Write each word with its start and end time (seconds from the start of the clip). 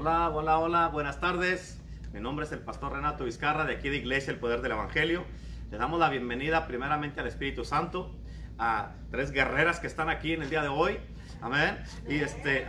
Hola, 0.00 0.30
hola, 0.30 0.60
hola, 0.60 0.88
buenas 0.90 1.18
tardes. 1.18 1.76
Mi 2.12 2.20
nombre 2.20 2.46
es 2.46 2.52
el 2.52 2.60
pastor 2.60 2.92
Renato 2.92 3.24
Vizcarra 3.24 3.64
de 3.64 3.74
aquí 3.74 3.88
de 3.88 3.96
Iglesia 3.96 4.32
El 4.32 4.38
Poder 4.38 4.62
del 4.62 4.70
Evangelio. 4.70 5.24
Le 5.72 5.76
damos 5.76 5.98
la 5.98 6.08
bienvenida 6.08 6.68
primeramente 6.68 7.18
al 7.18 7.26
Espíritu 7.26 7.64
Santo, 7.64 8.14
a 8.60 8.92
tres 9.10 9.32
guerreras 9.32 9.80
que 9.80 9.88
están 9.88 10.08
aquí 10.08 10.34
en 10.34 10.42
el 10.42 10.50
día 10.50 10.62
de 10.62 10.68
hoy. 10.68 10.98
Amén. 11.40 11.80
Y, 12.08 12.14
este, 12.14 12.64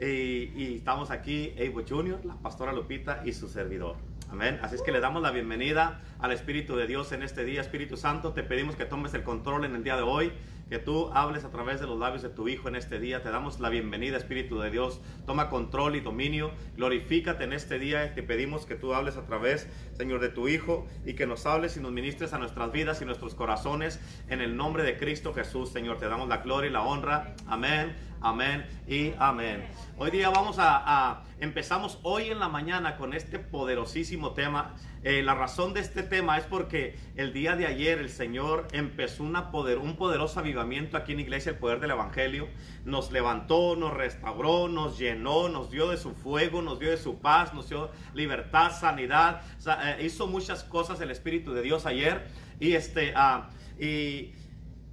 y 0.00 0.76
estamos 0.76 1.10
aquí, 1.10 1.52
Evo 1.58 1.82
Junior, 1.86 2.24
la 2.24 2.36
pastora 2.36 2.72
Lupita 2.72 3.20
y 3.22 3.34
su 3.34 3.50
servidor. 3.50 3.96
Amén. 4.30 4.58
Así 4.62 4.76
es 4.76 4.80
que 4.80 4.92
le 4.92 5.00
damos 5.00 5.20
la 5.20 5.30
bienvenida 5.30 6.00
al 6.20 6.32
Espíritu 6.32 6.74
de 6.74 6.86
Dios 6.86 7.12
en 7.12 7.22
este 7.22 7.44
día. 7.44 7.60
Espíritu 7.60 7.98
Santo, 7.98 8.32
te 8.32 8.42
pedimos 8.44 8.76
que 8.76 8.86
tomes 8.86 9.12
el 9.12 9.24
control 9.24 9.66
en 9.66 9.74
el 9.74 9.84
día 9.84 9.96
de 9.96 10.02
hoy, 10.04 10.32
que 10.72 10.78
tú 10.78 11.10
hables 11.12 11.44
a 11.44 11.50
través 11.50 11.82
de 11.82 11.86
los 11.86 11.98
labios 11.98 12.22
de 12.22 12.30
tu 12.30 12.48
Hijo 12.48 12.66
en 12.66 12.76
este 12.76 12.98
día. 12.98 13.22
Te 13.22 13.28
damos 13.28 13.60
la 13.60 13.68
bienvenida, 13.68 14.16
Espíritu 14.16 14.58
de 14.58 14.70
Dios. 14.70 15.02
Toma 15.26 15.50
control 15.50 15.96
y 15.96 16.00
dominio. 16.00 16.50
Glorifícate 16.78 17.44
en 17.44 17.52
este 17.52 17.78
día. 17.78 18.14
Te 18.14 18.22
pedimos 18.22 18.64
que 18.64 18.74
tú 18.74 18.94
hables 18.94 19.18
a 19.18 19.26
través, 19.26 19.68
Señor, 19.98 20.20
de 20.20 20.30
tu 20.30 20.48
Hijo 20.48 20.86
y 21.04 21.12
que 21.12 21.26
nos 21.26 21.44
hables 21.44 21.76
y 21.76 21.80
nos 21.80 21.92
ministres 21.92 22.32
a 22.32 22.38
nuestras 22.38 22.72
vidas 22.72 23.02
y 23.02 23.04
nuestros 23.04 23.34
corazones 23.34 24.00
en 24.30 24.40
el 24.40 24.56
nombre 24.56 24.82
de 24.82 24.96
Cristo 24.96 25.34
Jesús, 25.34 25.68
Señor. 25.68 25.98
Te 25.98 26.08
damos 26.08 26.30
la 26.30 26.38
gloria 26.38 26.70
y 26.70 26.72
la 26.72 26.80
honra. 26.80 27.36
Amén. 27.46 27.94
Amén 28.24 28.64
y 28.86 29.12
amén. 29.18 29.66
Hoy 29.98 30.12
día 30.12 30.30
vamos 30.30 30.56
a, 30.60 31.24
empezamos 31.40 31.98
hoy 32.04 32.30
en 32.30 32.38
la 32.38 32.48
mañana 32.48 32.96
con 32.96 33.14
este 33.14 33.40
poderosísimo 33.40 34.30
tema. 34.32 34.76
Eh, 35.02 35.24
la 35.24 35.34
razón 35.34 35.74
de 35.74 35.80
este 35.80 36.04
tema 36.04 36.38
es 36.38 36.44
porque 36.44 36.96
el 37.16 37.32
día 37.32 37.56
de 37.56 37.66
ayer 37.66 37.98
el 37.98 38.08
Señor 38.08 38.68
empezó 38.70 39.24
una 39.24 39.50
poder, 39.50 39.78
un 39.78 39.96
poderoso 39.96 40.38
avivamiento 40.38 40.96
aquí 40.96 41.14
en 41.14 41.20
Iglesia 41.20 41.50
El 41.50 41.58
Poder 41.58 41.80
del 41.80 41.90
Evangelio. 41.90 42.46
Nos 42.84 43.10
levantó, 43.10 43.74
nos 43.74 43.92
restauró, 43.92 44.68
nos 44.68 45.00
llenó, 45.00 45.48
nos 45.48 45.72
dio 45.72 45.90
de 45.90 45.96
su 45.96 46.14
fuego, 46.14 46.62
nos 46.62 46.78
dio 46.78 46.90
de 46.90 46.98
su 46.98 47.18
paz, 47.18 47.52
nos 47.52 47.68
dio 47.68 47.90
libertad, 48.14 48.70
sanidad. 48.70 49.42
Eh, 49.66 50.04
hizo 50.04 50.28
muchas 50.28 50.62
cosas 50.62 51.00
el 51.00 51.10
Espíritu 51.10 51.54
de 51.54 51.62
Dios 51.62 51.86
ayer. 51.86 52.28
Y, 52.60 52.74
este, 52.74 53.14
uh, 53.16 53.82
y 53.84 54.32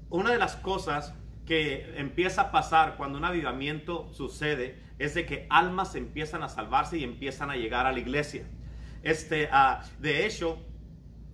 una 0.09 0.31
de 0.31 0.39
las 0.39 0.55
cosas 0.55 1.13
que 1.49 1.95
empieza 1.97 2.41
a 2.41 2.51
pasar 2.51 2.95
cuando 2.95 3.17
un 3.17 3.25
avivamiento 3.25 4.07
sucede 4.13 4.79
es 4.99 5.15
de 5.15 5.25
que 5.25 5.47
almas 5.49 5.95
empiezan 5.95 6.43
a 6.43 6.47
salvarse 6.47 6.99
y 6.99 7.03
empiezan 7.03 7.49
a 7.49 7.55
llegar 7.55 7.87
a 7.87 7.91
la 7.91 7.97
iglesia. 7.97 8.43
Este, 9.01 9.49
uh, 9.51 9.83
de 9.99 10.27
hecho, 10.27 10.59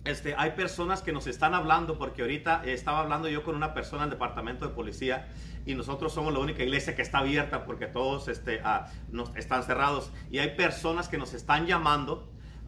este, 0.06 0.34
hay 0.38 0.52
personas 0.52 1.02
que 1.02 1.12
nos 1.12 1.26
están 1.26 1.52
hablando, 1.52 1.98
porque 1.98 2.22
ahorita 2.22 2.64
estaba 2.64 3.00
hablando 3.00 3.28
yo 3.28 3.44
con 3.44 3.56
una 3.56 3.74
persona 3.74 4.04
en 4.04 4.06
el 4.06 4.10
departamento 4.12 4.66
de 4.66 4.72
policía 4.72 5.28
y 5.66 5.74
nosotros 5.74 6.14
somos 6.14 6.32
la 6.32 6.38
única 6.38 6.62
iglesia 6.62 6.96
que 6.96 7.02
está 7.02 7.18
abierta 7.18 7.66
porque 7.66 7.86
todos 7.86 8.28
este, 8.28 8.62
uh, 8.62 8.86
nos, 9.14 9.36
están 9.36 9.64
cerrados. 9.64 10.10
Y 10.30 10.38
hay 10.38 10.56
personas 10.56 11.10
que 11.10 11.18
nos 11.18 11.34
están 11.34 11.66
llamando 11.66 12.26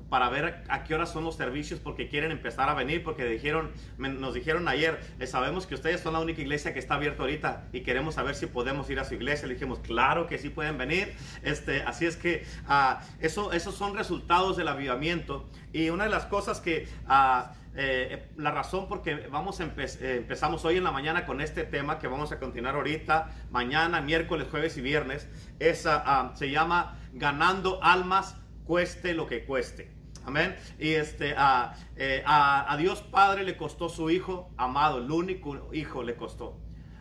para 0.09 0.29
ver 0.29 0.63
a 0.69 0.85
qué 0.85 0.95
horas 0.95 1.13
son 1.13 1.25
los 1.25 1.37
servicios 1.37 1.81
porque 1.81 2.09
quieren 2.09 2.31
empezar 2.31 2.69
a 2.69 2.75
venir 2.75 3.03
porque 3.03 3.25
dijeron 3.25 3.71
nos 3.99 4.35
dijeron 4.35 4.69
ayer 4.69 4.99
sabemos 5.27 5.67
que 5.67 5.75
ustedes 5.75 6.01
son 6.01 6.15
la 6.15 6.21
única 6.21 6.41
iglesia 6.41 6.73
que 6.73 6.79
está 6.79 6.95
abierta 6.95 7.23
ahorita 7.23 7.69
y 7.73 7.81
queremos 7.81 8.15
saber 8.15 8.35
si 8.35 8.47
podemos 8.47 8.89
ir 8.91 9.01
a 9.01 9.05
su 9.05 9.15
iglesia 9.15 9.47
le 9.49 9.55
dijimos 9.55 9.81
claro 9.81 10.27
que 10.27 10.39
sí 10.39 10.49
pueden 10.49 10.79
venir 10.79 11.15
este 11.43 11.83
así 11.83 12.07
es 12.07 12.17
que 12.17 12.45
uh, 12.69 13.03
eso 13.21 13.53
esos 13.53 13.75
son 13.75 13.97
resultados 13.97 14.57
del 14.57 14.69
avivamiento. 14.69 15.49
Y 15.73 15.91
una 15.91 16.05
de 16.05 16.11
las 16.11 16.27
cosas 16.27 16.61
que 16.61 16.89
uh, 17.09 17.51
eh, 17.75 18.29
la 18.37 18.51
razón 18.51 18.89
por 18.89 19.03
que 19.03 19.29
vamos 19.29 19.61
empe 19.61 19.85
eh, 19.85 20.17
empezamos 20.17 20.65
hoy 20.65 20.79
en 20.79 20.85
la 20.85 20.91
mañana 20.91 21.27
con 21.27 21.41
este 21.41 21.65
tema 21.65 21.99
que 21.99 22.09
vamos 22.09 22.33
a 22.33 22.39
continuar 22.39 22.75
ahorita, 22.75 23.31
mañana, 23.51 24.01
miércoles, 24.01 24.49
jueves 24.51 24.77
y 24.77 24.81
viernes, 24.81 25.29
es, 25.59 25.87
uh, 25.87 26.37
se 26.37 26.51
llama 26.51 26.99
Ganando 27.13 27.83
almas, 27.83 28.37
cueste 28.65 29.15
lo 29.15 29.27
que 29.27 29.45
cueste. 29.45 29.98
Amén. 30.29 30.57
Y 30.79 30.91
este, 30.91 31.35
a, 31.39 31.75
eh, 31.97 32.23
a, 32.27 32.71
a, 32.71 32.77
Dios 32.77 33.01
Padre 33.01 33.45
le 33.45 33.57
costó 33.57 33.89
su 33.89 34.11
Hijo 34.11 34.51
amado, 34.59 34.99
el 34.99 35.11
único 35.11 35.73
Hijo 35.73 36.03
le 36.03 36.17
costó. 36.17 36.61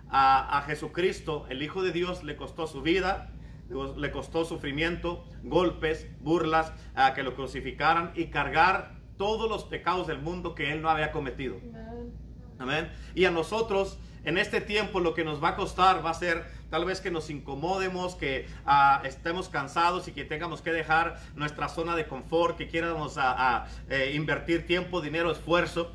A, 0.10 0.58
a, 0.58 0.62
Jesucristo, 0.62 1.46
el 1.50 1.62
Hijo 1.62 1.84
de 1.84 1.92
Dios, 1.92 2.24
le 2.24 2.38
costó 2.38 2.68
su 2.68 2.82
vida, 2.82 3.34
le 3.98 4.12
costó 4.12 4.46
sufrimiento, 4.46 5.26
golpes, 5.44 6.08
burlas, 6.22 6.72
a 6.96 7.14
que 7.14 7.22
lo 7.22 7.36
crucificaran 7.36 8.14
y 8.16 8.28
cargar 8.28 8.96
todos 9.18 9.50
los 9.50 9.66
pecados 9.66 10.08
del 10.08 10.22
mundo 10.22 10.56
que 10.56 10.72
Él 10.72 10.82
no 10.82 10.90
había 10.90 11.12
cometido. 11.12 11.58
Amén. 12.60 12.90
Y 13.14 13.26
a 13.26 13.32
nosotros, 13.32 14.00
en 14.24 14.38
este 14.38 14.62
tiempo, 14.62 15.00
lo 15.00 15.14
que 15.14 15.24
nos 15.24 15.42
va 15.44 15.50
a 15.50 15.56
costar 15.56 16.06
va 16.06 16.12
a 16.12 16.14
ser 16.14 16.46
tal 16.70 16.86
vez 16.86 17.02
que 17.02 17.12
nos 17.12 17.30
incomodemos, 17.30 18.16
que 18.16 18.48
uh, 18.66 19.06
estemos 19.06 19.50
cansados 19.50 20.08
y 20.08 20.12
que 20.12 20.26
tengamos 20.26 20.62
que 20.62 20.72
dejar 20.72 21.20
nuestra 21.36 21.70
zona 21.70 21.96
de 21.96 22.08
confort, 22.08 22.58
que 22.58 22.68
quieramos 22.68 23.18
a, 23.18 23.58
a 23.58 23.68
eh, 23.90 24.12
invertir 24.16 24.66
tiempo, 24.66 25.02
dinero, 25.02 25.32
esfuerzo 25.32 25.94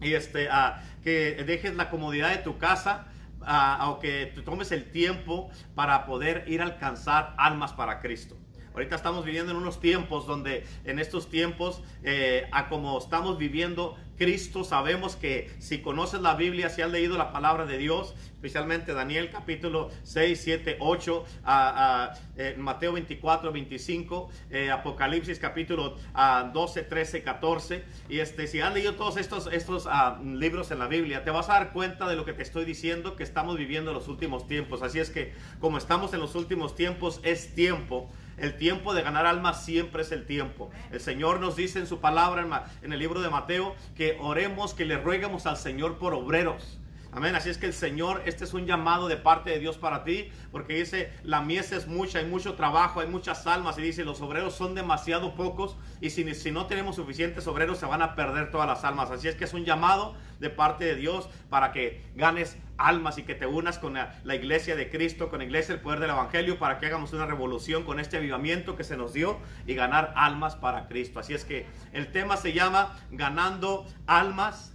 y 0.00 0.14
este, 0.14 0.48
uh, 0.48 1.02
que 1.02 1.42
dejes 1.46 1.74
la 1.74 1.90
comodidad 1.90 2.30
de 2.30 2.38
tu 2.38 2.58
casa. 2.58 3.06
Uh, 3.40 3.90
o 3.90 3.98
que 4.00 4.32
tomes 4.42 4.72
el 4.72 4.90
tiempo 4.90 5.50
para 5.74 6.06
poder 6.06 6.44
ir 6.46 6.62
a 6.62 6.64
alcanzar 6.64 7.34
almas 7.36 7.74
para 7.74 8.00
Cristo. 8.00 8.38
Ahorita 8.74 8.96
estamos 8.96 9.24
viviendo 9.24 9.52
en 9.52 9.58
unos 9.58 9.80
tiempos 9.80 10.26
donde 10.26 10.66
en 10.84 10.98
estos 10.98 11.30
tiempos, 11.30 11.80
eh, 12.02 12.48
a 12.50 12.68
como 12.68 12.98
estamos 12.98 13.38
viviendo, 13.38 13.96
Cristo, 14.16 14.64
sabemos 14.64 15.16
que 15.16 15.50
si 15.58 15.78
conoces 15.78 16.20
la 16.20 16.34
Biblia, 16.34 16.68
si 16.68 16.82
has 16.82 16.90
leído 16.90 17.18
la 17.18 17.32
palabra 17.32 17.66
de 17.66 17.78
Dios, 17.78 18.14
especialmente 18.34 18.92
Daniel 18.92 19.30
capítulo 19.30 19.90
6, 20.02 20.40
7, 20.42 20.76
8, 20.80 21.24
a, 21.44 22.04
a, 22.04 22.18
eh, 22.36 22.54
Mateo 22.58 22.92
24, 22.92 23.52
25, 23.52 24.28
eh, 24.50 24.70
Apocalipsis 24.70 25.38
capítulo 25.38 25.96
a, 26.12 26.50
12, 26.52 26.82
13, 26.82 27.22
14, 27.22 27.84
y 28.08 28.18
este, 28.18 28.46
si 28.46 28.60
has 28.60 28.72
leído 28.74 28.94
todos 28.94 29.16
estos, 29.16 29.48
estos 29.52 29.86
uh, 29.86 30.22
libros 30.22 30.70
en 30.70 30.78
la 30.78 30.88
Biblia, 30.88 31.24
te 31.24 31.30
vas 31.30 31.48
a 31.48 31.54
dar 31.54 31.72
cuenta 31.72 32.08
de 32.08 32.16
lo 32.16 32.24
que 32.24 32.32
te 32.32 32.42
estoy 32.42 32.64
diciendo, 32.64 33.16
que 33.16 33.22
estamos 33.22 33.56
viviendo 33.56 33.90
en 33.90 33.96
los 33.96 34.08
últimos 34.08 34.46
tiempos. 34.46 34.82
Así 34.82 34.98
es 34.98 35.10
que 35.10 35.32
como 35.60 35.78
estamos 35.78 36.12
en 36.12 36.20
los 36.20 36.34
últimos 36.34 36.74
tiempos, 36.74 37.20
es 37.22 37.54
tiempo 37.54 38.10
el 38.36 38.56
tiempo 38.56 38.94
de 38.94 39.02
ganar 39.02 39.26
almas 39.26 39.64
siempre 39.64 40.02
es 40.02 40.12
el 40.12 40.26
tiempo. 40.26 40.70
El 40.90 41.00
Señor 41.00 41.40
nos 41.40 41.56
dice 41.56 41.78
en 41.78 41.86
su 41.86 42.00
palabra 42.00 42.68
en, 42.82 42.92
el 42.92 42.98
libro 42.98 43.20
de 43.20 43.30
Mateo 43.30 43.74
que 43.96 44.16
oremos, 44.20 44.74
que 44.74 44.84
le 44.84 44.96
rueguemos 44.96 45.46
al 45.46 45.56
Señor 45.56 45.98
por 45.98 46.14
obreros. 46.14 46.78
Amén. 47.14 47.36
Así 47.36 47.48
es 47.48 47.58
que 47.58 47.66
el 47.66 47.74
Señor, 47.74 48.22
este 48.26 48.42
es 48.42 48.54
un 48.54 48.66
llamado 48.66 49.06
de 49.06 49.16
parte 49.16 49.50
de 49.50 49.60
Dios 49.60 49.78
para 49.78 50.02
ti, 50.02 50.32
porque 50.50 50.74
dice, 50.74 51.12
la 51.22 51.42
mies 51.42 51.70
es 51.70 51.86
mucha, 51.86 52.18
hay 52.18 52.26
mucho 52.26 52.54
trabajo, 52.54 52.98
hay 52.98 53.06
muchas 53.06 53.46
almas, 53.46 53.78
y 53.78 53.82
dice, 53.82 54.04
los 54.04 54.20
obreros 54.20 54.56
son 54.56 54.74
demasiado 54.74 55.36
pocos, 55.36 55.76
y 56.00 56.10
si, 56.10 56.24
no 56.50 56.66
tenemos 56.66 56.96
suficientes 56.96 57.46
obreros, 57.46 57.78
se 57.78 57.86
van 57.86 58.02
a 58.02 58.16
perder 58.16 58.50
todas 58.50 58.66
las 58.66 58.82
almas. 58.82 59.12
Así 59.12 59.28
es 59.28 59.36
que 59.36 59.44
es 59.44 59.54
un 59.54 59.64
llamado 59.64 60.16
de 60.40 60.50
parte 60.50 60.86
de 60.86 60.96
Dios 60.96 61.28
para 61.50 61.70
que 61.70 62.02
ganes 62.16 62.56
almas 62.78 63.16
y 63.16 63.22
que 63.22 63.36
te 63.36 63.46
unas 63.46 63.78
con 63.78 63.94
la, 63.94 64.20
la 64.24 64.34
iglesia 64.34 64.74
de 64.74 64.90
Cristo, 64.90 65.28
con 65.28 65.38
la 65.38 65.44
iglesia 65.44 65.76
del 65.76 65.84
poder 65.84 66.00
del 66.00 66.10
Evangelio, 66.10 66.58
para 66.58 66.80
que 66.80 66.86
hagamos 66.86 67.12
una 67.12 67.26
revolución 67.26 67.84
con 67.84 68.00
este 68.00 68.16
avivamiento 68.16 68.74
que 68.74 68.82
se 68.82 68.96
nos 68.96 69.12
dio 69.12 69.38
y 69.68 69.74
ganar 69.76 70.12
almas 70.16 70.56
para 70.56 70.88
Cristo. 70.88 71.20
Así 71.20 71.32
es 71.32 71.44
que 71.44 71.66
el 71.92 72.10
tema 72.10 72.36
se 72.36 72.52
llama 72.52 72.98
Ganando 73.12 73.86
almas 74.08 74.73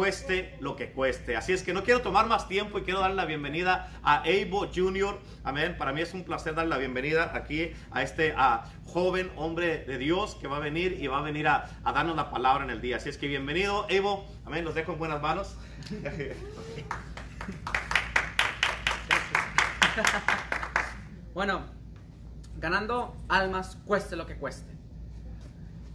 cueste 0.00 0.56
lo 0.60 0.76
que 0.76 0.92
cueste. 0.92 1.36
Así 1.36 1.52
es 1.52 1.62
que 1.62 1.74
no 1.74 1.84
quiero 1.84 2.00
tomar 2.00 2.26
más 2.26 2.48
tiempo 2.48 2.78
y 2.78 2.84
quiero 2.84 3.00
darle 3.00 3.16
la 3.16 3.26
bienvenida 3.26 3.90
a 4.02 4.22
Evo 4.24 4.66
Jr. 4.74 5.20
Amén. 5.44 5.76
Para 5.76 5.92
mí 5.92 6.00
es 6.00 6.14
un 6.14 6.24
placer 6.24 6.54
darle 6.54 6.70
la 6.70 6.78
bienvenida 6.78 7.32
aquí 7.34 7.74
a 7.90 8.02
este 8.02 8.32
a 8.34 8.64
joven 8.86 9.30
hombre 9.36 9.84
de 9.84 9.98
Dios 9.98 10.36
que 10.36 10.48
va 10.48 10.56
a 10.56 10.60
venir 10.60 10.96
y 10.98 11.06
va 11.06 11.18
a 11.18 11.20
venir 11.20 11.48
a, 11.48 11.68
a 11.84 11.92
darnos 11.92 12.16
la 12.16 12.30
palabra 12.30 12.64
en 12.64 12.70
el 12.70 12.80
día. 12.80 12.96
Así 12.96 13.10
es 13.10 13.18
que 13.18 13.28
bienvenido, 13.28 13.84
Evo. 13.90 14.26
Amén. 14.46 14.64
Los 14.64 14.74
dejo 14.74 14.92
en 14.92 14.98
buenas 14.98 15.20
manos. 15.20 15.58
Bueno, 21.34 21.66
ganando 22.56 23.14
almas 23.28 23.76
cueste 23.84 24.16
lo 24.16 24.26
que 24.26 24.36
cueste. 24.36 24.72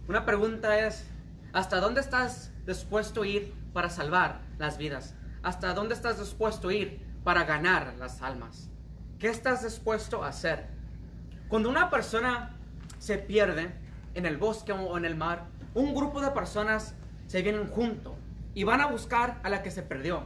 Una 0.08 0.24
pregunta 0.24 0.86
es, 0.86 1.04
¿hasta 1.52 1.78
dónde 1.80 2.00
estás 2.00 2.52
dispuesto 2.64 3.22
a 3.22 3.26
ir 3.26 3.65
para 3.76 3.90
salvar 3.90 4.40
las 4.56 4.78
vidas? 4.78 5.14
¿Hasta 5.42 5.74
dónde 5.74 5.92
estás 5.92 6.18
dispuesto 6.18 6.68
a 6.68 6.72
ir 6.72 6.98
para 7.22 7.44
ganar 7.44 7.92
las 7.98 8.22
almas? 8.22 8.70
¿Qué 9.18 9.28
estás 9.28 9.62
dispuesto 9.64 10.24
a 10.24 10.28
hacer? 10.28 10.66
Cuando 11.48 11.68
una 11.68 11.90
persona 11.90 12.56
se 12.98 13.18
pierde 13.18 13.74
en 14.14 14.24
el 14.24 14.38
bosque 14.38 14.72
o 14.72 14.96
en 14.96 15.04
el 15.04 15.14
mar, 15.14 15.44
un 15.74 15.94
grupo 15.94 16.22
de 16.22 16.30
personas 16.30 16.94
se 17.26 17.42
vienen 17.42 17.68
juntos 17.68 18.14
y 18.54 18.64
van 18.64 18.80
a 18.80 18.86
buscar 18.86 19.40
a 19.42 19.50
la 19.50 19.62
que 19.62 19.70
se 19.70 19.82
perdió. 19.82 20.22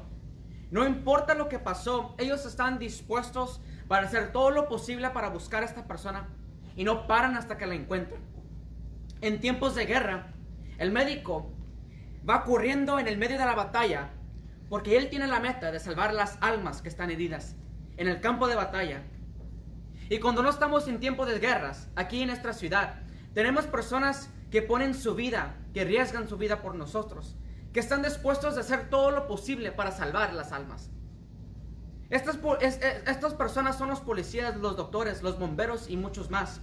No 0.70 0.86
importa 0.86 1.34
lo 1.34 1.48
que 1.48 1.58
pasó, 1.58 2.14
ellos 2.18 2.46
están 2.46 2.78
dispuestos 2.78 3.60
para 3.88 4.06
hacer 4.06 4.30
todo 4.30 4.52
lo 4.52 4.68
posible 4.68 5.10
para 5.10 5.28
buscar 5.28 5.64
a 5.64 5.66
esta 5.66 5.88
persona 5.88 6.28
y 6.76 6.84
no 6.84 7.08
paran 7.08 7.34
hasta 7.34 7.58
que 7.58 7.66
la 7.66 7.74
encuentren. 7.74 8.20
En 9.22 9.40
tiempos 9.40 9.74
de 9.74 9.86
guerra, 9.86 10.34
el 10.78 10.92
médico 10.92 11.50
va 12.28 12.44
corriendo 12.44 12.98
en 12.98 13.08
el 13.08 13.18
medio 13.18 13.38
de 13.38 13.44
la 13.44 13.54
batalla 13.54 14.10
porque 14.68 14.96
él 14.96 15.10
tiene 15.10 15.26
la 15.26 15.40
meta 15.40 15.72
de 15.72 15.80
salvar 15.80 16.14
las 16.14 16.38
almas 16.40 16.80
que 16.80 16.88
están 16.88 17.10
heridas 17.10 17.56
en 17.96 18.08
el 18.08 18.20
campo 18.20 18.46
de 18.46 18.54
batalla. 18.54 19.02
Y 20.08 20.18
cuando 20.20 20.42
no 20.42 20.50
estamos 20.50 20.88
en 20.88 21.00
tiempo 21.00 21.26
de 21.26 21.38
guerras, 21.38 21.88
aquí 21.96 22.22
en 22.22 22.28
nuestra 22.28 22.52
ciudad, 22.52 23.00
tenemos 23.34 23.66
personas 23.66 24.30
que 24.50 24.62
ponen 24.62 24.94
su 24.94 25.14
vida, 25.14 25.56
que 25.74 25.82
arriesgan 25.82 26.28
su 26.28 26.36
vida 26.36 26.62
por 26.62 26.74
nosotros, 26.74 27.36
que 27.72 27.80
están 27.80 28.02
dispuestos 28.02 28.56
a 28.56 28.60
hacer 28.60 28.90
todo 28.90 29.10
lo 29.10 29.26
posible 29.26 29.72
para 29.72 29.90
salvar 29.90 30.32
las 30.34 30.52
almas. 30.52 30.90
Estas, 32.10 32.38
estas 32.60 33.34
personas 33.34 33.76
son 33.76 33.88
los 33.88 34.00
policías, 34.00 34.56
los 34.56 34.76
doctores, 34.76 35.22
los 35.22 35.38
bomberos 35.38 35.88
y 35.88 35.96
muchos 35.96 36.30
más. 36.30 36.60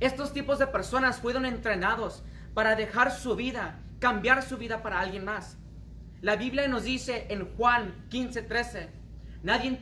Estos 0.00 0.32
tipos 0.32 0.58
de 0.58 0.66
personas 0.66 1.18
fueron 1.18 1.46
entrenados 1.46 2.22
para 2.52 2.76
dejar 2.76 3.10
su 3.10 3.36
vida, 3.36 3.80
cambiar 4.04 4.42
su 4.42 4.58
vida 4.58 4.82
para 4.82 5.00
alguien 5.00 5.24
más. 5.24 5.56
La 6.20 6.36
Biblia 6.36 6.68
nos 6.68 6.84
dice 6.84 7.26
en 7.30 7.56
Juan 7.56 8.06
15:13, 8.10 8.90
nadie, 9.42 9.80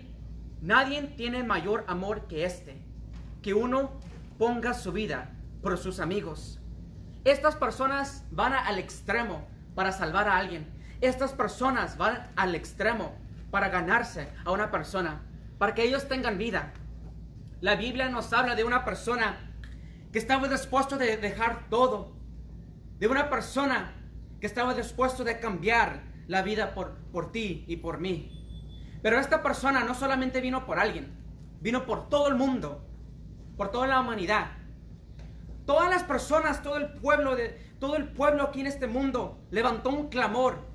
nadie 0.61 1.03
tiene 1.17 1.43
mayor 1.43 1.85
amor 1.89 2.29
que 2.29 2.45
este, 2.45 2.81
que 3.43 3.53
uno 3.53 3.99
ponga 4.39 4.75
su 4.75 4.93
vida 4.93 5.33
por 5.61 5.77
sus 5.77 5.99
amigos. 5.99 6.61
Estas 7.25 7.57
personas 7.57 8.25
van 8.31 8.53
al 8.53 8.79
extremo 8.79 9.45
para 9.75 9.91
salvar 9.91 10.29
a 10.29 10.37
alguien. 10.37 10.69
Estas 11.01 11.33
personas 11.33 11.97
van 11.97 12.31
al 12.37 12.55
extremo 12.55 13.17
para 13.51 13.71
ganarse 13.71 14.29
a 14.45 14.53
una 14.53 14.71
persona, 14.71 15.23
para 15.59 15.75
que 15.75 15.83
ellos 15.83 16.07
tengan 16.07 16.39
vida. 16.39 16.73
La 17.61 17.75
Biblia 17.75 18.09
nos 18.09 18.33
habla 18.33 18.55
de 18.55 18.63
una 18.63 18.85
persona 18.85 19.53
que 20.13 20.21
estaba 20.21 20.47
dispuesto 20.47 20.97
de 20.97 21.17
dejar 21.17 21.69
todo, 21.71 22.13
de 23.01 23.09
una 23.09 23.29
persona 23.29 23.97
que 24.43 24.47
estaba 24.47 24.75
dispuesto 24.75 25.25
de 25.25 25.41
cambiar 25.41 26.03
la 26.27 26.43
vida 26.43 26.75
por, 26.75 26.99
por 27.13 27.33
ti 27.33 27.65
y 27.67 27.77
por 27.77 28.01
mí. 28.01 29.01
Pero 29.01 29.19
esta 29.19 29.43
persona 29.43 29.85
no 29.85 29.95
solamente 29.95 30.43
vino 30.43 30.67
por 30.67 30.79
alguien, 30.79 31.17
vino 31.61 31.87
por 31.87 32.11
todo 32.11 32.29
el 32.29 32.35
mundo, 32.35 32.85
por 33.57 33.71
toda 33.71 33.87
la 33.87 34.01
humanidad. 34.01 34.51
Todas 35.65 35.89
las 35.89 36.03
personas, 36.03 36.63
todo 36.63 36.77
el 36.77 36.93
pueblo 36.93 37.37
de 37.37 37.73
todo 37.79 37.97
el 37.97 38.09
pueblo 38.09 38.43
aquí 38.43 38.61
en 38.61 38.67
este 38.67 38.87
mundo 38.87 39.41
levantó 39.51 39.89
un 39.89 40.09
clamor 40.09 40.73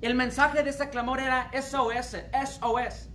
el 0.00 0.14
mensaje 0.14 0.62
de 0.62 0.70
ese 0.70 0.88
clamor 0.88 1.20
era 1.20 1.50
SOS, 1.52 2.16
SOS. 2.32 3.10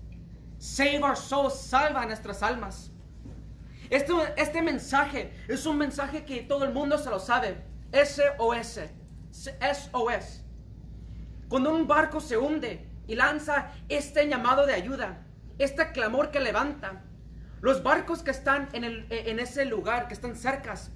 Save 0.60 1.02
our 1.04 1.18
souls, 1.18 1.60
salva 1.60 2.06
nuestras 2.06 2.44
almas. 2.44 2.92
Este, 3.90 4.14
este 4.38 4.62
mensaje 4.62 5.34
es 5.48 5.66
un 5.66 5.80
mensaje 5.80 6.26
que 6.26 6.42
todo 6.42 6.64
el 6.64 6.74
mundo 6.74 7.00
se 7.00 7.10
lo 7.10 7.20
sabe. 7.20 7.58
SOS, 7.92 8.82
SOS. 9.36 10.44
Cuando 11.48 11.74
un 11.74 11.88
barco 11.88 12.20
se 12.20 12.38
hunde 12.38 12.88
y 13.08 13.16
lanza 13.16 13.72
este 13.90 14.28
llamado 14.28 14.66
de 14.66 14.74
ayuda, 14.74 15.26
este 15.58 15.92
clamor 15.92 16.32
que 16.32 16.40
levanta, 16.40 17.04
los 17.62 17.84
barcos 17.84 18.24
que 18.24 18.32
están 18.32 18.70
en, 18.74 18.84
el, 18.84 19.08
en 19.10 19.40
ese 19.40 19.66
lugar, 19.66 20.08
que 20.08 20.14
están 20.14 20.36
cercas, 20.36 20.92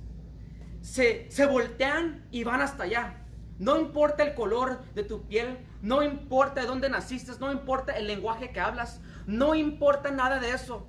se, 0.81 1.30
se 1.30 1.45
voltean 1.45 2.25
y 2.31 2.44
van 2.44 2.62
hasta 2.62 2.83
allá. 2.83 3.25
No 3.57 3.77
importa 3.77 4.24
el 4.24 4.33
color 4.36 4.81
de 4.95 5.03
tu 5.03 5.27
piel, 5.27 5.57
no 5.81 6.01
importa 6.01 6.62
de 6.62 6.68
dónde 6.68 6.89
naciste, 6.89 7.31
no 7.39 7.51
importa 7.51 7.97
el 7.97 8.07
lenguaje 8.07 8.51
que 8.51 8.59
hablas, 8.59 9.01
no 9.27 9.53
importa 9.53 10.12
nada 10.12 10.39
de 10.39 10.51
eso. 10.51 10.88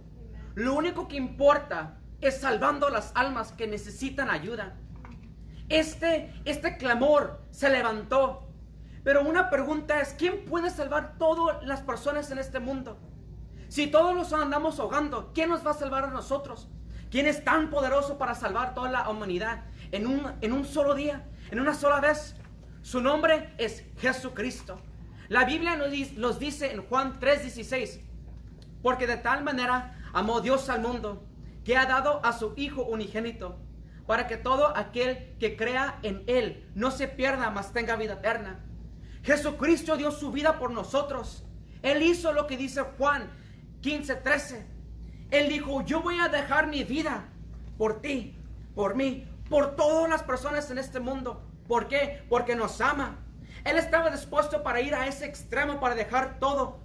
Lo 0.54 0.74
único 0.74 1.08
que 1.08 1.16
importa 1.16 1.98
es 2.20 2.40
salvando 2.40 2.88
las 2.88 3.12
almas 3.14 3.52
que 3.52 3.66
necesitan 3.66 4.30
ayuda. 4.30 4.76
Este, 5.70 6.34
este 6.44 6.76
clamor 6.76 7.40
se 7.50 7.70
levantó. 7.70 8.46
Pero 9.02 9.22
una 9.22 9.48
pregunta 9.48 10.00
es, 10.00 10.12
¿quién 10.12 10.44
puede 10.44 10.68
salvar 10.68 11.16
todas 11.16 11.64
las 11.64 11.80
personas 11.80 12.30
en 12.30 12.38
este 12.38 12.60
mundo? 12.60 12.98
Si 13.68 13.86
todos 13.86 14.14
nos 14.14 14.32
andamos 14.32 14.78
ahogando, 14.80 15.30
¿quién 15.32 15.48
nos 15.48 15.64
va 15.64 15.70
a 15.70 15.74
salvar 15.74 16.04
a 16.04 16.10
nosotros? 16.10 16.68
¿Quién 17.08 17.26
es 17.26 17.44
tan 17.44 17.70
poderoso 17.70 18.18
para 18.18 18.34
salvar 18.34 18.74
toda 18.74 18.90
la 18.90 19.08
humanidad 19.08 19.64
en 19.92 20.06
un, 20.06 20.32
en 20.40 20.52
un 20.52 20.64
solo 20.64 20.94
día, 20.94 21.24
en 21.50 21.60
una 21.60 21.72
sola 21.72 22.00
vez? 22.00 22.34
Su 22.82 23.00
nombre 23.00 23.54
es 23.56 23.84
Jesucristo. 23.98 24.80
La 25.28 25.44
Biblia 25.44 25.76
nos 25.76 26.38
dice 26.40 26.72
en 26.72 26.82
Juan 26.82 27.20
3:16, 27.20 28.00
porque 28.82 29.06
de 29.06 29.18
tal 29.18 29.44
manera 29.44 29.96
amó 30.12 30.40
Dios 30.40 30.68
al 30.68 30.80
mundo, 30.80 31.24
que 31.64 31.76
ha 31.76 31.86
dado 31.86 32.20
a 32.24 32.32
su 32.32 32.54
Hijo 32.56 32.82
unigénito, 32.82 33.56
para 34.10 34.26
que 34.26 34.36
todo 34.36 34.76
aquel 34.76 35.36
que 35.38 35.56
crea 35.56 36.00
en 36.02 36.24
Él 36.26 36.68
no 36.74 36.90
se 36.90 37.06
pierda, 37.06 37.48
mas 37.50 37.72
tenga 37.72 37.94
vida 37.94 38.14
eterna. 38.14 38.58
Jesucristo 39.22 39.96
dio 39.96 40.10
su 40.10 40.32
vida 40.32 40.58
por 40.58 40.72
nosotros. 40.72 41.44
Él 41.80 42.02
hizo 42.02 42.32
lo 42.32 42.48
que 42.48 42.56
dice 42.56 42.80
Juan 42.98 43.30
15:13. 43.82 44.66
Él 45.30 45.48
dijo, 45.48 45.84
yo 45.84 46.02
voy 46.02 46.18
a 46.18 46.26
dejar 46.26 46.66
mi 46.66 46.82
vida 46.82 47.28
por 47.78 48.00
ti, 48.00 48.36
por 48.74 48.96
mí, 48.96 49.28
por 49.48 49.76
todas 49.76 50.10
las 50.10 50.24
personas 50.24 50.68
en 50.72 50.78
este 50.78 50.98
mundo. 50.98 51.48
¿Por 51.68 51.86
qué? 51.86 52.24
Porque 52.28 52.56
nos 52.56 52.80
ama. 52.80 53.16
Él 53.62 53.78
estaba 53.78 54.10
dispuesto 54.10 54.64
para 54.64 54.80
ir 54.80 54.92
a 54.92 55.06
ese 55.06 55.24
extremo, 55.24 55.78
para 55.78 55.94
dejar 55.94 56.40
todo. 56.40 56.80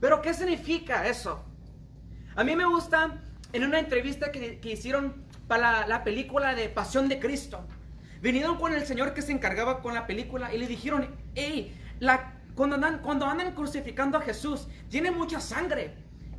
Pero 0.00 0.22
¿qué 0.22 0.32
significa 0.32 1.06
eso? 1.06 1.44
A 2.34 2.42
mí 2.42 2.56
me 2.56 2.64
gusta 2.64 3.20
en 3.52 3.64
una 3.64 3.78
entrevista 3.78 4.32
que, 4.32 4.58
hicieron 4.64 5.30
la, 5.58 6.04
película 6.04 6.54
de 6.54 6.68
Pasión 6.68 7.08
de 7.08 7.18
Cristo. 7.18 7.66
Vinieron 8.20 8.58
con 8.58 8.72
el 8.72 8.86
Señor 8.86 9.14
que 9.14 9.22
se 9.22 9.32
encargaba 9.32 9.82
con 9.82 9.94
la 9.94 10.06
película 10.06 10.54
y 10.54 10.58
le 10.58 10.66
dijeron, 10.66 11.14
hey, 11.34 11.76
la, 11.98 12.34
cuando, 12.54 12.76
andan, 12.76 12.98
cuando 12.98 13.26
andan 13.26 13.54
crucificando 13.54 14.18
a 14.18 14.22
Jesús, 14.22 14.68
tiene 14.88 15.10
mucha 15.10 15.40
sangre. 15.40 15.94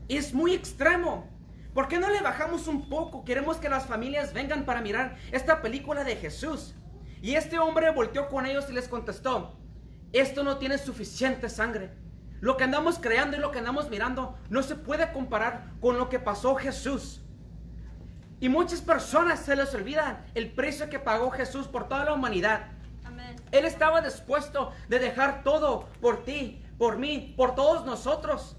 Es 0.07 0.33
muy 0.33 0.53
extremo. 0.53 1.29
¿Por 1.73 1.87
qué 1.87 1.99
no 1.99 2.09
le 2.09 2.21
bajamos 2.21 2.67
un 2.67 2.87
poco? 2.87 3.25
Queremos 3.25 3.57
que 3.57 3.69
las 3.69 3.85
familias 3.87 4.33
vengan 4.33 4.63
para 4.63 4.81
mirar 4.81 5.17
esta 5.31 5.61
película 5.61 6.03
de 6.03 6.15
Jesús. 6.15 6.75
Y 7.21 7.35
este 7.35 7.57
hombre 7.57 7.89
volteó 7.91 8.27
con 8.27 8.45
ellos 8.45 8.65
y 8.69 8.73
les 8.73 8.87
contestó, 8.87 9.57
esto 10.11 10.43
no 10.43 10.57
tiene 10.57 10.77
suficiente 10.77 11.49
sangre. 11.49 11.89
Lo 12.39 12.57
que 12.57 12.65
andamos 12.65 12.99
creando 12.99 13.37
y 13.37 13.39
lo 13.39 13.51
que 13.51 13.59
andamos 13.59 13.89
mirando 13.89 14.37
no 14.49 14.61
se 14.61 14.75
puede 14.75 15.11
comparar 15.11 15.71
con 15.79 15.97
lo 15.97 16.09
que 16.09 16.19
pasó 16.19 16.55
Jesús. 16.55 17.22
Y 18.43 18.49
muchas 18.49 18.81
personas 18.81 19.39
se 19.39 19.55
les 19.55 19.73
olvida 19.73 20.25
el 20.35 20.51
precio 20.51 20.89
que 20.89 20.99
pagó 20.99 21.31
Jesús 21.31 21.69
por 21.69 21.87
toda 21.87 22.03
la 22.03 22.11
humanidad. 22.11 22.65
Él 23.51 23.63
estaba 23.63 24.01
dispuesto 24.01 24.73
de 24.89 24.99
dejar 24.99 25.45
todo 25.45 25.87
por 26.01 26.25
ti, 26.25 26.61
por 26.77 26.97
mí, 26.97 27.33
por 27.37 27.55
todos 27.55 27.85
nosotros. 27.85 28.57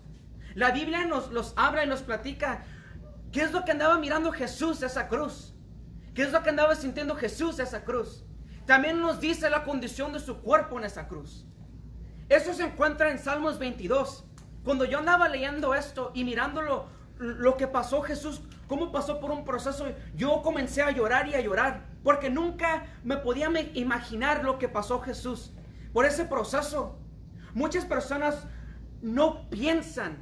La 0.54 0.70
Biblia 0.70 1.04
nos 1.04 1.30
los 1.32 1.52
habla 1.56 1.84
y 1.84 1.86
nos 1.86 2.00
platica 2.00 2.64
qué 3.30 3.42
es 3.42 3.52
lo 3.52 3.66
que 3.66 3.72
andaba 3.72 3.98
mirando 3.98 4.32
Jesús 4.32 4.82
esa 4.82 5.06
cruz. 5.06 5.54
¿Qué 6.14 6.22
es 6.22 6.32
lo 6.32 6.42
que 6.42 6.48
andaba 6.48 6.76
sintiendo 6.76 7.14
Jesús 7.14 7.58
esa 7.58 7.84
cruz? 7.84 8.24
También 8.64 9.02
nos 9.02 9.20
dice 9.20 9.50
la 9.50 9.64
condición 9.64 10.14
de 10.14 10.20
su 10.20 10.40
cuerpo 10.40 10.78
en 10.78 10.86
esa 10.86 11.08
cruz. 11.08 11.44
Eso 12.30 12.54
se 12.54 12.64
encuentra 12.64 13.10
en 13.10 13.18
Salmos 13.18 13.58
22. 13.58 14.24
Cuando 14.64 14.86
yo 14.86 15.00
andaba 15.00 15.28
leyendo 15.28 15.74
esto 15.74 16.10
y 16.14 16.24
mirándolo, 16.24 16.86
lo 17.18 17.58
que 17.58 17.68
pasó 17.68 18.00
Jesús, 18.00 18.40
cómo 18.66 18.92
pasó 18.92 19.20
por 19.20 19.30
un 19.30 19.44
proceso, 19.44 19.86
yo 20.14 20.42
comencé 20.42 20.82
a 20.82 20.90
llorar 20.90 21.28
y 21.28 21.34
a 21.34 21.40
llorar, 21.40 21.86
porque 22.02 22.30
nunca 22.30 22.86
me 23.02 23.16
podía 23.16 23.50
imaginar 23.74 24.44
lo 24.44 24.58
que 24.58 24.68
pasó 24.68 25.00
Jesús. 25.00 25.52
Por 25.92 26.06
ese 26.06 26.24
proceso, 26.24 26.98
muchas 27.54 27.84
personas 27.84 28.46
no 29.02 29.48
piensan 29.50 30.18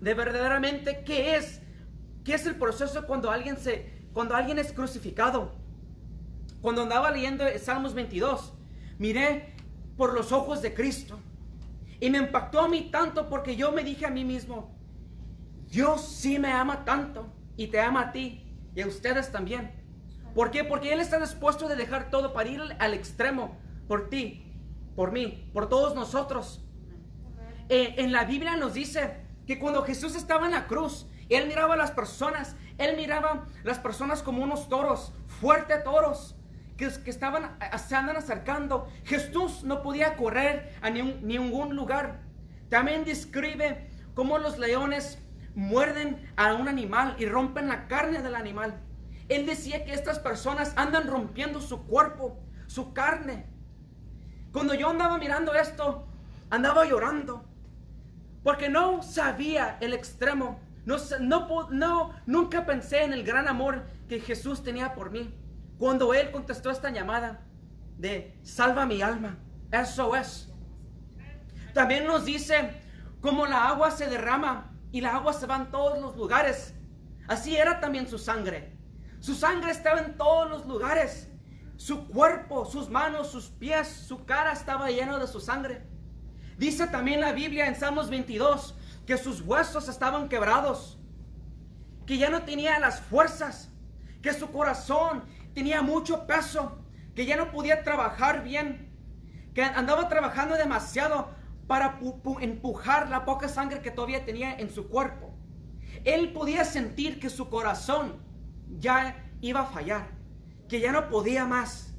de 0.00 0.14
verdaderamente 0.14 1.02
qué 1.04 1.36
es, 1.36 1.62
qué 2.24 2.34
es 2.34 2.46
el 2.46 2.56
proceso 2.56 3.06
cuando 3.06 3.30
alguien 3.30 3.56
se, 3.56 3.92
cuando 4.12 4.34
alguien 4.34 4.58
es 4.58 4.72
crucificado. 4.72 5.52
Cuando 6.60 6.82
andaba 6.82 7.10
leyendo 7.10 7.44
Salmos 7.58 7.94
22, 7.94 8.54
miré 8.98 9.54
por 9.96 10.14
los 10.14 10.32
ojos 10.32 10.62
de 10.62 10.74
Cristo. 10.74 11.18
Y 12.00 12.10
me 12.10 12.18
impactó 12.18 12.60
a 12.60 12.68
mí 12.68 12.88
tanto 12.90 13.28
porque 13.28 13.56
yo 13.56 13.72
me 13.72 13.84
dije 13.84 14.06
a 14.06 14.10
mí 14.10 14.24
mismo, 14.24 14.74
Dios 15.70 16.06
sí 16.06 16.38
me 16.38 16.52
ama 16.52 16.84
tanto 16.84 17.32
y 17.56 17.68
te 17.68 17.80
ama 17.80 18.00
a 18.00 18.12
ti 18.12 18.56
y 18.74 18.80
a 18.82 18.86
ustedes 18.86 19.30
también. 19.30 19.72
¿Por 20.34 20.50
qué? 20.50 20.64
Porque 20.64 20.92
Él 20.92 21.00
está 21.00 21.20
dispuesto 21.20 21.68
de 21.68 21.76
dejar 21.76 22.10
todo 22.10 22.32
para 22.32 22.48
ir 22.48 22.60
al 22.78 22.94
extremo 22.94 23.56
por 23.86 24.08
ti, 24.08 24.52
por 24.96 25.12
mí, 25.12 25.50
por 25.52 25.68
todos 25.68 25.94
nosotros. 25.94 26.64
Eh, 27.68 27.94
en 27.98 28.12
la 28.12 28.24
Biblia 28.24 28.56
nos 28.56 28.74
dice 28.74 29.24
que 29.46 29.58
cuando 29.58 29.82
Jesús 29.82 30.16
estaba 30.16 30.46
en 30.46 30.52
la 30.52 30.66
cruz, 30.66 31.06
Él 31.28 31.46
miraba 31.46 31.74
a 31.74 31.76
las 31.76 31.92
personas, 31.92 32.56
Él 32.78 32.96
miraba 32.96 33.30
a 33.30 33.44
las 33.62 33.78
personas 33.78 34.22
como 34.22 34.42
unos 34.42 34.68
toros, 34.68 35.12
fuertes 35.40 35.84
toros 35.84 36.36
que, 36.76 36.90
que 37.04 37.10
estaban, 37.10 37.56
se 37.78 37.94
andan 37.94 38.16
acercando. 38.16 38.88
Jesús 39.04 39.62
no 39.62 39.82
podía 39.82 40.16
correr 40.16 40.74
a 40.82 40.90
ningún 40.90 41.76
lugar. 41.76 42.22
También 42.68 43.04
describe 43.04 43.88
cómo 44.14 44.38
los 44.38 44.58
leones 44.58 45.18
muerden 45.54 46.32
a 46.36 46.54
un 46.54 46.68
animal 46.68 47.16
y 47.18 47.26
rompen 47.26 47.68
la 47.68 47.86
carne 47.86 48.22
del 48.22 48.34
animal. 48.34 48.80
Él 49.28 49.46
decía 49.46 49.84
que 49.84 49.94
estas 49.94 50.18
personas 50.18 50.72
andan 50.76 51.06
rompiendo 51.06 51.60
su 51.60 51.86
cuerpo, 51.86 52.40
su 52.66 52.92
carne. 52.92 53.46
Cuando 54.52 54.74
yo 54.74 54.90
andaba 54.90 55.18
mirando 55.18 55.54
esto, 55.54 56.06
andaba 56.50 56.84
llorando. 56.84 57.44
Porque 58.42 58.68
no 58.68 59.02
sabía 59.02 59.78
el 59.80 59.94
extremo, 59.94 60.60
No, 60.84 60.98
no, 61.70 62.10
nunca 62.26 62.66
pensé 62.66 63.04
en 63.04 63.14
el 63.14 63.24
gran 63.24 63.48
amor 63.48 63.86
que 64.06 64.20
Jesús 64.20 64.62
tenía 64.62 64.94
por 64.94 65.10
mí. 65.10 65.34
Cuando 65.78 66.12
Él 66.12 66.30
contestó 66.30 66.70
esta 66.70 66.90
llamada 66.90 67.40
de 67.96 68.38
salva 68.42 68.84
mi 68.84 69.00
alma, 69.00 69.38
eso 69.72 70.14
es. 70.14 70.52
También 71.72 72.06
nos 72.06 72.26
dice, 72.26 72.82
como 73.22 73.46
la 73.46 73.68
agua 73.68 73.90
se 73.90 74.08
derrama 74.08 74.73
y 74.94 75.00
la 75.00 75.16
agua 75.16 75.32
se 75.32 75.48
va 75.48 75.56
en 75.56 75.72
todos 75.72 76.00
los 76.00 76.14
lugares, 76.14 76.72
así 77.26 77.56
era 77.56 77.80
también 77.80 78.06
su 78.06 78.16
sangre. 78.16 78.78
Su 79.18 79.34
sangre 79.34 79.72
estaba 79.72 79.98
en 79.98 80.16
todos 80.16 80.48
los 80.48 80.66
lugares. 80.66 81.28
Su 81.76 82.06
cuerpo, 82.06 82.64
sus 82.64 82.88
manos, 82.88 83.26
sus 83.26 83.46
pies, 83.46 83.88
su 83.88 84.24
cara 84.24 84.52
estaba 84.52 84.88
lleno 84.92 85.18
de 85.18 85.26
su 85.26 85.40
sangre. 85.40 85.84
Dice 86.58 86.86
también 86.86 87.20
la 87.20 87.32
Biblia 87.32 87.66
en 87.66 87.74
Salmos 87.74 88.08
22 88.08 88.76
que 89.04 89.18
sus 89.18 89.40
huesos 89.40 89.88
estaban 89.88 90.28
quebrados, 90.28 90.96
que 92.06 92.16
ya 92.16 92.30
no 92.30 92.44
tenía 92.44 92.78
las 92.78 93.00
fuerzas, 93.00 93.72
que 94.22 94.32
su 94.32 94.52
corazón 94.52 95.24
tenía 95.54 95.82
mucho 95.82 96.24
peso, 96.24 96.78
que 97.16 97.26
ya 97.26 97.36
no 97.36 97.50
podía 97.50 97.82
trabajar 97.82 98.44
bien, 98.44 98.92
que 99.54 99.64
andaba 99.64 100.08
trabajando 100.08 100.54
demasiado 100.54 101.30
para 101.66 101.98
pu- 102.00 102.20
pu- 102.22 102.42
empujar 102.42 103.08
la 103.08 103.24
poca 103.24 103.48
sangre 103.48 103.80
que 103.80 103.90
todavía 103.90 104.24
tenía 104.24 104.54
en 104.56 104.70
su 104.70 104.88
cuerpo. 104.88 105.34
Él 106.04 106.32
podía 106.32 106.64
sentir 106.64 107.18
que 107.20 107.30
su 107.30 107.48
corazón 107.48 108.16
ya 108.78 109.24
iba 109.40 109.60
a 109.60 109.66
fallar, 109.66 110.08
que 110.68 110.80
ya 110.80 110.92
no 110.92 111.08
podía 111.08 111.46
más. 111.46 111.94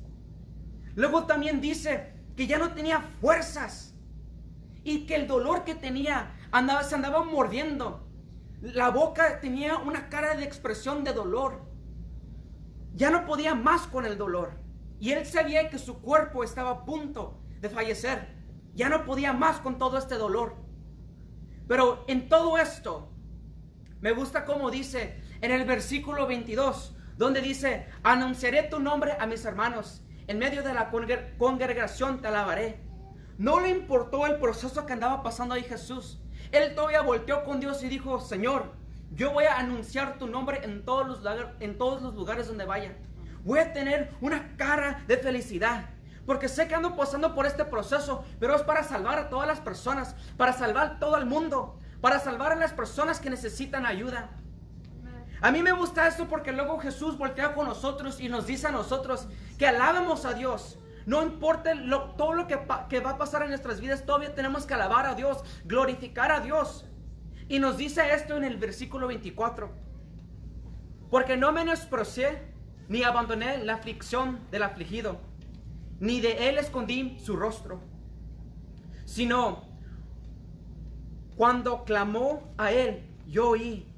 Luego 0.96 1.26
también 1.26 1.62
dice 1.62 2.14
que 2.36 2.48
ya 2.48 2.58
no 2.58 2.74
tenía 2.74 3.00
fuerzas 3.02 3.96
y 4.84 5.06
que 5.08 5.16
el 5.16 5.28
dolor 5.28 5.64
que 5.64 5.76
tenía 5.76 6.32
andaba, 6.52 6.84
se 6.84 6.96
andaba 6.96 7.24
mordiendo. 7.24 8.08
La 8.62 8.90
boca 8.90 9.40
tenía 9.40 9.78
una 9.78 10.10
cara 10.10 10.36
de 10.36 10.44
expresión 10.44 11.04
de 11.04 11.14
dolor. 11.14 11.62
Ya 12.94 13.10
no 13.10 13.26
podía 13.26 13.56
más 13.56 13.88
con 13.88 14.06
el 14.06 14.18
dolor. 14.18 14.54
Y 15.00 15.12
él 15.12 15.26
sabía 15.26 15.70
que 15.70 15.78
su 15.80 16.02
cuerpo 16.02 16.44
estaba 16.44 16.70
a 16.72 16.86
punto 16.86 17.40
de 17.60 17.70
fallecer. 17.70 18.35
Ya 18.76 18.90
no 18.90 19.06
podía 19.06 19.34
más 19.34 19.58
con 19.58 19.78
todo 19.78 19.98
este 19.98 20.16
dolor. 20.16 20.56
Pero 21.68 22.04
en 22.08 22.30
todo 22.30 22.58
esto, 22.58 23.12
me 24.02 24.12
gusta 24.12 24.46
como 24.46 24.70
dice 24.70 25.22
en 25.42 25.52
el 25.52 25.66
versículo 25.66 26.28
22, 26.28 26.96
donde 27.18 27.42
dice, 27.42 27.88
anunciaré 28.04 28.64
tu 28.64 28.80
nombre 28.80 29.14
a 29.20 29.26
mis 29.26 29.46
hermanos, 29.46 30.04
en 30.28 30.38
medio 30.38 30.62
de 30.64 30.74
la 30.74 30.92
congre- 30.92 31.38
congregación 31.38 32.22
te 32.22 32.28
alabaré. 32.28 32.82
No 33.38 33.60
le 33.60 33.70
importó 33.70 34.26
el 34.28 34.38
proceso 34.38 34.86
que 34.86 34.94
andaba 34.94 35.24
pasando 35.24 35.56
ahí 35.56 35.64
Jesús. 35.64 36.22
Él 36.52 36.76
todavía 36.76 37.02
volteó 37.02 37.44
con 37.44 37.60
Dios 37.60 37.84
y 37.84 37.90
dijo, 37.90 38.20
Señor, 38.20 38.74
yo 39.12 39.32
voy 39.32 39.46
a 39.46 39.58
anunciar 39.58 40.18
tu 40.18 40.28
nombre 40.28 40.62
en 40.64 40.84
todos 40.84 41.08
los, 41.08 41.20
en 41.60 41.78
todos 41.78 42.02
los 42.02 42.14
lugares 42.16 42.48
donde 42.48 42.66
vaya. 42.66 42.96
Voy 43.44 43.60
a 43.60 43.74
tener 43.74 44.12
una 44.22 44.56
cara 44.58 45.04
de 45.08 45.18
felicidad. 45.18 45.90
Porque 46.26 46.50
sé 46.50 46.68
que 46.68 46.76
ando 46.76 46.96
pasando 46.96 47.36
por 47.36 47.46
este 47.46 47.66
proceso, 47.66 48.24
pero 48.40 48.56
es 48.56 48.64
para 48.64 48.84
salvar 48.84 49.20
a 49.20 49.30
todas 49.30 49.48
las 49.48 49.60
personas, 49.60 50.16
para 50.38 50.54
salvar 50.54 51.00
todo 51.00 51.18
el 51.18 51.26
mundo, 51.26 51.80
para 52.02 52.20
salvar 52.20 52.52
a 52.52 52.56
las 52.56 52.74
personas 52.74 53.20
que 53.20 53.30
necesitan 53.30 53.86
ayuda. 53.86 54.30
A 55.42 55.52
mí 55.52 55.62
me 55.62 55.72
gusta 55.72 56.08
esto 56.08 56.28
porque 56.28 56.52
luego 56.52 56.80
Jesús 56.80 57.18
voltea 57.18 57.54
con 57.54 57.68
nosotros 57.68 58.20
y 58.20 58.30
nos 58.30 58.48
dice 58.48 58.68
a 58.68 58.72
nosotros 58.72 59.28
que 59.58 59.68
alabemos 59.68 60.26
a 60.26 60.34
Dios. 60.34 60.80
No 61.06 61.22
importa 61.22 61.74
todo 62.18 62.34
lo 62.34 62.48
que, 62.48 62.60
que 62.90 63.00
va 63.00 63.12
a 63.12 63.18
pasar 63.18 63.44
en 63.44 63.50
nuestras 63.50 63.80
vidas, 63.80 64.06
todavía 64.06 64.34
tenemos 64.34 64.66
que 64.66 64.74
alabar 64.74 65.06
a 65.06 65.14
Dios, 65.14 65.44
glorificar 65.66 66.32
a 66.32 66.40
Dios. 66.40 66.86
Y 67.48 67.60
nos 67.60 67.78
dice 67.78 68.14
esto 68.14 68.36
en 68.38 68.44
el 68.44 68.58
versículo 68.58 69.06
24. 69.08 69.70
Porque 71.12 71.38
no 71.38 71.52
menosprecié 71.52 72.56
ni 72.88 73.04
abandoné 73.04 73.60
la 73.60 73.76
aflicción 73.76 74.40
del 74.50 74.64
afligido, 74.64 75.20
ni 76.00 76.22
de 76.22 76.50
él 76.50 76.58
escondí 76.58 77.18
su 77.20 77.36
rostro, 77.36 77.80
sino 79.06 79.64
cuando 81.36 81.84
clamó 81.84 82.54
a 82.58 82.72
él, 82.72 83.10
yo 83.28 83.50
oí. 83.50 83.94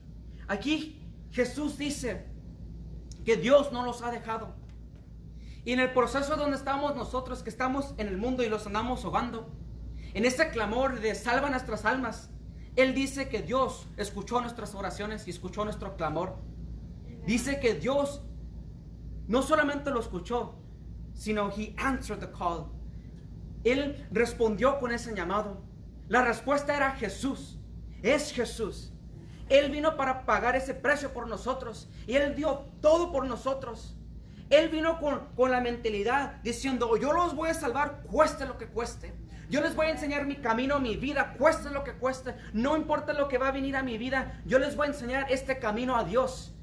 Aquí 0.47 1.01
Jesús 1.31 1.77
dice 1.77 2.25
que 3.25 3.37
Dios 3.37 3.71
no 3.71 3.83
los 3.83 4.01
ha 4.01 4.11
dejado. 4.11 4.55
Y 5.65 5.73
en 5.73 5.79
el 5.79 5.91
proceso 5.91 6.35
donde 6.37 6.55
estamos 6.55 6.95
nosotros, 6.95 7.43
que 7.43 7.49
estamos 7.49 7.93
en 7.97 8.07
el 8.07 8.17
mundo 8.17 8.43
y 8.43 8.49
los 8.49 8.65
andamos 8.65 9.03
ahogando, 9.03 9.51
en 10.13 10.25
ese 10.25 10.49
clamor 10.49 10.99
de 10.99 11.13
salva 11.13 11.49
nuestras 11.49 11.85
almas, 11.85 12.29
Él 12.75 12.93
dice 12.93 13.27
que 13.27 13.41
Dios 13.41 13.87
escuchó 13.97 14.39
nuestras 14.39 14.73
oraciones 14.75 15.27
y 15.27 15.31
escuchó 15.31 15.65
nuestro 15.65 15.97
clamor. 15.97 16.37
Dice 17.25 17.59
que 17.59 17.73
Dios 17.73 18.21
no 19.27 19.41
solamente 19.41 19.91
lo 19.91 19.99
escuchó, 19.99 20.55
sino 21.17 21.49
He 21.49 21.75
answered 21.77 22.19
the 22.19 22.31
call. 22.31 22.71
Él 23.63 24.07
respondió 24.11 24.79
con 24.79 24.91
ese 24.91 25.13
llamado. 25.13 25.61
La 26.07 26.21
respuesta 26.21 26.77
era 26.77 26.91
Jesús. 26.91 27.59
Es 28.01 28.31
Jesús. 28.31 28.93
Él 29.49 29.71
vino 29.71 29.97
para 29.97 30.25
pagar 30.25 30.55
ese 30.55 30.73
precio 30.73 31.11
por 31.11 31.27
nosotros. 31.27 31.89
Y 32.05 32.15
Él 32.15 32.35
dio 32.35 32.65
todo 32.81 33.11
por 33.11 33.25
nosotros. 33.25 33.97
Él 34.49 34.69
vino 34.69 34.99
con, 34.99 35.27
con 35.35 35.51
la 35.51 35.59
mentalidad 35.59 36.41
diciendo, 36.43 36.95
yo 36.95 37.11
los 37.11 37.35
voy 37.35 37.49
a 37.49 37.53
salvar, 37.53 38.03
cueste 38.03 38.45
lo 38.45 38.57
que 38.57 38.67
cueste. 38.67 39.13
Yo 39.49 39.61
les 39.61 39.75
voy 39.75 39.87
a 39.87 39.91
enseñar 39.91 40.25
mi 40.25 40.37
camino, 40.37 40.79
mi 40.79 40.95
vida, 40.95 41.35
cueste 41.37 41.69
lo 41.69 41.83
que 41.83 41.93
cueste. 41.93 42.35
No 42.53 42.77
importa 42.77 43.13
lo 43.13 43.27
que 43.27 43.37
va 43.37 43.49
a 43.49 43.51
venir 43.51 43.75
a 43.75 43.83
mi 43.83 43.97
vida, 43.97 44.41
yo 44.45 44.59
les 44.59 44.75
voy 44.75 44.87
a 44.87 44.91
enseñar 44.91 45.31
este 45.31 45.59
camino 45.59 45.97
a 45.97 46.03
Dios. 46.03 46.53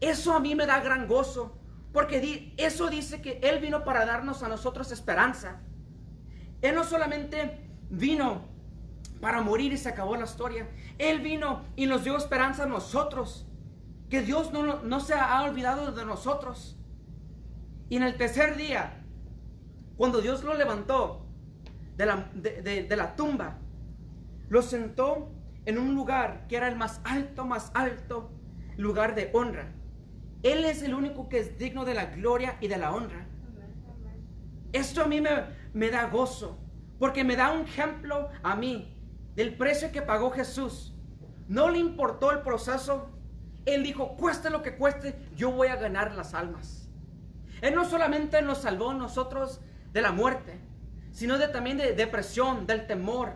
Eso 0.00 0.32
a 0.32 0.40
mí 0.40 0.54
me 0.54 0.66
da 0.66 0.80
gran 0.80 1.08
gozo, 1.08 1.57
porque 1.98 2.54
eso 2.58 2.88
dice 2.88 3.20
que 3.20 3.40
Él 3.42 3.58
vino 3.58 3.82
para 3.82 4.06
darnos 4.06 4.44
a 4.44 4.48
nosotros 4.48 4.92
esperanza. 4.92 5.62
Él 6.62 6.76
no 6.76 6.84
solamente 6.84 7.58
vino 7.90 8.42
para 9.20 9.40
morir 9.40 9.72
y 9.72 9.76
se 9.76 9.88
acabó 9.88 10.14
la 10.14 10.24
historia, 10.24 10.68
Él 10.96 11.18
vino 11.18 11.64
y 11.74 11.86
nos 11.86 12.04
dio 12.04 12.16
esperanza 12.16 12.62
a 12.62 12.66
nosotros, 12.66 13.48
que 14.08 14.20
Dios 14.22 14.52
no, 14.52 14.80
no- 14.80 15.00
se 15.00 15.14
ha 15.14 15.42
olvidado 15.42 15.90
de 15.90 16.04
nosotros. 16.04 16.78
Y 17.88 17.96
en 17.96 18.04
el 18.04 18.16
tercer 18.16 18.56
día, 18.56 19.04
cuando 19.96 20.20
Dios 20.20 20.44
lo 20.44 20.54
levantó 20.54 21.26
de 21.96 22.06
la, 22.06 22.30
de- 22.32 22.84
de 22.84 22.96
la 22.96 23.16
tumba, 23.16 23.58
lo 24.48 24.62
sentó 24.62 25.32
en 25.66 25.78
un 25.78 25.96
lugar 25.96 26.46
que 26.46 26.58
era 26.58 26.68
el 26.68 26.76
más 26.76 27.00
alto, 27.02 27.44
más 27.44 27.72
alto 27.74 28.30
lugar 28.76 29.16
de 29.16 29.32
honra. 29.34 29.72
Él 30.42 30.64
es 30.64 30.82
el 30.82 30.94
único 30.94 31.28
que 31.28 31.40
es 31.40 31.58
digno 31.58 31.84
de 31.84 31.94
la 31.94 32.06
gloria 32.06 32.56
y 32.60 32.68
de 32.68 32.78
la 32.78 32.92
honra. 32.92 33.26
Esto 34.72 35.02
a 35.02 35.06
mí 35.06 35.20
me, 35.20 35.30
me 35.72 35.90
da 35.90 36.06
gozo, 36.08 36.58
porque 36.98 37.24
me 37.24 37.36
da 37.36 37.52
un 37.52 37.62
ejemplo 37.62 38.28
a 38.42 38.54
mí 38.54 38.94
del 39.34 39.56
precio 39.56 39.92
que 39.92 40.02
pagó 40.02 40.30
Jesús. 40.30 40.94
No 41.48 41.70
le 41.70 41.78
importó 41.78 42.30
el 42.30 42.42
proceso. 42.42 43.10
Él 43.64 43.82
dijo, 43.82 44.16
cueste 44.16 44.50
lo 44.50 44.62
que 44.62 44.76
cueste, 44.76 45.16
yo 45.34 45.50
voy 45.50 45.68
a 45.68 45.76
ganar 45.76 46.14
las 46.14 46.34
almas. 46.34 46.88
Él 47.60 47.74
no 47.74 47.84
solamente 47.84 48.40
nos 48.42 48.58
salvó 48.58 48.92
nosotros 48.94 49.60
de 49.92 50.02
la 50.02 50.12
muerte, 50.12 50.60
sino 51.12 51.38
de, 51.38 51.48
también 51.48 51.76
de 51.76 51.94
depresión, 51.94 52.66
del 52.66 52.86
temor, 52.86 53.32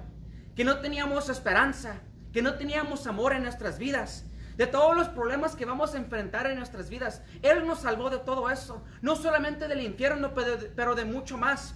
que 0.55 0.65
no 0.65 0.81
teníamos 0.81 1.29
esperanza, 1.29 2.01
que 2.33 2.43
no 2.43 2.55
teníamos 2.55 3.07
amor 3.07 3.33
en 3.33 3.43
nuestras 3.43 3.79
vidas, 3.79 4.27
de 4.63 4.69
todos 4.69 4.97
los 4.97 5.09
problemas 5.09 5.57
que 5.57 5.65
vamos 5.65 5.93
a 5.93 5.99
enfrentar 5.99 6.47
en 6.47 6.57
nuestras 6.57 6.89
vidas. 6.89 7.21
Él 7.43 7.67
nos 7.67 7.81
salvó 7.81 8.11
de 8.11 8.19
todo 8.19 8.49
eso, 8.49 8.85
no 9.01 9.17
solamente 9.17 9.67
del 9.67 9.81
infierno, 9.81 10.33
pero 10.77 10.95
de, 10.95 11.05
mucho 11.05 11.37
más. 11.37 11.75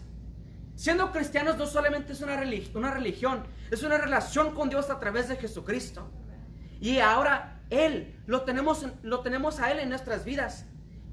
Siendo 0.76 1.10
cristianos 1.10 1.56
no 1.56 1.66
solamente 1.66 2.12
es 2.12 2.20
una, 2.20 2.40
relig- 2.40 2.70
una 2.76 2.92
religión, 2.92 3.42
es 3.72 3.82
una 3.82 3.98
relación 3.98 4.54
con 4.54 4.68
Dios 4.68 4.88
a 4.88 5.00
través 5.00 5.28
de 5.28 5.34
Jesucristo. 5.34 6.08
Y 6.80 7.00
ahora 7.00 7.60
Él, 7.70 8.20
lo 8.26 8.42
tenemos, 8.42 8.84
en- 8.84 8.94
lo 9.02 9.18
tenemos 9.20 9.58
a 9.58 9.72
Él 9.72 9.80
en 9.80 9.88
nuestras 9.88 10.24
vidas. 10.24 10.66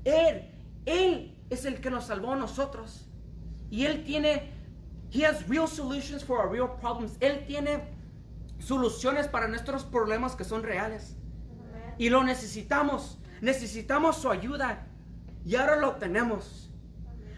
Él, 0.04 0.52
Él 0.86 1.36
es 1.50 1.66
el 1.66 1.82
que 1.82 1.90
nos 1.90 2.06
salvó 2.06 2.34
a 2.34 2.36
nosotros. 2.36 3.08
Y 3.72 3.86
Él 3.88 4.04
tiene, 4.04 4.52
He 5.12 5.26
has 5.26 5.48
real 5.50 5.68
solutions 5.68 6.24
for 6.24 6.38
our 6.38 6.52
real 6.52 6.70
problems. 6.80 7.18
Él 7.20 7.46
tiene 7.48 7.96
soluciones 8.60 9.28
para 9.28 9.48
nuestros 9.48 9.84
problemas 9.86 10.36
que 10.36 10.44
son 10.44 10.62
reales. 10.62 11.16
Y 11.98 12.10
lo 12.10 12.24
necesitamos. 12.24 13.20
Necesitamos 13.42 14.18
su 14.18 14.30
ayuda. 14.30 14.88
Y 15.46 15.56
ahora 15.56 15.76
lo 15.76 15.96
tenemos. 15.96 16.72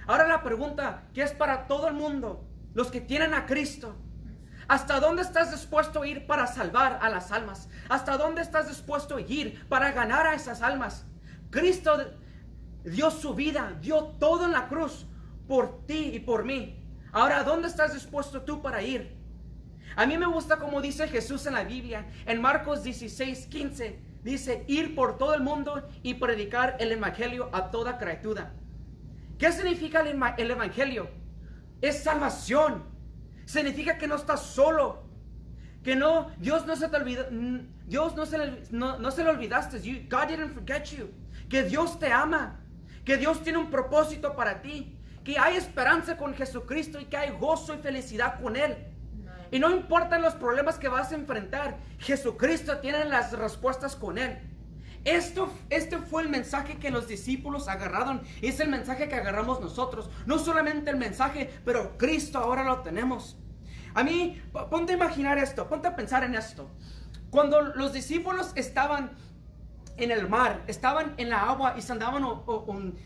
Ahora 0.07 0.27
la 0.27 0.43
pregunta 0.43 1.07
que 1.13 1.23
es 1.23 1.31
para 1.31 1.67
todo 1.67 1.87
el 1.87 1.95
mundo, 1.95 2.47
los 2.73 2.91
que 2.91 3.01
tienen 3.01 3.33
a 3.33 3.45
Cristo. 3.45 3.95
¿Hasta 4.67 4.99
dónde 4.99 5.21
estás 5.21 5.51
dispuesto 5.51 6.01
a 6.01 6.07
ir 6.07 6.25
para 6.25 6.47
salvar 6.47 6.99
a 7.01 7.09
las 7.09 7.31
almas? 7.31 7.69
¿Hasta 7.89 8.17
dónde 8.17 8.41
estás 8.41 8.67
dispuesto 8.67 9.17
a 9.17 9.21
ir 9.21 9.67
para 9.67 9.91
ganar 9.91 10.25
a 10.27 10.33
esas 10.33 10.61
almas? 10.61 11.05
Cristo 11.51 11.97
dio 12.83 13.11
su 13.11 13.33
vida, 13.35 13.77
dio 13.81 14.03
todo 14.19 14.45
en 14.45 14.51
la 14.51 14.67
cruz 14.67 15.05
por 15.47 15.85
ti 15.85 16.11
y 16.13 16.19
por 16.19 16.43
mí. 16.43 16.83
Ahora, 17.11 17.39
¿a 17.39 17.43
dónde 17.43 17.67
estás 17.67 17.93
dispuesto 17.93 18.41
tú 18.41 18.61
para 18.61 18.81
ir? 18.81 19.15
A 19.95 20.05
mí 20.05 20.17
me 20.17 20.25
gusta 20.25 20.57
como 20.57 20.81
dice 20.81 21.07
Jesús 21.07 21.45
en 21.45 21.53
la 21.53 21.63
Biblia, 21.63 22.07
en 22.25 22.41
Marcos 22.41 22.83
16, 22.83 23.47
15, 23.47 23.99
dice, 24.25 24.65
ir 24.67 24.95
por 24.95 25.17
todo 25.17 25.35
el 25.35 25.41
mundo 25.41 25.87
y 26.03 26.15
predicar 26.15 26.75
el 26.79 26.91
Evangelio 26.91 27.49
a 27.53 27.71
toda 27.71 27.97
criatura. 27.97 28.53
¿Qué 29.37 29.51
significa 29.51 30.01
el, 30.01 30.19
el 30.37 30.51
Evangelio? 30.51 31.09
Es 31.81 32.03
salvación. 32.03 32.83
Significa 33.45 33.97
que 33.97 34.07
no 34.07 34.15
estás 34.15 34.41
solo. 34.41 35.05
Que 35.83 35.95
no, 35.95 36.31
Dios 36.39 36.65
no 36.65 36.75
se 36.75 36.89
te 36.89 36.95
olvidó, 36.97 37.25
Dios 37.85 38.15
no 38.15 38.25
se, 38.25 38.39
le, 38.39 38.63
no, 38.71 38.97
no 38.97 39.11
se 39.11 39.23
le 39.23 39.29
olvidaste. 39.29 39.79
You- 39.81 40.07
God 40.09 40.27
didn't 40.27 40.53
forget 40.53 40.85
you. 40.85 41.09
Que 41.47 41.61
Dios 41.63 41.99
te 41.99 42.11
ama. 42.11 42.59
Que 43.05 43.17
Dios 43.17 43.43
tiene 43.43 43.59
un 43.59 43.69
propósito 43.69 44.35
para 44.35 44.63
ti. 44.63 44.97
Que 45.23 45.37
hay 45.37 45.55
esperanza 45.57 46.17
con 46.17 46.33
Jesucristo 46.33 46.99
y 46.99 47.05
que 47.05 47.17
hay 47.17 47.37
gozo 47.39 47.75
y 47.75 47.77
felicidad 47.77 48.41
con 48.41 48.55
Él. 48.55 48.75
Y 49.51 49.59
no 49.59 49.69
importan 49.71 50.21
los 50.21 50.33
problemas 50.35 50.77
que 50.79 50.87
vas 50.89 51.11
a 51.11 51.15
enfrentar, 51.15 51.77
Jesucristo 51.99 52.77
tiene 52.79 53.05
las 53.05 53.31
respuestas 53.33 53.95
con 53.95 54.17
Él. 54.17 54.39
Esto, 55.03 55.53
este 55.69 55.99
fue 55.99 56.23
el 56.23 56.29
mensaje 56.29 56.77
que 56.77 56.89
los 56.89 57.07
discípulos 57.07 57.67
agarraron. 57.67 58.21
y 58.41 58.47
Es 58.47 58.59
el 58.59 58.69
mensaje 58.69 59.07
que 59.07 59.15
agarramos 59.15 59.61
nosotros. 59.61 60.09
No 60.25 60.39
solamente 60.39 60.89
el 60.89 60.97
mensaje, 60.97 61.49
pero 61.63 61.95
Cristo 61.97 62.39
ahora 62.39 62.63
lo 62.63 62.81
tenemos. 62.81 63.37
A 63.93 64.03
mí, 64.03 64.41
ponte 64.71 64.93
a 64.93 64.95
imaginar 64.95 65.37
esto, 65.37 65.69
ponte 65.69 65.87
a 65.87 65.95
pensar 65.95 66.23
en 66.23 66.33
esto. 66.35 66.69
Cuando 67.29 67.61
los 67.61 67.93
discípulos 67.93 68.51
estaban 68.55 69.11
en 69.97 70.11
el 70.11 70.27
mar, 70.27 70.63
estaban 70.67 71.13
en 71.17 71.29
la 71.29 71.49
agua 71.49 71.75
y 71.77 71.81
se 71.81 71.91
andaban, 71.93 72.23
o- 72.23 72.43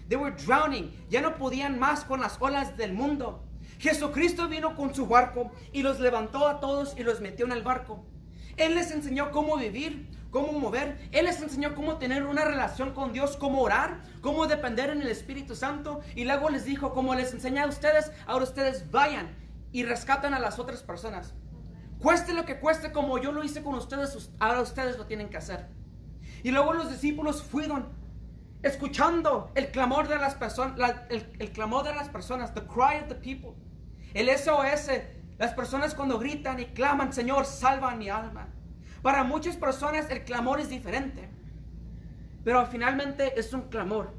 they 0.08 0.18
were 0.18 0.36
drowning, 0.36 1.06
ya 1.10 1.22
no 1.22 1.36
podían 1.38 1.78
más 1.78 2.06
con 2.06 2.22
las 2.22 2.38
olas 2.40 2.78
del 2.78 2.94
mundo. 2.94 3.44
Jesucristo 3.80 4.48
vino 4.48 4.76
con 4.76 4.94
su 4.94 5.08
barco 5.08 5.52
y 5.72 5.82
los 5.82 6.00
levantó 6.00 6.48
a 6.48 6.60
todos 6.60 6.94
y 6.98 7.04
los 7.04 7.22
metió 7.22 7.46
en 7.46 7.54
el 7.54 7.64
barco. 7.64 8.06
Él 8.58 8.76
les 8.76 8.92
enseñó 8.92 9.32
cómo 9.32 9.56
vivir, 9.58 10.10
cómo 10.32 10.52
mover. 10.60 11.10
Él 11.14 11.26
les 11.26 11.42
enseñó 11.42 11.74
cómo 11.76 11.98
tener 11.98 12.24
una 12.26 12.44
relación 12.44 12.94
con 12.94 13.14
Dios, 13.14 13.38
cómo 13.38 13.62
orar, 13.62 14.02
cómo 14.22 14.48
depender 14.48 14.90
en 14.90 15.02
el 15.02 15.08
Espíritu 15.08 15.56
Santo. 15.56 16.02
Y 16.14 16.26
luego 16.26 16.50
les 16.50 16.66
dijo, 16.66 16.94
como 16.94 17.16
les 17.16 17.34
enseñé 17.34 17.62
a 17.62 17.68
ustedes, 17.68 18.12
ahora 18.28 18.44
ustedes 18.44 18.92
vayan 18.92 19.34
y 19.72 19.84
rescatan 19.84 20.34
a 20.34 20.40
las 20.40 20.60
otras 20.60 20.84
personas. 20.84 21.34
Cueste 22.00 22.34
lo 22.34 22.44
que 22.46 22.60
cueste, 22.60 22.92
como 22.92 23.18
yo 23.18 23.32
lo 23.32 23.44
hice 23.46 23.64
con 23.64 23.76
ustedes, 23.76 24.14
us- 24.16 24.32
ahora 24.40 24.62
ustedes 24.62 24.98
lo 24.98 25.06
tienen 25.06 25.30
que 25.30 25.38
hacer. 25.38 25.68
Y 26.44 26.52
luego 26.52 26.74
los 26.74 26.90
discípulos 26.90 27.44
fueron 27.44 27.88
escuchando 28.62 29.52
el 29.56 29.72
clamor 29.72 30.08
de 30.10 30.18
las 30.18 30.36
personas, 30.36 30.78
el, 31.10 31.32
el 31.40 31.52
clamor 31.52 31.86
de 31.86 31.96
las 31.96 32.10
personas, 32.10 32.54
the 32.54 32.62
cry 32.66 33.02
of 33.02 33.08
the 33.08 33.16
people, 33.16 33.56
el 34.14 34.30
SOS, 34.30 34.92
las 35.38 35.54
personas 35.54 35.94
cuando 35.96 36.20
gritan 36.20 36.60
y 36.60 36.66
claman, 36.66 37.14
Señor, 37.14 37.46
salva 37.46 37.96
mi 37.96 38.10
alma. 38.10 38.48
Para 39.02 39.24
muchas 39.24 39.56
personas 39.56 40.10
el 40.10 40.24
clamor 40.26 40.60
es 40.60 40.70
diferente, 40.70 41.30
pero 42.44 42.66
finalmente 42.66 43.40
es 43.40 43.54
un 43.54 43.70
clamor. 43.70 44.14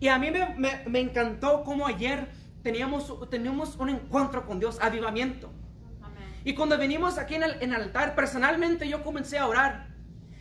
Y 0.00 0.08
a 0.08 0.18
mí 0.18 0.30
me, 0.30 0.54
me- 0.56 0.84
me 0.86 1.00
encantó 1.00 1.62
como 1.64 1.86
ayer 1.86 2.28
teníamos, 2.62 3.18
teníamos 3.30 3.76
un 3.76 3.88
encuentro 3.90 4.44
con 4.46 4.58
Dios, 4.58 4.78
avivamiento. 4.82 5.50
Y 6.44 6.54
cuando 6.54 6.76
venimos 6.76 7.16
aquí 7.16 7.36
en 7.36 7.42
el, 7.44 7.62
en 7.62 7.72
el 7.72 7.80
altar, 7.82 8.14
personalmente 8.14 8.86
yo 8.88 9.02
comencé 9.02 9.38
a 9.38 9.46
orar. 9.46 9.88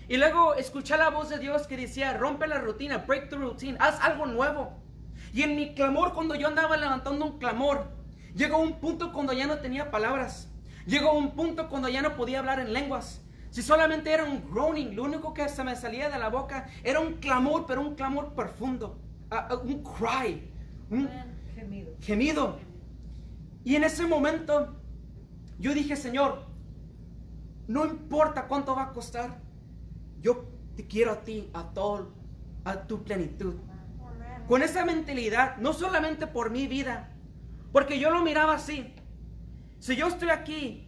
Y 0.09 0.17
luego 0.17 0.53
escuché 0.55 0.97
la 0.97 1.09
voz 1.09 1.29
de 1.29 1.39
Dios 1.39 1.65
que 1.65 1.77
decía, 1.77 2.17
rompe 2.17 2.45
la 2.47 2.59
rutina, 2.59 2.97
break 2.97 3.29
the 3.29 3.37
routine, 3.37 3.77
haz 3.79 4.01
algo 4.01 4.25
nuevo. 4.25 4.82
Y 5.33 5.41
en 5.41 5.55
mi 5.55 5.73
clamor, 5.73 6.13
cuando 6.13 6.35
yo 6.35 6.47
andaba 6.47 6.77
levantando 6.77 7.25
un 7.25 7.39
clamor, 7.39 7.87
llegó 8.35 8.59
un 8.59 8.79
punto 8.79 9.11
cuando 9.11 9.33
ya 9.33 9.47
no 9.47 9.57
tenía 9.57 9.89
palabras. 9.91 10.47
Llegó 10.85 11.13
un 11.13 11.31
punto 11.31 11.69
cuando 11.69 11.89
ya 11.89 12.01
no 12.01 12.15
podía 12.15 12.39
hablar 12.39 12.59
en 12.59 12.71
lenguas. 12.71 13.21
Si 13.49 13.61
solamente 13.61 14.11
era 14.11 14.23
un 14.25 14.43
groaning, 14.51 14.95
lo 14.95 15.03
único 15.03 15.33
que 15.33 15.49
se 15.49 15.63
me 15.63 15.75
salía 15.75 16.09
de 16.09 16.19
la 16.19 16.29
boca 16.29 16.67
era 16.83 16.99
un 16.99 17.13
clamor, 17.15 17.65
pero 17.67 17.81
un 17.81 17.95
clamor 17.95 18.33
profundo. 18.33 18.99
ah, 19.31 19.47
ah, 19.49 19.55
un 19.55 19.81
cry, 19.83 20.51
un 20.91 21.09
Gemido. 21.55 21.95
gemido. 21.99 22.59
Y 23.63 23.75
en 23.75 23.83
ese 23.83 24.05
momento 24.05 24.75
yo 25.57 25.73
dije, 25.73 25.95
Señor, 25.95 26.45
no 27.67 27.85
importa 27.85 28.47
cuánto 28.47 28.75
va 28.75 28.83
a 28.83 28.91
costar, 28.91 29.39
yo 30.21 30.45
te 30.75 30.85
quiero 30.85 31.11
a 31.11 31.21
ti, 31.21 31.49
a 31.53 31.63
todo, 31.73 32.11
a 32.65 32.81
tu 32.85 33.03
plenitud. 33.03 33.55
Con 34.47 34.61
esa 34.61 34.85
mentalidad, 34.85 35.57
no 35.57 35.73
solamente 35.73 36.27
por 36.27 36.49
mi 36.49 36.67
vida, 36.67 37.09
porque 37.71 37.99
yo 37.99 38.11
lo 38.11 38.21
miraba 38.21 38.55
así. 38.55 38.93
Si 39.79 39.95
yo 39.95 40.07
estoy 40.07 40.29
aquí 40.29 40.87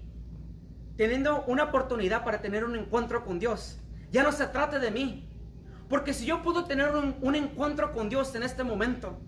teniendo 0.97 1.43
una 1.45 1.65
oportunidad 1.65 2.23
para 2.23 2.41
tener 2.41 2.63
un 2.63 2.75
encuentro 2.75 3.25
con 3.25 3.39
Dios, 3.39 3.79
ya 4.11 4.23
no 4.23 4.31
se 4.31 4.47
trata 4.47 4.79
de 4.79 4.91
mí. 4.91 5.29
Porque 5.89 6.13
si 6.13 6.25
yo 6.25 6.41
puedo 6.41 6.65
tener 6.65 6.95
un, 6.95 7.35
encuentro 7.35 7.91
con 7.91 8.09
Dios 8.09 8.33
en 8.35 8.43
este 8.43 8.63
momento, 8.63 9.19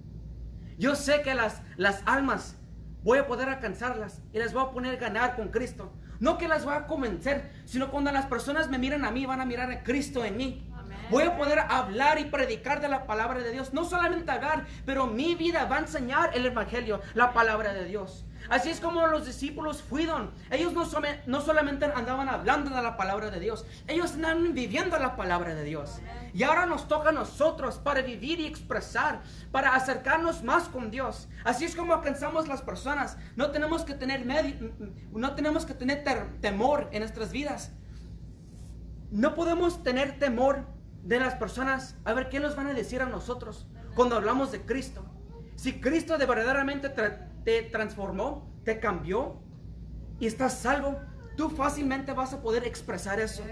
yo 0.77 0.95
sé 0.95 1.21
que 1.21 1.33
las, 1.33 1.61
las 1.77 2.01
almas 2.05 2.57
voy 3.03 3.19
a 3.19 3.27
poder 3.27 3.49
alcanzarlas 3.49 4.21
y 4.33 4.39
les 4.39 4.53
voy 4.53 4.63
a 4.63 4.71
poner 4.71 4.95
a 4.95 4.99
ganar 4.99 5.35
con 5.35 5.49
Cristo. 5.49 5.93
No 6.19 6.37
que 6.37 6.47
las 6.47 6.65
voy 6.65 6.73
a 6.73 6.87
convencer, 6.87 7.51
sino 7.65 7.91
cuando 7.91 8.11
las 8.11 8.25
personas 8.25 8.69
me 8.69 8.77
miran 8.79 9.05
a 9.05 9.11
mí, 9.11 9.25
van 9.25 9.39
a 9.39 9.45
mirar 9.45 9.71
a 9.71 9.83
Cristo 9.83 10.25
en 10.25 10.37
mí. 10.37 10.66
Voy 11.09 11.23
a 11.23 11.37
poder 11.37 11.59
hablar 11.59 12.19
y 12.19 12.25
predicar 12.25 12.81
de 12.81 12.89
la 12.89 13.05
palabra 13.05 13.39
de 13.39 13.51
Dios. 13.51 13.73
No 13.73 13.85
solamente 13.85 14.31
hablar, 14.31 14.65
pero 14.85 15.07
mi 15.07 15.35
vida 15.35 15.65
va 15.65 15.77
a 15.77 15.79
enseñar 15.79 16.31
el 16.35 16.45
Evangelio, 16.45 17.01
la 17.13 17.33
palabra 17.33 17.73
de 17.73 17.85
Dios. 17.85 18.25
Así 18.49 18.69
es 18.69 18.79
como 18.79 19.05
los 19.07 19.25
discípulos 19.25 19.81
fueron. 19.81 20.31
Ellos 20.51 20.71
no, 20.73 20.85
some- 20.85 21.19
no 21.25 21.41
solamente 21.41 21.85
andaban 21.85 22.29
hablando 22.29 22.73
de 22.73 22.81
la 22.81 22.95
palabra 22.95 23.29
de 23.29 23.39
Dios, 23.41 23.65
ellos 23.87 24.13
andaban 24.13 24.53
viviendo 24.53 24.97
la 24.99 25.15
palabra 25.17 25.53
de 25.53 25.63
Dios. 25.65 25.99
Y 26.33 26.43
ahora 26.43 26.65
nos 26.65 26.87
toca 26.87 27.09
a 27.09 27.11
nosotros 27.11 27.77
para 27.77 28.01
vivir 28.01 28.39
y 28.39 28.45
expresar, 28.45 29.21
para 29.51 29.75
acercarnos 29.75 30.43
más 30.43 30.69
con 30.69 30.91
Dios. 30.91 31.27
Así 31.43 31.65
es 31.65 31.75
como 31.75 31.93
alcanzamos 31.93 32.47
las 32.47 32.61
personas. 32.61 33.17
No 33.35 33.51
tenemos 33.51 33.83
que 33.83 33.95
tener 33.95 34.25
no 35.11 35.35
tenemos 35.35 35.65
que 35.65 35.73
tener 35.73 36.03
temor 36.39 36.89
en 36.91 36.99
nuestras 36.99 37.31
vidas. 37.31 37.71
No 39.11 39.35
podemos 39.35 39.83
tener 39.83 40.19
temor 40.19 40.65
de 41.03 41.19
las 41.19 41.35
personas 41.35 41.95
a 42.05 42.13
ver 42.13 42.29
qué 42.29 42.39
nos 42.39 42.55
van 42.55 42.67
a 42.67 42.73
decir 42.73 43.01
a 43.01 43.05
nosotros 43.05 43.67
cuando 43.95 44.15
hablamos 44.15 44.51
de 44.51 44.61
Cristo. 44.61 45.05
Si 45.55 45.79
Cristo 45.79 46.17
de 46.17 46.25
verdaderamente 46.25 46.93
tra- 46.93 47.27
te 47.43 47.63
transformó, 47.63 48.51
te 48.63 48.79
cambió 48.79 49.39
y 50.19 50.27
estás 50.27 50.59
salvo, 50.59 50.99
tú 51.35 51.49
fácilmente 51.49 52.13
vas 52.13 52.33
a 52.33 52.41
poder 52.41 52.65
expresar 52.65 53.19
eso 53.19 53.43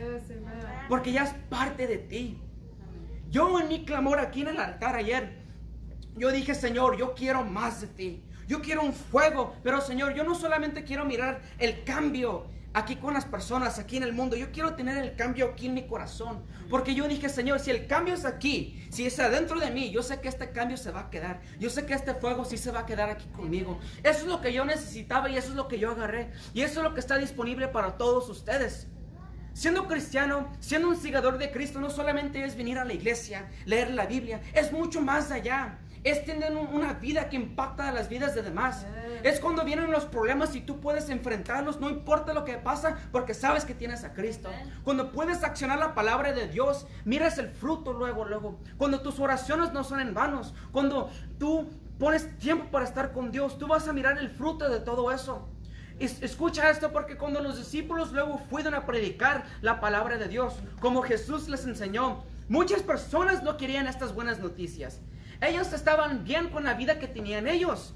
porque 0.89 1.11
ya 1.11 1.23
es 1.23 1.33
parte 1.49 1.87
de 1.87 1.97
ti. 1.97 2.41
Yo 3.29 3.59
en 3.59 3.67
mi 3.67 3.85
clamor 3.85 4.19
aquí 4.19 4.41
en 4.41 4.49
el 4.49 4.59
altar 4.59 4.95
ayer, 4.95 5.43
yo 6.15 6.31
dije, 6.31 6.53
Señor, 6.55 6.97
yo 6.97 7.13
quiero 7.15 7.43
más 7.43 7.81
de 7.81 7.87
ti. 7.87 8.23
Yo 8.47 8.61
quiero 8.61 8.83
un 8.83 8.93
fuego, 8.93 9.55
pero 9.63 9.81
Señor, 9.81 10.13
yo 10.13 10.23
no 10.23 10.35
solamente 10.35 10.83
quiero 10.83 11.03
mirar 11.05 11.41
el 11.57 11.83
cambio 11.83 12.45
aquí 12.75 12.97
con 12.97 13.13
las 13.13 13.25
personas, 13.25 13.79
aquí 13.79 13.97
en 13.97 14.03
el 14.03 14.13
mundo. 14.13 14.35
Yo 14.35 14.51
quiero 14.51 14.75
tener 14.75 14.97
el 14.97 15.15
cambio 15.15 15.47
aquí 15.47 15.67
en 15.67 15.73
mi 15.73 15.87
corazón. 15.87 16.43
Porque 16.69 16.93
yo 16.93 17.07
dije, 17.07 17.29
Señor, 17.29 17.59
si 17.59 17.71
el 17.71 17.87
cambio 17.87 18.13
es 18.13 18.25
aquí, 18.25 18.85
si 18.91 19.05
es 19.05 19.17
adentro 19.19 19.59
de 19.59 19.71
mí, 19.71 19.91
yo 19.91 20.03
sé 20.03 20.19
que 20.19 20.27
este 20.27 20.51
cambio 20.51 20.75
se 20.75 20.91
va 20.91 21.01
a 21.01 21.09
quedar. 21.09 21.41
Yo 21.57 21.69
sé 21.69 21.85
que 21.85 21.93
este 21.93 22.13
fuego 22.13 22.43
sí 22.43 22.57
se 22.57 22.71
va 22.71 22.81
a 22.81 22.85
quedar 22.85 23.09
aquí 23.09 23.27
conmigo. 23.29 23.79
Eso 24.03 24.19
es 24.19 24.25
lo 24.25 24.41
que 24.41 24.51
yo 24.51 24.65
necesitaba 24.65 25.29
y 25.29 25.37
eso 25.37 25.49
es 25.49 25.55
lo 25.55 25.69
que 25.69 25.79
yo 25.79 25.91
agarré. 25.91 26.31
Y 26.53 26.61
eso 26.61 26.81
es 26.81 26.83
lo 26.83 26.93
que 26.93 26.99
está 26.99 27.17
disponible 27.17 27.69
para 27.69 27.97
todos 27.97 28.29
ustedes. 28.29 28.87
Siendo 29.53 29.87
cristiano, 29.87 30.51
siendo 30.59 30.89
un 30.89 30.97
seguidor 30.97 31.37
de 31.37 31.49
Cristo, 31.49 31.79
no 31.79 31.89
solamente 31.89 32.43
es 32.43 32.57
venir 32.57 32.77
a 32.77 32.83
la 32.83 32.91
iglesia, 32.91 33.49
leer 33.63 33.91
la 33.91 34.05
Biblia, 34.05 34.41
es 34.53 34.73
mucho 34.73 34.99
más 34.99 35.31
allá. 35.31 35.79
Es 36.05 36.23
tener 36.23 36.55
un- 36.55 36.67
una 36.67 36.93
vida 36.93 37.29
que 37.29 37.35
impacta 37.35 37.89
a 37.89 37.91
las 37.91 38.07
vidas 38.09 38.35
de 38.35 38.43
demás. 38.43 38.85
Es 39.23 39.39
cuando 39.39 39.65
vienen 39.65 39.91
los 39.91 40.05
problemas 40.05 40.55
y 40.55 40.61
tú 40.61 40.79
puedes 40.79 41.09
enfrentarlos, 41.09 41.79
no 41.81 41.89
importa 41.89 42.31
lo 42.31 42.45
que 42.45 42.53
pasa, 42.59 42.95
porque 43.11 43.33
sabes 43.33 43.65
que 43.65 43.73
tienes 43.73 44.03
a 44.03 44.13
Cristo. 44.13 44.49
Cuando 44.83 45.11
puedes 45.11 45.43
accionar 45.43 45.79
la 45.79 45.95
palabra 45.95 46.31
de 46.31 46.47
Dios, 46.47 46.85
miras 47.05 47.39
el 47.39 47.49
fruto 47.49 47.91
luego, 47.91 48.23
luego. 48.23 48.59
Cuando 48.77 49.01
tus 49.01 49.19
oraciones 49.19 49.73
no 49.73 49.83
son 49.83 49.99
en 49.99 50.13
vanos, 50.13 50.53
cuando 50.71 51.09
tú 51.39 51.67
pones 51.97 52.37
tiempo 52.37 52.65
para 52.69 52.85
estar 52.85 53.11
con 53.11 53.31
Dios, 53.31 53.57
tú 53.57 53.65
vas 53.67 53.87
a 53.87 53.93
mirar 53.93 54.19
el 54.19 54.29
fruto 54.29 54.69
de 54.69 54.79
todo 54.81 55.11
eso. 55.11 55.49
Es- 55.97 56.21
Escucha 56.21 56.69
esto 56.69 56.91
porque 56.91 57.17
cuando 57.17 57.41
los 57.41 57.57
discípulos 57.57 58.11
luego 58.11 58.37
fueron 58.49 58.75
a 58.75 58.85
predicar 58.85 59.45
la 59.61 59.79
palabra 59.79 60.17
de 60.17 60.27
Dios, 60.27 60.53
como 60.81 61.01
Jesús 61.01 61.47
les 61.49 61.65
enseñó, 61.65 62.23
muchas 62.47 62.83
personas 62.83 63.41
no 63.41 63.57
querían 63.57 63.87
estas 63.87 64.13
buenas 64.13 64.39
noticias. 64.39 64.99
Ellos 65.41 65.73
estaban 65.73 66.23
bien 66.23 66.49
con 66.49 66.63
la 66.63 66.73
vida 66.73 66.99
que 66.99 67.07
tenían 67.07 67.47
ellos. 67.47 67.95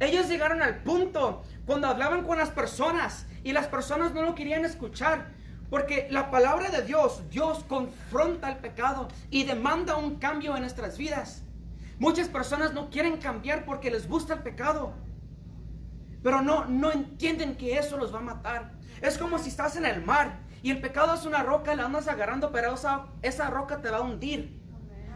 Ellos 0.00 0.28
llegaron 0.28 0.62
al 0.62 0.82
punto 0.82 1.42
cuando 1.64 1.86
hablaban 1.86 2.24
con 2.24 2.38
las 2.38 2.50
personas 2.50 3.26
y 3.44 3.52
las 3.52 3.68
personas 3.68 4.12
no 4.12 4.22
lo 4.22 4.34
querían 4.34 4.64
escuchar. 4.64 5.32
Porque 5.70 6.08
la 6.10 6.30
palabra 6.30 6.68
de 6.70 6.82
Dios, 6.82 7.22
Dios 7.30 7.64
confronta 7.66 8.50
el 8.50 8.58
pecado 8.58 9.08
y 9.30 9.44
demanda 9.44 9.96
un 9.96 10.16
cambio 10.16 10.54
en 10.54 10.62
nuestras 10.62 10.98
vidas. 10.98 11.44
Muchas 11.98 12.28
personas 12.28 12.74
no 12.74 12.90
quieren 12.90 13.16
cambiar 13.16 13.64
porque 13.64 13.90
les 13.90 14.08
gusta 14.08 14.34
el 14.34 14.42
pecado. 14.42 14.92
pero 16.22 16.40
no, 16.42 16.66
no 16.66 16.92
entienden 16.92 17.56
que 17.56 17.78
eso 17.78 17.96
los 17.96 18.14
va 18.14 18.18
a 18.18 18.22
matar. 18.22 18.72
Es 19.00 19.18
como 19.18 19.38
si 19.38 19.48
estás 19.48 19.76
en 19.76 19.86
el 19.86 20.04
mar 20.04 20.40
y 20.62 20.70
el 20.70 20.80
pecado 20.80 21.14
es 21.14 21.26
una 21.26 21.42
roca 21.42 21.74
y 21.74 21.76
la 21.76 21.86
andas 21.86 22.06
agarrando, 22.06 22.52
pero 22.52 22.74
esa, 22.74 23.06
esa 23.22 23.50
roca 23.50 23.80
te 23.80 23.90
va 23.90 23.98
a 23.98 24.02
hundir. 24.02 24.61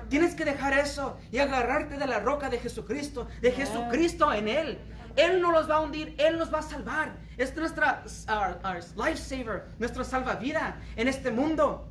Tienes 0.09 0.35
que 0.35 0.45
dejar 0.45 0.73
eso 0.75 1.19
y 1.33 1.39
agarrarte 1.39 1.97
de 1.99 2.07
la 2.07 2.21
roca 2.21 2.49
de 2.49 2.59
Jesucristo, 2.59 3.27
de 3.41 3.53
Jesucristo 3.53 4.33
en 4.33 4.49
Él. 4.49 4.79
Él 5.17 5.41
no 5.41 5.51
los 5.51 5.69
va 5.69 5.77
a 5.77 5.81
hundir, 5.81 6.15
Él 6.19 6.39
nos 6.39 6.53
va 6.53 6.59
a 6.59 6.63
salvar. 6.63 7.17
Es 7.39 7.57
nuestra 7.57 8.03
our, 8.29 8.59
our 8.65 8.83
lifesaver, 8.97 9.65
nuestra 9.79 10.05
salvavida 10.05 10.77
en 10.97 11.09
este 11.09 11.31
mundo. 11.31 11.89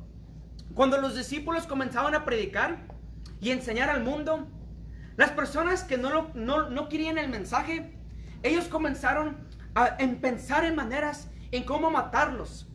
Cuando 0.74 0.98
los 1.00 1.16
discípulos 1.16 1.66
comenzaban 1.66 2.14
a 2.14 2.24
predicar 2.24 2.78
y 3.40 3.50
enseñar 3.50 3.90
al 3.90 4.02
mundo, 4.04 4.46
las 5.16 5.30
personas 5.30 5.82
que 5.84 5.98
no, 5.98 6.10
lo- 6.10 6.30
no, 6.34 6.68
no 6.70 6.88
querían 6.88 7.18
el 7.18 7.28
mensaje, 7.28 7.98
ellos 8.42 8.66
comenzaron 8.66 9.36
a 9.74 9.96
en 9.98 10.20
pensar 10.20 10.64
en 10.64 10.76
maneras 10.76 11.28
en 11.50 11.64
cómo 11.64 11.90
matarlos. 11.90 12.68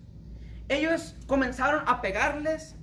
Ellos 0.67 1.15
comenzaron 1.27 1.83
a 1.87 2.01
pegarles, 2.01 2.75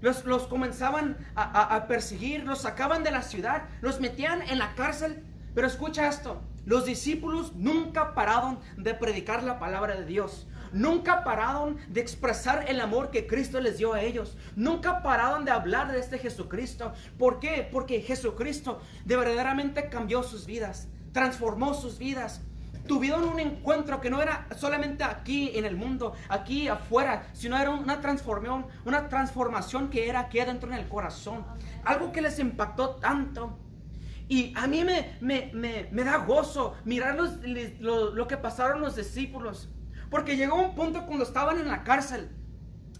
los, 0.00 0.24
los 0.24 0.46
comenzaban 0.46 1.16
a, 1.34 1.42
a- 1.42 1.74
a 1.76 1.86
perseguir, 1.86 2.44
los 2.44 2.60
sacaban 2.62 3.02
de 3.04 3.10
la 3.10 3.22
ciudad, 3.22 3.64
los 3.80 4.00
metían 4.00 4.42
en 4.42 4.58
la 4.58 4.74
cárcel. 4.74 5.24
Pero 5.54 5.66
escucha 5.66 6.08
esto, 6.08 6.40
los 6.66 6.84
discípulos 6.84 7.54
nunca 7.56 8.14
pararon 8.14 8.58
de 8.76 8.94
predicar 8.94 9.42
la 9.42 9.58
palabra 9.58 9.96
de 9.96 10.04
Dios. 10.04 10.46
Nunca 10.70 11.24
pararon 11.24 11.78
de 11.88 12.00
expresar 12.02 12.66
el 12.68 12.80
amor 12.80 13.10
que 13.10 13.26
Cristo 13.26 13.58
les 13.60 13.78
dio 13.78 13.94
a 13.94 14.02
ellos. 14.02 14.36
Nunca 14.54 15.02
pararon 15.02 15.46
de 15.46 15.50
hablar 15.50 15.90
de 15.90 15.98
este 15.98 16.18
Jesucristo. 16.18 16.92
¿Por 17.18 17.40
qué? 17.40 17.66
Porque 17.72 18.02
Jesucristo 18.02 18.80
de 19.06 19.16
verdaderamente 19.16 19.88
cambió 19.88 20.22
sus 20.22 20.44
vidas, 20.44 20.88
transformó 21.12 21.72
sus 21.72 21.98
vidas. 21.98 22.42
Tuvieron 22.88 23.24
un 23.28 23.38
encuentro 23.38 24.00
que 24.00 24.10
no 24.10 24.20
era 24.20 24.46
solamente 24.56 25.04
aquí 25.04 25.52
en 25.54 25.64
el 25.64 25.76
mundo, 25.76 26.14
aquí 26.28 26.66
afuera, 26.68 27.28
sino 27.34 27.56
era 27.56 27.70
una 27.70 28.00
transformación, 28.00 28.66
una 28.84 29.08
transformación 29.08 29.90
que 29.90 30.08
era 30.08 30.20
aquí 30.20 30.40
adentro 30.40 30.68
en 30.72 30.78
el 30.78 30.88
corazón. 30.88 31.44
Algo 31.84 32.10
que 32.10 32.20
les 32.22 32.38
impactó 32.38 32.96
tanto. 32.96 33.58
Y 34.26 34.52
a 34.56 34.66
mí 34.66 34.84
me, 34.84 35.16
me, 35.20 35.50
me, 35.90 36.04
da 36.04 36.16
gozo 36.18 36.74
mirar 36.84 37.14
los- 37.16 37.38
lo 38.14 38.26
que 38.26 38.36
pasaron 38.36 38.80
los 38.80 38.96
discípulos. 38.96 39.68
Porque 40.10 40.36
llegó 40.36 40.56
un 40.56 40.74
punto 40.74 41.06
cuando 41.06 41.24
estaban 41.24 41.58
en 41.58 41.68
la 41.68 41.84
cárcel, 41.84 42.30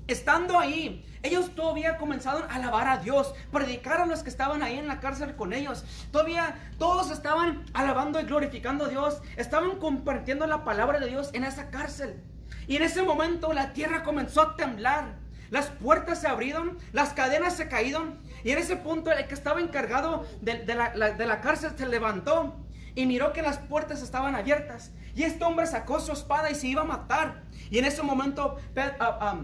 estando 0.09 0.59
ahí, 0.59 1.05
ellos 1.23 1.55
todavía 1.55 1.97
comenzaron 1.97 2.51
a 2.51 2.55
alabar 2.55 2.89
a 2.89 2.99
Dios, 2.99 3.35
predicar 3.53 4.01
a 4.01 4.07
los 4.07 4.23
que 4.23 4.31
estaban 4.31 4.63
ahí 4.63 4.79
en 4.79 4.89
la 4.89 5.01
cárcel 5.01 5.37
con 5.37 5.53
ellos. 5.53 5.85
Todavía 6.11 6.57
todos 6.79 7.11
estaban 7.11 7.65
alabando 7.75 8.21
y 8.21 8.25
glorificando 8.25 8.87
a 8.87 8.89
Dios, 8.89 9.21
estaban 9.37 9.79
compartiendo 9.79 10.47
la 10.47 10.65
palabra 10.65 10.99
de 10.99 11.09
Dios 11.09 11.31
en 11.35 11.45
esa 11.45 11.71
cárcel. 11.71 12.23
Y 12.67 12.77
en 12.77 12.83
ese 12.83 13.03
momento 13.03 13.53
la 13.53 13.73
tierra 13.73 14.03
comenzó 14.03 14.43
a 14.43 14.57
temblar. 14.57 15.17
Las 15.51 15.67
puertas 15.67 16.21
se 16.21 16.29
abrieron, 16.29 16.79
las 16.93 17.15
cadenas 17.15 17.55
se 17.55 17.69
caíron. 17.69 18.19
Y 18.45 18.51
en 18.51 18.59
ese 18.59 18.77
punto 18.77 19.11
el 19.11 19.27
que 19.27 19.35
estaba 19.35 19.61
encargado 19.61 20.27
de, 20.41 20.65
la, 20.75 21.41
cárcel 21.41 21.73
se 21.77 21.87
levantó 21.87 22.55
y 22.95 23.07
miró 23.07 23.33
que 23.33 23.43
las 23.43 23.59
puertas 23.59 24.03
estaban 24.03 24.35
abiertas. 24.37 24.93
Y 25.15 25.25
este 25.25 25.45
hombre 25.45 25.67
sacó 25.67 26.01
su 26.01 26.13
espada 26.13 26.51
y 26.51 26.55
se 26.55 26.69
iba 26.69 26.83
a 26.83 26.85
matar. 26.85 27.43
Y 27.71 27.79
en 27.79 27.87
ese 27.87 28.03
momento 28.03 28.59
ah, 28.77 28.93
ah, 29.01 29.41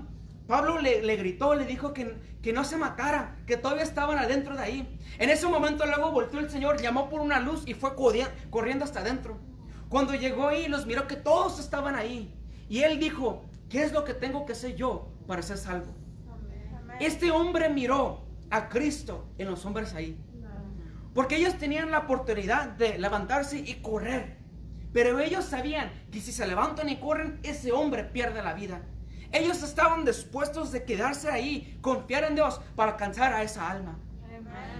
Pablo 0.46 0.78
le, 0.80 1.02
le 1.02 1.16
gritó, 1.16 1.54
le 1.54 1.64
dijo 1.64 1.92
que, 1.94 2.16
que 2.42 2.52
no 2.52 2.64
se 2.64 2.76
matara, 2.76 3.36
que 3.46 3.56
todavía 3.56 3.82
estaban 3.82 4.18
adentro 4.18 4.54
de 4.54 4.62
ahí. 4.62 4.98
En 5.18 5.30
ese 5.30 5.46
momento 5.46 5.86
luego 5.86 6.10
volvió 6.10 6.38
el 6.40 6.50
Señor, 6.50 6.80
llamó 6.80 7.08
por 7.08 7.20
una 7.20 7.40
luz 7.40 7.62
y 7.66 7.74
fue 7.74 7.96
corri- 7.96 8.28
corriendo 8.50 8.84
hasta 8.84 9.00
adentro. 9.00 9.38
Cuando 9.88 10.14
llegó 10.14 10.48
ahí, 10.48 10.68
los 10.68 10.86
miró 10.86 11.06
que 11.06 11.16
todos 11.16 11.58
estaban 11.60 11.94
ahí. 11.96 12.34
Y 12.68 12.80
él 12.80 12.98
dijo, 12.98 13.44
¿qué 13.70 13.82
es 13.82 13.92
lo 13.92 14.04
que 14.04 14.12
tengo 14.12 14.44
que 14.44 14.52
hacer 14.52 14.74
yo 14.74 15.08
para 15.26 15.40
ser 15.42 15.56
salvo? 15.56 15.94
Este 17.00 17.30
hombre 17.30 17.70
miró 17.70 18.26
a 18.50 18.68
Cristo 18.68 19.26
en 19.38 19.50
los 19.50 19.64
hombres 19.64 19.94
ahí. 19.94 20.18
Porque 21.14 21.36
ellos 21.36 21.56
tenían 21.58 21.90
la 21.90 22.00
oportunidad 22.00 22.68
de 22.68 22.98
levantarse 22.98 23.58
y 23.58 23.74
correr. 23.76 24.38
Pero 24.92 25.18
ellos 25.20 25.44
sabían 25.44 25.90
que 26.10 26.20
si 26.20 26.32
se 26.32 26.46
levantan 26.46 26.88
y 26.88 26.96
corren, 26.96 27.40
ese 27.42 27.72
hombre 27.72 28.04
pierde 28.04 28.42
la 28.42 28.52
vida. 28.54 28.82
Ellos 29.34 29.64
estaban 29.64 30.04
dispuestos 30.04 30.70
de 30.70 30.84
quedarse 30.84 31.28
ahí, 31.28 31.76
confiar 31.80 32.22
en 32.22 32.36
Dios 32.36 32.60
para 32.76 32.92
alcanzar 32.92 33.32
a 33.32 33.42
esa 33.42 33.68
alma. 33.68 33.98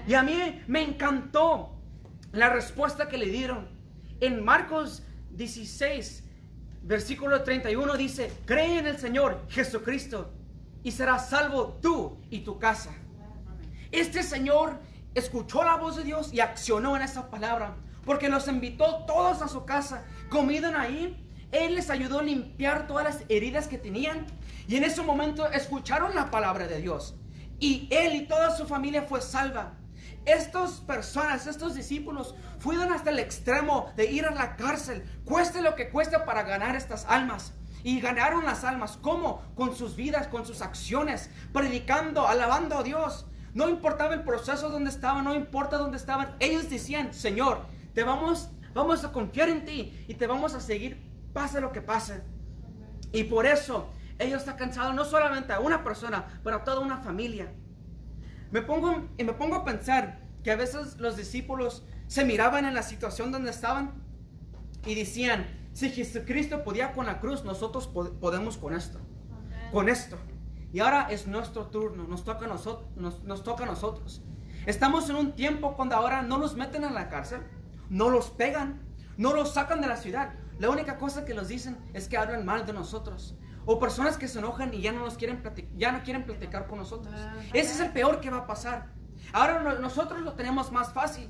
Y 0.07 0.14
a 0.14 0.23
mí 0.23 0.62
me 0.69 0.81
encantó 0.81 1.75
la 2.31 2.51
respuesta 2.51 3.09
que 3.09 3.19
le 3.19 3.27
dieron. 3.27 3.69
En 4.21 4.45
Marcos 4.45 5.03
16, 5.31 6.23
versículo 6.83 7.43
31 7.43 7.97
dice, 7.97 8.33
cree 8.47 8.79
en 8.79 8.87
el 8.87 8.97
Señor 8.97 9.45
Jesucristo 9.49 10.33
y 10.85 10.93
serás 10.93 11.31
salvo 11.31 11.81
tú 11.83 12.21
y 12.31 12.40
tu 12.40 12.61
casa. 12.61 12.95
Este 13.90 14.23
Señor 14.23 14.79
escuchó 15.17 15.64
la 15.64 15.75
voz 15.75 15.97
de 15.97 16.05
Dios 16.05 16.33
y 16.33 16.38
accionó 16.38 16.95
en 16.95 17.03
esa 17.03 17.29
palabra, 17.29 17.75
porque 18.05 18.29
los 18.29 18.47
invitó 18.47 19.05
todos 19.05 19.43
a 19.43 19.49
su 19.49 19.64
casa, 19.64 20.05
comieron 20.29 20.77
ahí, 20.77 21.24
Él 21.55 21.77
les 21.77 21.88
ayudó 21.88 22.19
a 22.19 22.23
limpiar 22.23 22.87
todas 22.87 23.05
las 23.05 23.25
heridas 23.29 23.69
que 23.69 23.79
tenían 23.79 24.27
y 24.67 24.77
en 24.77 24.85
ese 24.85 25.03
momento 25.03 25.51
escucharon 25.51 26.14
la 26.14 26.31
palabra 26.31 26.67
de 26.67 26.81
Dios 26.81 27.14
y 27.59 27.88
Él 27.90 28.14
y 28.17 28.27
toda 28.27 28.57
su 28.57 28.67
familia 28.67 29.03
fue 29.03 29.21
salva. 29.23 29.75
Estas 30.27 30.81
personas, 30.81 31.47
estos 31.47 31.75
discípulos, 31.75 32.35
fueron 32.59 32.93
hasta 32.93 33.11
el 33.11 33.19
extremo 33.19 33.93
de 33.97 34.11
ir 34.11 34.27
a 34.27 34.35
la 34.35 34.57
cárcel, 34.57 35.05
cueste 35.25 35.62
lo 35.62 35.75
que 35.75 35.90
cueste 35.90 36.19
para 36.21 36.43
ganar 36.43 36.77
estas 36.77 37.05
almas. 37.07 37.53
Y 37.83 38.01
ganaron 38.01 38.47
las 38.47 38.64
almas. 38.64 38.99
¿Cómo? 39.03 39.43
Con 39.55 39.77
sus 39.77 39.95
vidas, 39.95 40.27
con 40.29 40.47
sus 40.47 40.62
acciones, 40.62 41.29
predicando, 41.53 42.27
alabando 42.27 42.79
a 42.79 42.83
Dios. 42.83 43.27
No 43.53 43.69
importaba 43.69 44.14
el 44.14 44.25
proceso 44.25 44.71
donde 44.71 44.88
estaban, 44.88 45.25
no 45.25 45.35
importa 45.35 45.77
dónde 45.77 45.99
estaban. 45.99 46.35
Ellos 46.40 46.71
decían, 46.71 47.12
Señor, 47.12 47.67
te 47.93 48.03
vamos, 48.03 48.49
vamos 48.73 49.05
a 49.05 49.12
confiar 49.12 49.51
en 49.51 49.67
ti 49.67 50.05
y 50.09 50.14
te 50.14 50.27
vamos 50.27 50.55
a 50.55 50.61
seguir, 50.61 50.99
pase 51.35 51.61
lo 51.61 51.70
que 51.73 51.83
pase. 51.83 52.23
Y 53.12 53.25
por 53.25 53.44
eso 53.44 53.90
ellos 54.18 54.40
están 54.40 54.57
cansados 54.57 54.94
no 54.94 55.05
solamente 55.05 55.53
a 55.53 55.61
una 55.61 55.85
persona, 55.85 56.40
pero 56.42 56.57
a 56.57 56.64
toda 56.64 56.81
una 56.81 56.97
familia. 56.99 57.53
Me 58.51 58.62
pongo, 58.62 59.09
y 59.18 59.25
me 59.25 59.35
pongo 59.35 59.57
a 59.57 59.64
pensar 59.64 60.20
que 60.42 60.53
a 60.53 60.57
veces 60.57 60.97
los 60.99 61.16
discípulos 61.16 61.85
se 62.07 62.25
miraban 62.25 62.64
en 62.64 62.75
la 62.75 62.83
situación 62.83 63.33
donde 63.33 63.51
estaban 63.51 63.92
y 64.87 64.94
decían, 64.94 65.47
si 65.73 65.90
Jesucristo 65.90 66.62
podía 66.62 66.92
con 66.92 67.07
la 67.07 67.20
cruz, 67.20 67.44
nosotros 67.44 67.88
po- 67.88 68.12
podemos 68.20 68.57
con 68.57 68.75
esto, 68.75 69.01
con 69.73 69.88
esto. 69.88 70.16
Y 70.73 70.81
ahora 70.81 71.09
es 71.11 71.27
nuestro 71.27 71.66
turno, 71.66 72.05
nos 72.05 72.25
toca, 72.25 72.47
nosotros, 72.47 72.88
nos, 72.97 73.23
nos 73.25 73.42
toca 73.42 73.64
a 73.64 73.66
nosotros. 73.66 74.23
Estamos 74.66 75.09
en 75.11 75.16
un 75.16 75.33
tiempo 75.33 75.75
cuando 75.75 75.97
ahora 75.97 76.23
no 76.23 76.38
los 76.38 76.55
meten 76.57 76.85
en 76.85 76.94
la 76.94 77.09
cárcel, 77.09 77.40
no 77.90 78.09
los 78.09 78.31
pegan, 78.31 78.83
no 79.16 79.35
los 79.35 79.55
sacan 79.55 79.81
de 79.81 79.88
la 79.88 79.97
ciudad. 79.97 80.35
La 80.59 80.71
única 80.71 80.99
cosa 80.99 81.25
que 81.25 81.35
los 81.35 81.49
dicen 81.49 81.77
es 81.95 82.09
que 82.09 82.17
hablan 82.17 82.45
mal 82.45 82.64
de 82.67 82.73
nosotros. 82.73 83.35
O 83.67 83.79
personas 83.79 84.19
que 84.19 84.29
se 84.29 84.38
enojan 84.38 84.73
y 84.75 84.83
ya 84.83 84.93
no, 84.93 85.01
nos 85.01 85.14
quieren, 85.17 85.43
ya 85.77 85.90
no 85.93 86.03
quieren 86.03 86.25
platicar 86.25 86.67
con 86.67 86.79
nosotros. 86.79 87.14
Ese 87.53 87.73
es 87.73 87.81
el 87.81 87.90
peor 87.93 88.21
que 88.21 88.31
va 88.31 88.38
a 88.38 88.47
pasar. 88.47 88.87
Ahora 89.33 89.61
no- 89.61 89.79
nosotros 89.79 90.21
lo 90.21 90.35
tenemos 90.35 90.71
más 90.71 90.93
fácil. 90.93 91.29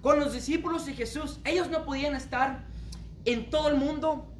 Con 0.00 0.18
los 0.18 0.32
discípulos 0.32 0.88
y 0.88 0.94
Jesús, 0.94 1.40
ellos 1.44 1.68
no 1.70 1.84
podían 1.84 2.14
estar 2.14 2.64
en 3.24 3.50
todo 3.50 3.68
el 3.68 3.76
mundo 3.76 4.30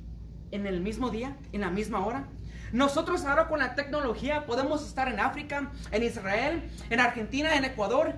en 0.50 0.66
el 0.66 0.80
mismo 0.80 1.10
día, 1.10 1.36
en 1.52 1.60
la 1.62 1.70
misma 1.70 2.04
hora. 2.04 2.28
Nosotros 2.72 3.24
ahora 3.24 3.46
con 3.48 3.58
la 3.60 3.74
tecnología 3.74 4.46
podemos 4.46 4.84
estar 4.86 5.08
en 5.08 5.20
África, 5.20 5.70
en 5.92 6.02
Israel, 6.02 6.70
en 6.90 7.00
Argentina, 7.00 7.54
en 7.56 7.64
Ecuador 7.64 8.14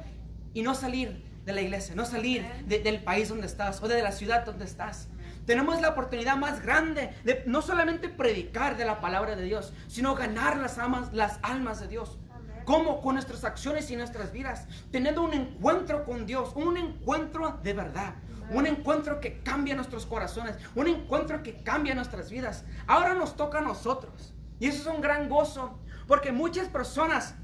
y 0.55 0.63
no 0.63 0.75
salir 0.75 1.25
de 1.45 1.53
la 1.53 1.61
iglesia, 1.61 1.95
no 1.95 2.05
salir 2.05 2.45
de- 2.67 2.79
del 2.81 3.03
país 3.03 3.29
donde 3.29 3.47
estás 3.47 3.83
o 3.83 3.89
de 3.89 4.03
la 4.03 4.13
ciudad 4.13 4.45
donde 4.45 4.65
estás. 4.65 5.09
Tenemos 5.47 5.81
la 5.81 5.91
oportunidad 5.91 6.37
más 6.37 6.61
grande 6.61 7.15
de 7.25 7.45
no 7.47 7.63
solamente 7.63 8.09
predicar 8.09 8.77
de 8.77 8.85
la 8.85 9.01
palabra 9.01 9.37
de 9.37 9.45
Dios, 9.45 9.73
sino 9.87 10.15
ganar 10.15 10.57
las 10.57 10.79
almas, 10.79 11.13
las 11.13 11.39
almas 11.43 11.81
de 11.81 11.89
Dios. 11.89 12.19
¿Cómo? 12.65 13.01
Con 13.01 13.15
nuestras 13.15 13.45
acciones 13.45 13.89
y 13.93 13.97
nuestras 13.97 14.33
vidas. 14.33 14.67
Teniendo 14.91 15.23
un 15.23 15.33
encuentro 15.35 16.05
con 16.05 16.27
Dios, 16.27 16.53
un 16.57 16.77
encuentro 16.77 17.61
de 17.63 17.73
verdad. 17.73 18.15
Un 18.51 18.67
encuentro 18.67 19.21
que 19.21 19.41
cambia 19.43 19.75
nuestros 19.75 20.05
corazones, 20.05 20.57
un 20.75 20.89
encuentro 20.89 21.43
que 21.43 21.63
cambia 21.63 21.95
nuestras 21.95 22.31
vidas. 22.31 22.65
Ahora 22.87 23.15
nos 23.15 23.37
toca 23.37 23.59
a 23.59 23.63
nosotros. 23.63 24.35
Y 24.59 24.67
eso 24.67 24.83
es 24.83 24.95
un 24.95 25.01
gran 25.01 25.29
gozo, 25.29 25.79
porque 26.07 26.33
muchas 26.33 26.69
personas 26.69 27.35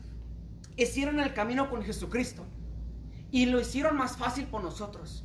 hicieron 0.76 1.20
el 1.20 1.34
camino 1.34 1.70
con 1.70 1.82
Jesucristo 1.82 2.46
y 3.30 3.46
lo 3.46 3.60
hicieron 3.60 3.96
más 3.96 4.16
fácil 4.16 4.46
por 4.46 4.62
nosotros. 4.62 5.21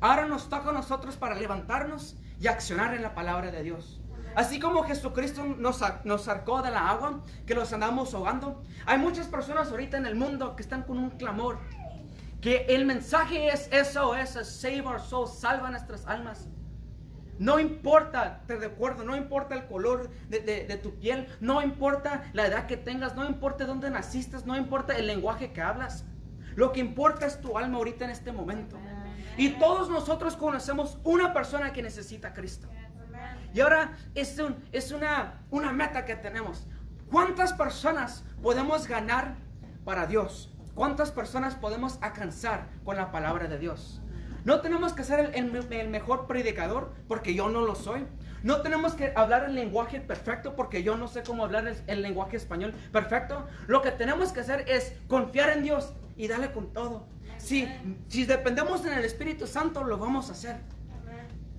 Ahora 0.00 0.26
nos 0.26 0.48
toca 0.48 0.70
a 0.70 0.72
nosotros 0.72 1.16
para 1.16 1.34
levantarnos 1.34 2.16
y 2.40 2.46
accionar 2.46 2.94
en 2.94 3.02
la 3.02 3.14
palabra 3.14 3.50
de 3.50 3.62
Dios. 3.62 4.00
Así 4.34 4.58
como 4.58 4.82
Jesucristo 4.82 5.44
nos, 5.44 5.80
nos 6.04 6.24
sacó 6.24 6.60
de 6.62 6.70
la 6.70 6.90
agua, 6.90 7.20
que 7.46 7.54
los 7.54 7.72
andamos 7.72 8.12
ahogando, 8.14 8.62
hay 8.84 8.98
muchas 8.98 9.28
personas 9.28 9.70
ahorita 9.70 9.96
en 9.96 10.06
el 10.06 10.16
mundo 10.16 10.56
que 10.56 10.62
están 10.62 10.82
con 10.82 10.98
un 10.98 11.10
clamor. 11.10 11.58
Que 12.40 12.66
el 12.68 12.84
mensaje 12.84 13.48
es 13.48 13.70
SOS, 13.92 14.36
es 14.36 14.48
Save 14.60 14.82
Our 14.82 15.00
Souls, 15.00 15.38
salva 15.38 15.70
nuestras 15.70 16.04
almas. 16.06 16.48
No 17.38 17.58
importa, 17.58 18.42
te 18.46 18.56
recuerdo, 18.56 19.04
no 19.04 19.16
importa 19.16 19.54
el 19.54 19.66
color 19.66 20.10
de, 20.28 20.40
de- 20.40 20.64
de 20.66 20.76
tu 20.76 20.94
piel, 20.98 21.26
no 21.40 21.62
importa 21.62 22.24
la 22.32 22.46
edad 22.46 22.66
que 22.66 22.76
tengas, 22.76 23.14
no 23.16 23.24
importa 23.26 23.64
dónde 23.66 23.90
naciste, 23.90 24.36
no 24.44 24.56
importa 24.56 24.94
el 24.96 25.06
lenguaje 25.06 25.52
que 25.52 25.62
hablas. 25.62 26.04
Lo 26.54 26.70
que 26.72 26.80
importa 26.80 27.26
es 27.26 27.40
tu 27.40 27.56
alma 27.58 27.78
ahorita 27.78 28.04
en 28.04 28.10
este 28.10 28.30
momento. 28.30 28.76
Y 29.36 29.50
todos 29.50 29.88
nosotros 29.90 30.36
conocemos 30.36 30.98
una 31.04 31.32
persona 31.32 31.72
que 31.72 31.82
necesita 31.82 32.32
Cristo. 32.32 32.68
Y 33.52 33.60
ahora 33.60 33.92
es, 34.14 34.38
un- 34.38 34.56
es 34.72 34.90
una, 34.92 35.40
una 35.50 35.72
meta 35.72 36.04
que 36.04 36.16
tenemos. 36.16 36.66
¿Cuántas 37.10 37.52
personas 37.52 38.24
podemos 38.42 38.86
ganar 38.88 39.36
para 39.84 40.06
Dios? 40.06 40.52
¿Cuántas 40.74 41.12
personas 41.12 41.54
podemos 41.54 41.98
alcanzar 42.00 42.66
con 42.84 42.96
la 42.96 43.12
palabra 43.12 43.46
de 43.46 43.58
Dios? 43.58 44.00
No 44.44 44.60
tenemos 44.60 44.92
que 44.92 45.04
ser 45.04 45.30
el 45.34 45.88
mejor 45.88 46.26
predicador 46.26 46.92
porque 47.08 47.34
yo 47.34 47.48
no 47.48 47.60
lo 47.62 47.74
soy. 47.74 48.06
No 48.42 48.60
tenemos 48.60 48.92
que 48.94 49.12
hablar 49.16 49.44
el 49.44 49.54
lenguaje 49.54 50.00
perfecto 50.00 50.54
porque 50.54 50.82
yo 50.82 50.96
no 50.96 51.08
sé 51.08 51.22
cómo 51.22 51.44
hablar 51.44 51.66
el, 51.66 51.76
el 51.86 52.02
lenguaje 52.02 52.36
español 52.36 52.74
perfecto. 52.92 53.46
Lo 53.68 53.80
que 53.80 53.90
tenemos 53.90 54.32
que 54.32 54.40
hacer 54.40 54.68
es 54.68 54.92
confiar 55.08 55.48
en 55.50 55.62
Dios 55.62 55.94
y 56.16 56.28
darle 56.28 56.52
con 56.52 56.72
todo. 56.74 57.06
Si, 57.44 58.24
dependemos 58.24 58.86
en 58.86 58.94
el 58.94 59.04
Espíritu 59.04 59.46
Santo, 59.46 59.84
lo 59.84 59.98
vamos 59.98 60.30
a 60.30 60.32
hacer. 60.32 60.56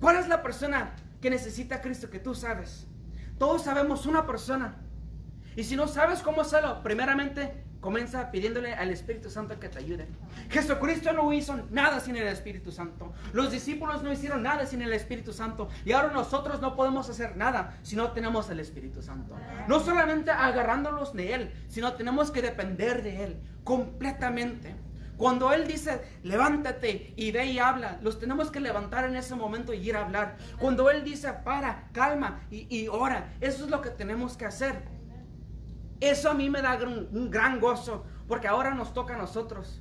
¿Cuál 0.00 0.16
es 0.16 0.26
la 0.26 0.42
persona 0.42 0.96
que 1.20 1.30
necesita 1.30 1.76
a 1.76 1.80
Cristo 1.80 2.10
que 2.10 2.18
tú 2.18 2.34
sabes? 2.34 2.88
Todos 3.38 3.62
sabemos 3.62 4.04
una 4.04 4.26
persona. 4.26 4.74
Y 5.54 5.62
si 5.62 5.76
no 5.76 5.86
sabes 5.86 6.22
cómo 6.22 6.40
hacerlo, 6.40 6.82
primeramente 6.82 7.62
comienza 7.80 8.32
pidiéndole 8.32 8.74
al 8.74 8.90
Espíritu 8.90 9.30
Santo 9.30 9.60
que 9.60 9.68
te 9.68 9.78
ayude. 9.78 10.08
Jesucristo 10.50 11.12
no 11.12 11.32
hizo 11.32 11.56
nada 11.70 12.00
sin 12.00 12.16
el 12.16 12.26
Espíritu 12.26 12.72
Santo. 12.72 13.12
Los 13.32 13.52
discípulos 13.52 14.02
no 14.02 14.12
hicieron 14.12 14.42
nada 14.42 14.66
sin 14.66 14.82
el 14.82 14.92
Espíritu 14.92 15.32
Santo. 15.32 15.68
Y 15.84 15.92
ahora 15.92 16.12
nosotros 16.12 16.60
no 16.60 16.74
podemos 16.74 17.08
hacer 17.08 17.36
nada 17.36 17.78
si 17.84 17.94
no 17.94 18.10
tenemos 18.10 18.50
el 18.50 18.58
Espíritu 18.58 19.02
Santo. 19.02 19.36
No 19.68 19.78
solamente 19.78 20.32
agarrándolos 20.32 21.12
de 21.12 21.34
Él, 21.34 21.52
sino 21.68 21.92
tenemos 21.92 22.32
que 22.32 22.42
depender 22.42 23.04
de 23.04 23.22
Él 23.22 23.40
completamente. 23.62 24.85
Cuando 25.16 25.52
Él 25.52 25.66
dice, 25.66 26.02
levántate 26.22 27.14
y 27.16 27.30
ve 27.32 27.46
y 27.46 27.58
habla, 27.58 27.98
los 28.02 28.18
tenemos 28.18 28.50
que 28.50 28.60
levantar 28.60 29.04
en 29.06 29.16
ese 29.16 29.34
momento 29.34 29.72
y 29.72 29.88
ir 29.88 29.96
a 29.96 30.04
hablar. 30.04 30.36
Cuando 30.58 30.90
Él 30.90 31.04
dice, 31.04 31.32
para, 31.44 31.88
calma 31.92 32.40
y, 32.50 32.66
y 32.74 32.88
ora, 32.88 33.32
eso 33.40 33.64
es 33.64 33.70
lo 33.70 33.80
que 33.80 33.90
tenemos 33.90 34.36
que 34.36 34.44
hacer. 34.44 34.96
Eso 36.00 36.30
a 36.30 36.34
mí 36.34 36.50
me 36.50 36.60
da 36.60 36.78
un, 36.84 37.30
gran 37.30 37.60
gozo, 37.60 38.04
porque 38.28 38.48
ahora 38.48 38.74
nos 38.74 38.92
toca 38.92 39.14
a 39.14 39.18
nosotros. 39.18 39.80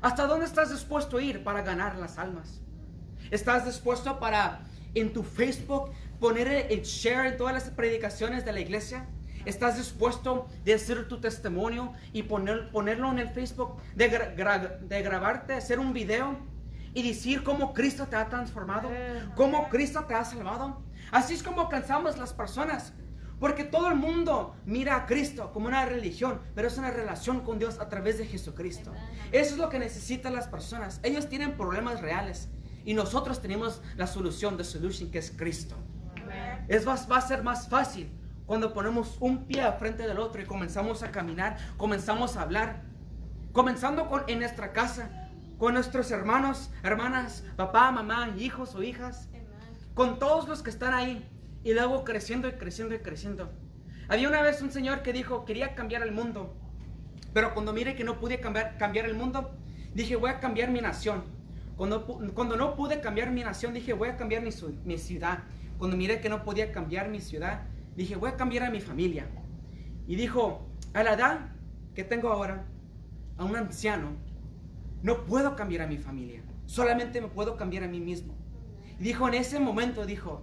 ¿Hasta 0.00 0.26
dónde 0.26 0.44
estás 0.44 0.70
dispuesto 0.70 1.16
a 1.16 1.22
ir 1.22 1.42
para 1.42 1.62
ganar 1.62 1.96
las 1.96 2.18
almas? 2.18 2.60
¿Estás 3.30 3.64
dispuesto 3.64 4.18
para 4.20 4.60
en 4.94 5.12
tu 5.12 5.22
Facebook 5.22 5.90
poner 6.20 6.48
el 6.70 6.82
share 6.82 7.26
en 7.26 7.36
todas 7.36 7.54
las 7.54 7.70
predicaciones 7.70 8.44
de 8.44 8.52
la 8.52 8.60
iglesia? 8.60 9.06
¿Estás 9.48 9.78
dispuesto 9.78 10.46
de 10.62 10.74
hacer 10.74 11.08
tu 11.08 11.20
testimonio 11.20 11.94
y 12.12 12.24
poner, 12.24 12.70
ponerlo 12.70 13.10
en 13.10 13.18
el 13.18 13.30
Facebook? 13.30 13.76
De, 13.94 14.10
gra- 14.12 14.78
de 14.78 15.02
grabarte, 15.02 15.54
hacer 15.54 15.78
un 15.78 15.94
video 15.94 16.36
y 16.92 17.08
decir 17.08 17.42
cómo 17.42 17.72
Cristo 17.72 18.06
te 18.06 18.16
ha 18.16 18.28
transformado, 18.28 18.90
cómo 19.36 19.70
Cristo 19.70 20.04
te 20.04 20.12
ha 20.14 20.22
salvado. 20.24 20.82
Así 21.10 21.32
es 21.32 21.42
como 21.42 21.62
alcanzamos 21.62 22.18
las 22.18 22.34
personas. 22.34 22.92
Porque 23.40 23.64
todo 23.64 23.88
el 23.88 23.94
mundo 23.94 24.54
mira 24.66 24.96
a 24.96 25.06
Cristo 25.06 25.50
como 25.54 25.68
una 25.68 25.86
religión, 25.86 26.40
pero 26.54 26.68
es 26.68 26.76
una 26.76 26.90
relación 26.90 27.40
con 27.40 27.58
Dios 27.58 27.78
a 27.80 27.88
través 27.88 28.18
de 28.18 28.26
Jesucristo. 28.26 28.92
Eso 29.32 29.52
es 29.54 29.58
lo 29.58 29.70
que 29.70 29.78
necesitan 29.78 30.34
las 30.34 30.46
personas. 30.48 31.00
Ellos 31.02 31.26
tienen 31.30 31.56
problemas 31.56 32.02
reales 32.02 32.50
y 32.84 32.92
nosotros 32.92 33.40
tenemos 33.40 33.80
la 33.96 34.06
solución, 34.08 34.58
the 34.58 34.64
solution, 34.64 35.10
que 35.10 35.18
es 35.18 35.30
Cristo. 35.30 35.74
Es, 36.68 36.86
va, 36.86 36.96
va 37.10 37.16
a 37.16 37.20
ser 37.22 37.42
más 37.42 37.66
fácil 37.68 38.10
cuando 38.48 38.72
ponemos 38.72 39.18
un 39.20 39.44
pie 39.44 39.60
al 39.60 39.74
frente 39.74 40.08
del 40.08 40.18
otro 40.18 40.40
y 40.40 40.46
comenzamos 40.46 41.02
a 41.02 41.10
caminar, 41.10 41.58
comenzamos 41.76 42.38
a 42.38 42.40
hablar, 42.40 42.80
comenzando 43.52 44.08
con, 44.08 44.22
en 44.26 44.38
nuestra 44.38 44.72
casa, 44.72 45.28
con 45.58 45.74
nuestros 45.74 46.10
hermanos, 46.10 46.70
hermanas, 46.82 47.44
papá, 47.56 47.92
mamá, 47.92 48.34
hijos 48.38 48.74
o 48.74 48.82
hijas, 48.82 49.28
con 49.92 50.18
todos 50.18 50.48
los 50.48 50.62
que 50.62 50.70
están 50.70 50.94
ahí 50.94 51.28
y 51.62 51.74
luego 51.74 52.04
creciendo 52.04 52.48
y 52.48 52.52
creciendo 52.52 52.94
y 52.94 53.00
creciendo. 53.00 53.52
Había 54.08 54.30
una 54.30 54.40
vez 54.40 54.62
un 54.62 54.72
señor 54.72 55.02
que 55.02 55.12
dijo, 55.12 55.44
quería 55.44 55.74
cambiar 55.74 56.02
el 56.02 56.12
mundo, 56.12 56.56
pero 57.34 57.52
cuando 57.52 57.74
mire 57.74 57.96
que 57.96 58.04
no 58.04 58.18
pude 58.18 58.40
cambiar, 58.40 58.78
cambiar 58.78 59.04
el 59.04 59.14
mundo, 59.14 59.50
dije, 59.92 60.16
voy 60.16 60.30
a 60.30 60.40
cambiar 60.40 60.70
mi 60.70 60.80
nación. 60.80 61.22
Cuando, 61.76 62.06
cuando 62.06 62.56
no 62.56 62.76
pude 62.76 63.02
cambiar 63.02 63.30
mi 63.30 63.44
nación, 63.44 63.74
dije, 63.74 63.92
voy 63.92 64.08
a 64.08 64.16
cambiar 64.16 64.42
mi, 64.42 64.52
mi 64.86 64.96
ciudad. 64.96 65.40
Cuando 65.76 65.98
miré 65.98 66.22
que 66.22 66.30
no 66.30 66.44
podía 66.44 66.72
cambiar 66.72 67.10
mi 67.10 67.20
ciudad, 67.20 67.66
dije, 67.98 68.14
voy 68.16 68.30
a 68.30 68.36
cambiar 68.36 68.64
a 68.64 68.70
mi 68.70 68.80
familia. 68.80 69.26
Y 70.06 70.14
dijo, 70.14 70.66
a 70.94 71.02
la 71.02 71.14
edad 71.14 71.50
que 71.94 72.04
tengo 72.04 72.30
ahora, 72.30 72.64
a 73.36 73.44
un 73.44 73.56
anciano, 73.56 74.10
no 75.02 75.24
puedo 75.26 75.56
cambiar 75.56 75.82
a 75.82 75.86
mi 75.86 75.98
familia, 75.98 76.42
solamente 76.64 77.20
me 77.20 77.28
puedo 77.28 77.56
cambiar 77.56 77.84
a 77.84 77.88
mí 77.88 78.00
mismo. 78.00 78.34
Y 79.00 79.02
dijo, 79.02 79.26
en 79.28 79.34
ese 79.34 79.58
momento, 79.58 80.06
dijo, 80.06 80.42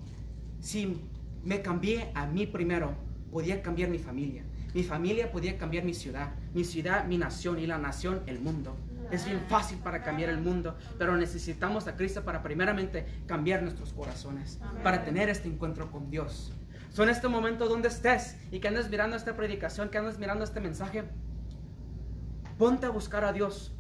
si 0.60 1.02
me 1.44 1.62
cambié 1.62 2.12
a 2.14 2.28
mí 2.28 2.46
primero, 2.46 2.94
podía 3.32 3.62
cambiar 3.62 3.90
mi 3.90 4.00
familia. 4.00 4.44
Mi 4.74 4.84
familia 4.84 5.32
podía 5.32 5.58
cambiar 5.58 5.86
mi 5.86 5.94
ciudad, 5.94 6.34
mi 6.54 6.66
ciudad, 6.66 7.06
mi 7.06 7.18
nación 7.18 7.60
y 7.60 7.68
la 7.68 7.78
nación, 7.78 8.22
el 8.26 8.42
mundo. 8.42 8.76
Es 9.12 9.26
bien 9.26 9.40
fácil 9.48 9.78
para 9.78 10.04
cambiar 10.04 10.30
el 10.30 10.42
mundo, 10.42 10.76
pero 10.98 11.16
necesitamos 11.16 11.88
a 11.88 11.96
Cristo 11.96 12.26
para 12.26 12.44
primeramente 12.44 13.06
cambiar 13.28 13.62
nuestros 13.62 13.94
corazones, 13.94 14.60
para 14.84 15.06
tener 15.06 15.30
este 15.30 15.48
encuentro 15.48 15.90
con 15.90 16.10
Dios. 16.10 16.52
So, 16.96 17.04
en 17.04 17.10
este 17.10 17.28
momento 17.28 17.68
donde 17.68 17.90
estés 17.90 18.38
y 18.52 18.62
que 18.62 18.70
andes 18.70 18.90
mirando 18.90 19.18
esta 19.18 19.36
predicación, 19.36 19.90
que 19.90 19.98
andes 19.98 20.18
mirando 20.18 20.46
este 20.46 20.62
mensaje, 20.62 21.04
ponte 22.58 22.86
a 22.86 22.90
buscar 22.90 23.26
a 23.26 23.34
Dios 23.34 23.74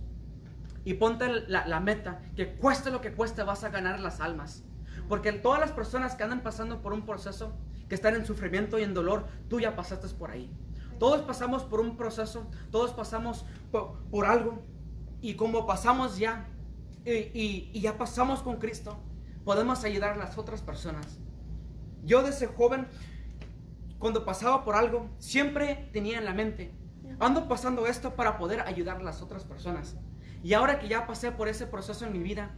y 0.83 0.95
ponte 0.95 1.25
la, 1.47 1.65
la 1.65 1.79
meta, 1.79 2.19
que 2.35 2.55
cueste 2.55 2.91
lo 2.91 2.99
que 2.99 3.13
cueste 3.13 3.41
vas 3.43 3.63
a 3.63 3.69
ganar 3.69 4.01
las 4.01 4.19
almas. 4.19 4.65
Porque 5.07 5.31
todas 5.31 5.61
las 5.61 5.71
personas 5.71 6.15
que 6.15 6.23
andan 6.23 6.41
pasando 6.43 6.81
por 6.81 6.91
un 6.91 7.05
proceso, 7.05 7.53
que 7.87 7.95
están 7.95 8.15
en 8.15 8.25
sufrimiento 8.25 8.79
y 8.79 8.83
en 8.83 8.93
dolor, 8.93 9.27
tú 9.47 9.61
ya 9.61 9.77
pasaste 9.77 10.09
por 10.09 10.31
ahí. 10.31 10.51
Todos 10.99 11.21
pasamos 11.21 11.63
por 11.63 11.79
un 11.79 11.95
proceso, 11.95 12.45
todos 12.69 12.91
pasamos 12.91 13.45
por, 13.71 13.93
por 14.11 14.25
algo. 14.25 14.61
Y 15.21 15.35
como 15.35 15.65
pasamos 15.65 16.17
ya, 16.17 16.47
y, 17.05 17.11
y- 17.11 17.69
y 17.71 17.79
ya 17.79 17.97
pasamos 17.97 18.41
con 18.41 18.57
Cristo, 18.57 18.97
podemos 19.45 19.85
ayudar 19.85 20.15
a 20.15 20.17
las 20.17 20.37
otras 20.37 20.61
personas. 20.61 21.17
Yo 22.05 22.21
desde 22.21 22.45
joven, 22.45 22.87
cuando 23.97 24.25
pasaba 24.25 24.63
por 24.63 24.75
algo, 24.75 25.09
siempre 25.17 25.89
tenía 25.91 26.19
en 26.19 26.25
la 26.25 26.33
mente, 26.33 26.71
ando 27.19 27.47
pasando 27.47 27.87
esto 27.87 28.15
para 28.15 28.37
poder 28.37 28.61
ayudar 28.61 28.97
a 28.97 29.03
las 29.03 29.23
otras 29.23 29.43
personas. 29.43 29.97
Y 30.43 30.53
ahora 30.53 30.79
que 30.79 30.87
ya 30.87 31.07
pasé 31.07 31.31
por 31.31 31.47
ese 31.47 31.65
proceso 31.65 32.05
en 32.05 32.13
mi 32.13 32.19
vida, 32.19 32.55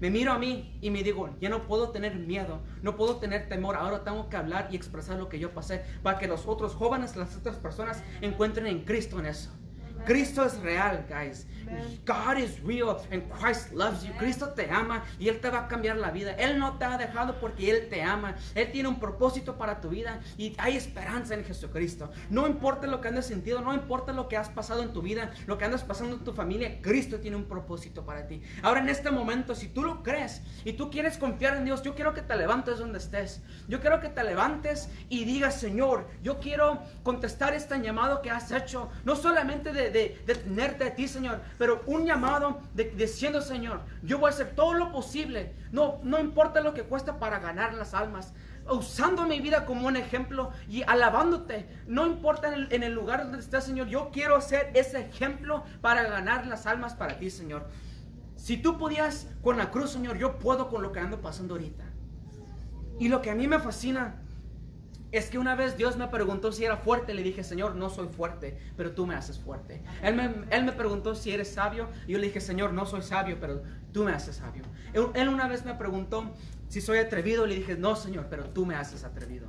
me 0.00 0.10
miro 0.10 0.32
a 0.32 0.38
mí 0.38 0.78
y 0.80 0.90
me 0.90 1.02
digo, 1.02 1.28
ya 1.40 1.50
no 1.50 1.66
puedo 1.66 1.90
tener 1.90 2.16
miedo, 2.16 2.62
no 2.82 2.96
puedo 2.96 3.16
tener 3.16 3.48
temor, 3.48 3.76
ahora 3.76 4.04
tengo 4.04 4.30
que 4.30 4.36
hablar 4.36 4.68
y 4.70 4.76
expresar 4.76 5.18
lo 5.18 5.28
que 5.28 5.38
yo 5.38 5.52
pasé 5.52 5.84
para 6.02 6.18
que 6.18 6.26
los 6.26 6.46
otros 6.46 6.74
jóvenes, 6.74 7.16
las 7.16 7.36
otras 7.36 7.56
personas 7.56 8.02
encuentren 8.22 8.66
en 8.66 8.84
Cristo 8.84 9.18
en 9.18 9.26
eso. 9.26 9.50
Cristo 10.06 10.44
es 10.44 10.58
real, 10.60 11.04
guys. 11.08 11.46
God 12.04 12.38
is 12.38 12.60
real 12.62 13.02
and 13.10 13.28
Christ 13.28 13.72
loves 13.72 14.04
you. 14.04 14.12
Cristo 14.18 14.50
te 14.50 14.70
ama 14.70 15.04
y 15.18 15.28
Él 15.28 15.40
te 15.40 15.50
va 15.50 15.60
a 15.60 15.68
cambiar 15.68 15.96
la 15.96 16.10
vida. 16.10 16.32
Él 16.38 16.58
no 16.58 16.78
te 16.78 16.84
ha 16.84 16.96
dejado 16.96 17.40
porque 17.40 17.70
Él 17.70 17.88
te 17.88 18.02
ama. 18.02 18.36
Él 18.54 18.70
tiene 18.70 18.88
un 18.88 19.00
propósito 19.00 19.56
para 19.58 19.80
tu 19.80 19.88
vida 19.88 20.20
y 20.38 20.54
hay 20.58 20.76
esperanza 20.76 21.34
en 21.34 21.44
Jesucristo. 21.44 22.10
No 22.30 22.46
importa 22.46 22.86
lo 22.86 23.00
que 23.00 23.08
andes 23.08 23.26
sentido, 23.26 23.60
no 23.60 23.74
importa 23.74 24.12
lo 24.12 24.28
que 24.28 24.36
has 24.36 24.48
pasado 24.48 24.82
en 24.82 24.92
tu 24.92 25.02
vida, 25.02 25.32
lo 25.46 25.58
que 25.58 25.64
andas 25.64 25.82
pasando 25.82 26.16
en 26.16 26.24
tu 26.24 26.32
familia, 26.32 26.80
Cristo 26.80 27.18
tiene 27.18 27.36
un 27.36 27.44
propósito 27.44 28.04
para 28.04 28.26
ti. 28.26 28.42
Ahora 28.62 28.80
en 28.80 28.88
este 28.88 29.10
momento, 29.10 29.54
si 29.54 29.68
tú 29.68 29.82
lo 29.82 30.02
crees 30.02 30.42
y 30.64 30.74
tú 30.74 30.90
quieres 30.90 31.18
confiar 31.18 31.56
en 31.56 31.64
Dios, 31.64 31.82
yo 31.82 31.94
quiero 31.94 32.14
que 32.14 32.22
te 32.22 32.36
levantes 32.36 32.78
donde 32.78 32.98
estés. 32.98 33.42
Yo 33.68 33.80
quiero 33.80 34.00
que 34.00 34.08
te 34.08 34.22
levantes 34.22 34.88
y 35.08 35.24
digas, 35.24 35.58
Señor, 35.58 36.06
yo 36.22 36.38
quiero 36.38 36.82
contestar 37.02 37.54
este 37.54 37.76
llamado 37.80 38.22
que 38.22 38.30
has 38.30 38.52
hecho. 38.52 38.88
No 39.04 39.16
solamente 39.16 39.72
de, 39.72 39.90
de- 39.96 40.22
de 40.26 40.34
tenerte 40.34 40.84
a 40.84 40.94
ti, 40.94 41.08
Señor, 41.08 41.40
pero 41.58 41.82
un 41.86 42.04
llamado 42.04 42.60
diciendo, 42.74 43.40
Señor, 43.40 43.80
yo 44.02 44.18
voy 44.18 44.28
a 44.28 44.34
hacer 44.34 44.54
todo 44.54 44.74
lo 44.74 44.92
posible. 44.92 45.54
No, 45.72 46.00
no 46.02 46.18
importa 46.18 46.60
lo 46.60 46.74
que 46.74 46.82
cuesta 46.84 47.18
para 47.18 47.38
ganar 47.38 47.74
las 47.74 47.94
almas. 47.94 48.32
Usando 48.68 49.26
mi 49.26 49.40
vida 49.40 49.64
como 49.64 49.86
un 49.86 49.96
ejemplo 49.96 50.50
y 50.68 50.82
alabándote. 50.82 51.68
No 51.86 52.04
importa 52.06 52.48
en 52.48 52.54
el, 52.54 52.72
en 52.72 52.82
el 52.82 52.92
lugar 52.92 53.22
donde 53.22 53.38
estés, 53.38 53.64
Señor. 53.64 53.86
Yo 53.86 54.10
quiero 54.12 54.40
ser 54.40 54.70
ese 54.74 55.00
ejemplo 55.00 55.64
para 55.80 56.02
ganar 56.02 56.46
las 56.46 56.66
almas 56.66 56.94
para 56.94 57.18
ti, 57.18 57.30
Señor. 57.30 57.68
Si 58.36 58.56
tú 58.58 58.76
podías 58.76 59.28
con 59.42 59.56
la 59.56 59.70
cruz, 59.70 59.90
Señor, 59.90 60.18
yo 60.18 60.38
puedo 60.38 60.68
con 60.68 60.82
lo 60.82 60.92
que 60.92 61.00
ando 61.00 61.20
pasando 61.20 61.54
ahorita. 61.54 61.84
Y 62.98 63.08
lo 63.08 63.22
que 63.22 63.30
a 63.30 63.34
mí 63.34 63.46
me 63.46 63.58
fascina 63.60 64.16
es 65.16 65.30
que 65.30 65.38
una 65.38 65.54
vez 65.54 65.76
Dios 65.76 65.96
me 65.96 66.08
preguntó 66.08 66.52
si 66.52 66.64
era 66.64 66.76
fuerte, 66.76 67.14
le 67.14 67.22
dije, 67.22 67.44
Señor, 67.44 67.74
no 67.74 67.90
soy 67.90 68.08
fuerte, 68.08 68.58
pero 68.76 68.92
tú 68.92 69.06
me 69.06 69.14
haces 69.14 69.38
fuerte. 69.38 69.82
Él 70.02 70.14
me, 70.14 70.30
él 70.50 70.64
me 70.64 70.72
preguntó 70.72 71.14
si 71.14 71.30
eres 71.32 71.52
sabio, 71.52 71.88
y 72.06 72.12
yo 72.12 72.18
le 72.18 72.26
dije, 72.26 72.40
Señor, 72.40 72.72
no 72.72 72.86
soy 72.86 73.02
sabio, 73.02 73.38
pero 73.40 73.62
tú 73.92 74.04
me 74.04 74.12
haces 74.12 74.36
sabio. 74.36 74.62
Él, 75.14 75.28
una 75.28 75.48
vez 75.48 75.64
me 75.64 75.74
preguntó, 75.74 76.30
si 76.68 76.80
soy 76.80 76.98
atrevido, 76.98 77.46
le 77.46 77.56
dije, 77.56 77.76
no, 77.76 77.96
Señor, 77.96 78.26
pero 78.28 78.44
tú 78.44 78.66
me 78.66 78.74
haces 78.74 79.04
atrevido. 79.04 79.48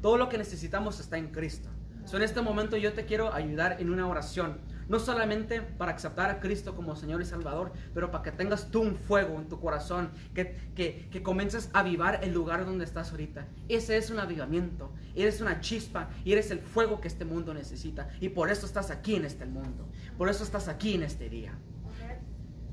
Todo 0.00 0.16
lo 0.16 0.28
que 0.28 0.38
necesitamos 0.38 1.00
está 1.00 1.18
en 1.18 1.28
Cristo. 1.28 1.68
So, 2.04 2.16
en 2.16 2.22
este 2.22 2.40
momento 2.40 2.76
yo 2.76 2.92
te 2.92 3.04
quiero 3.04 3.34
ayudar 3.34 3.76
en 3.80 3.90
una 3.90 4.06
oración. 4.06 4.58
No 4.88 4.98
solamente 5.00 5.60
para 5.62 5.92
aceptar 5.92 6.30
a 6.30 6.40
Cristo 6.40 6.76
como 6.76 6.94
Señor 6.96 7.20
y 7.20 7.24
Salvador, 7.24 7.72
pero 7.92 8.10
para 8.10 8.22
que 8.22 8.32
tengas 8.32 8.70
tú 8.70 8.82
un 8.82 8.96
fuego 8.96 9.36
en 9.38 9.48
tu 9.48 9.58
corazón, 9.60 10.10
que, 10.34 10.56
que, 10.74 11.08
que 11.10 11.22
comiences 11.22 11.70
a 11.72 11.80
avivar 11.80 12.20
el 12.22 12.32
lugar 12.32 12.64
donde 12.64 12.84
estás 12.84 13.10
ahorita. 13.10 13.46
Ese 13.68 13.96
es 13.96 14.10
un 14.10 14.18
avivamiento, 14.18 14.92
eres 15.14 15.40
una 15.40 15.60
chispa 15.60 16.10
y 16.24 16.32
eres 16.32 16.50
el 16.50 16.60
fuego 16.60 17.00
que 17.00 17.08
este 17.08 17.24
mundo 17.24 17.52
necesita. 17.52 18.08
Y 18.20 18.28
por 18.28 18.50
eso 18.50 18.66
estás 18.66 18.90
aquí 18.90 19.16
en 19.16 19.24
este 19.24 19.44
mundo, 19.46 19.88
por 20.16 20.28
eso 20.28 20.44
estás 20.44 20.68
aquí 20.68 20.94
en 20.94 21.02
este 21.02 21.28
día. 21.28 21.58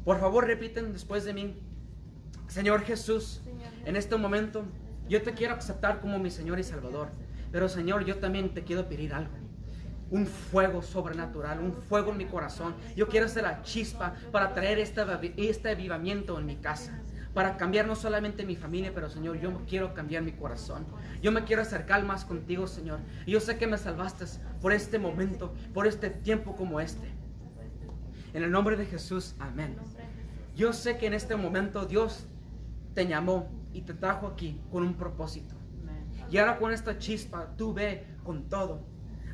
Por 0.06 0.20
favor, 0.20 0.46
repiten 0.46 0.92
después 0.92 1.24
de 1.24 1.34
mí, 1.34 1.56
Señor 2.48 2.82
Jesús, 2.82 3.42
en 3.86 3.96
este 3.96 4.18
momento 4.18 4.66
yo 5.08 5.22
te 5.22 5.34
quiero 5.34 5.56
aceptar 5.56 6.02
como 6.02 6.20
mi 6.20 6.30
Señor 6.30 6.60
y 6.60 6.64
Salvador. 6.64 7.10
Pero 7.52 7.70
Señor, 7.70 8.04
yo 8.06 8.18
también 8.18 8.54
te 8.54 8.64
quiero 8.64 8.88
pedir 8.90 9.14
algo. 9.14 9.34
Un 10.14 10.28
fuego 10.28 10.84
sobrenatural, 10.84 11.60
un 11.60 11.74
fuego 11.74 12.12
en 12.12 12.18
mi 12.18 12.26
corazón. 12.26 12.76
Yo 12.96 13.08
quiero 13.08 13.28
ser 13.28 13.44
la 13.44 13.64
chispa 13.64 14.14
para 14.32 14.54
traer 14.54 14.78
este, 14.78 15.02
este 15.38 15.72
avivamiento 15.72 16.38
en 16.40 16.46
mi 16.46 16.58
casa. 16.58 17.02
Para 17.34 17.58
cambiar 17.58 17.88
no 17.88 17.96
solamente 17.96 18.46
mi 18.46 18.56
familia, 18.56 18.92
pero 18.94 19.10
Señor, 19.10 19.40
yo 19.40 19.60
quiero 19.68 19.96
cambiar 19.96 20.22
mi 20.22 20.34
corazón. 20.34 20.86
Yo 21.24 21.32
me 21.32 21.46
quiero 21.46 21.64
acercar 21.64 22.06
más 22.06 22.26
contigo, 22.26 22.68
Señor. 22.68 23.00
Y 23.26 23.32
yo 23.32 23.40
sé 23.40 23.58
que 23.58 23.66
me 23.66 23.80
salvaste 23.80 24.26
por 24.62 24.72
este 24.72 25.00
momento, 25.00 25.56
por 25.74 25.88
este 25.88 26.12
tiempo 26.12 26.56
como 26.56 26.80
este. 26.80 27.12
En 28.36 28.44
el 28.44 28.52
nombre 28.52 28.78
de 28.78 28.86
Jesús, 28.86 29.34
amén. 29.40 29.76
Yo 30.56 30.74
sé 30.74 30.98
que 30.98 31.08
en 31.08 31.16
este 31.16 31.36
momento 31.36 31.88
Dios 31.88 32.28
te 32.94 33.08
llamó 33.08 33.50
y 33.74 33.82
te 33.82 33.96
trajo 33.96 34.28
aquí 34.28 34.62
con 34.72 34.84
un 34.84 34.94
propósito. 34.94 35.56
Y 36.30 36.38
ahora 36.38 36.60
con 36.60 36.72
esta 36.72 37.00
chispa, 37.00 37.56
tú 37.58 37.74
ve 37.74 38.06
con 38.24 38.48
todo. 38.48 38.93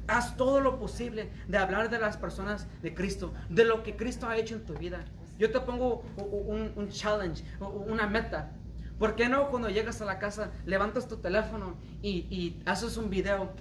Haz 0.09 0.35
todo 0.35 0.59
lo 0.59 0.79
posible 0.79 1.29
de 1.47 1.57
hablar 1.57 1.89
de 1.89 1.99
las 1.99 2.17
personas 2.17 2.67
de 2.81 2.95
Cristo, 2.95 3.33
de 3.49 3.63
lo 3.63 3.83
que 3.83 3.95
Cristo 3.95 4.27
ha 4.27 4.37
hecho 4.37 4.55
en 4.55 4.65
tu 4.65 4.73
vida. 4.73 5.05
Yo 5.37 5.51
te 5.51 5.59
pongo 5.59 6.03
un, 6.17 6.71
un 6.75 6.89
challenge, 6.89 7.43
una 7.59 8.07
meta. 8.07 8.51
¿Por 8.97 9.15
qué 9.15 9.29
no 9.29 9.49
cuando 9.49 9.69
llegas 9.69 10.01
a 10.01 10.05
la 10.05 10.19
casa 10.19 10.51
levantas 10.65 11.07
tu 11.07 11.17
teléfono 11.17 11.77
y, 12.01 12.27
y 12.29 12.61
haces 12.65 12.97
un 12.97 13.09
video 13.09 13.53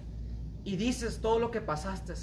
y 0.65 0.77
dices 0.77 1.21
todo 1.21 1.39
lo 1.39 1.51
que 1.51 1.61
pasaste 1.61 2.15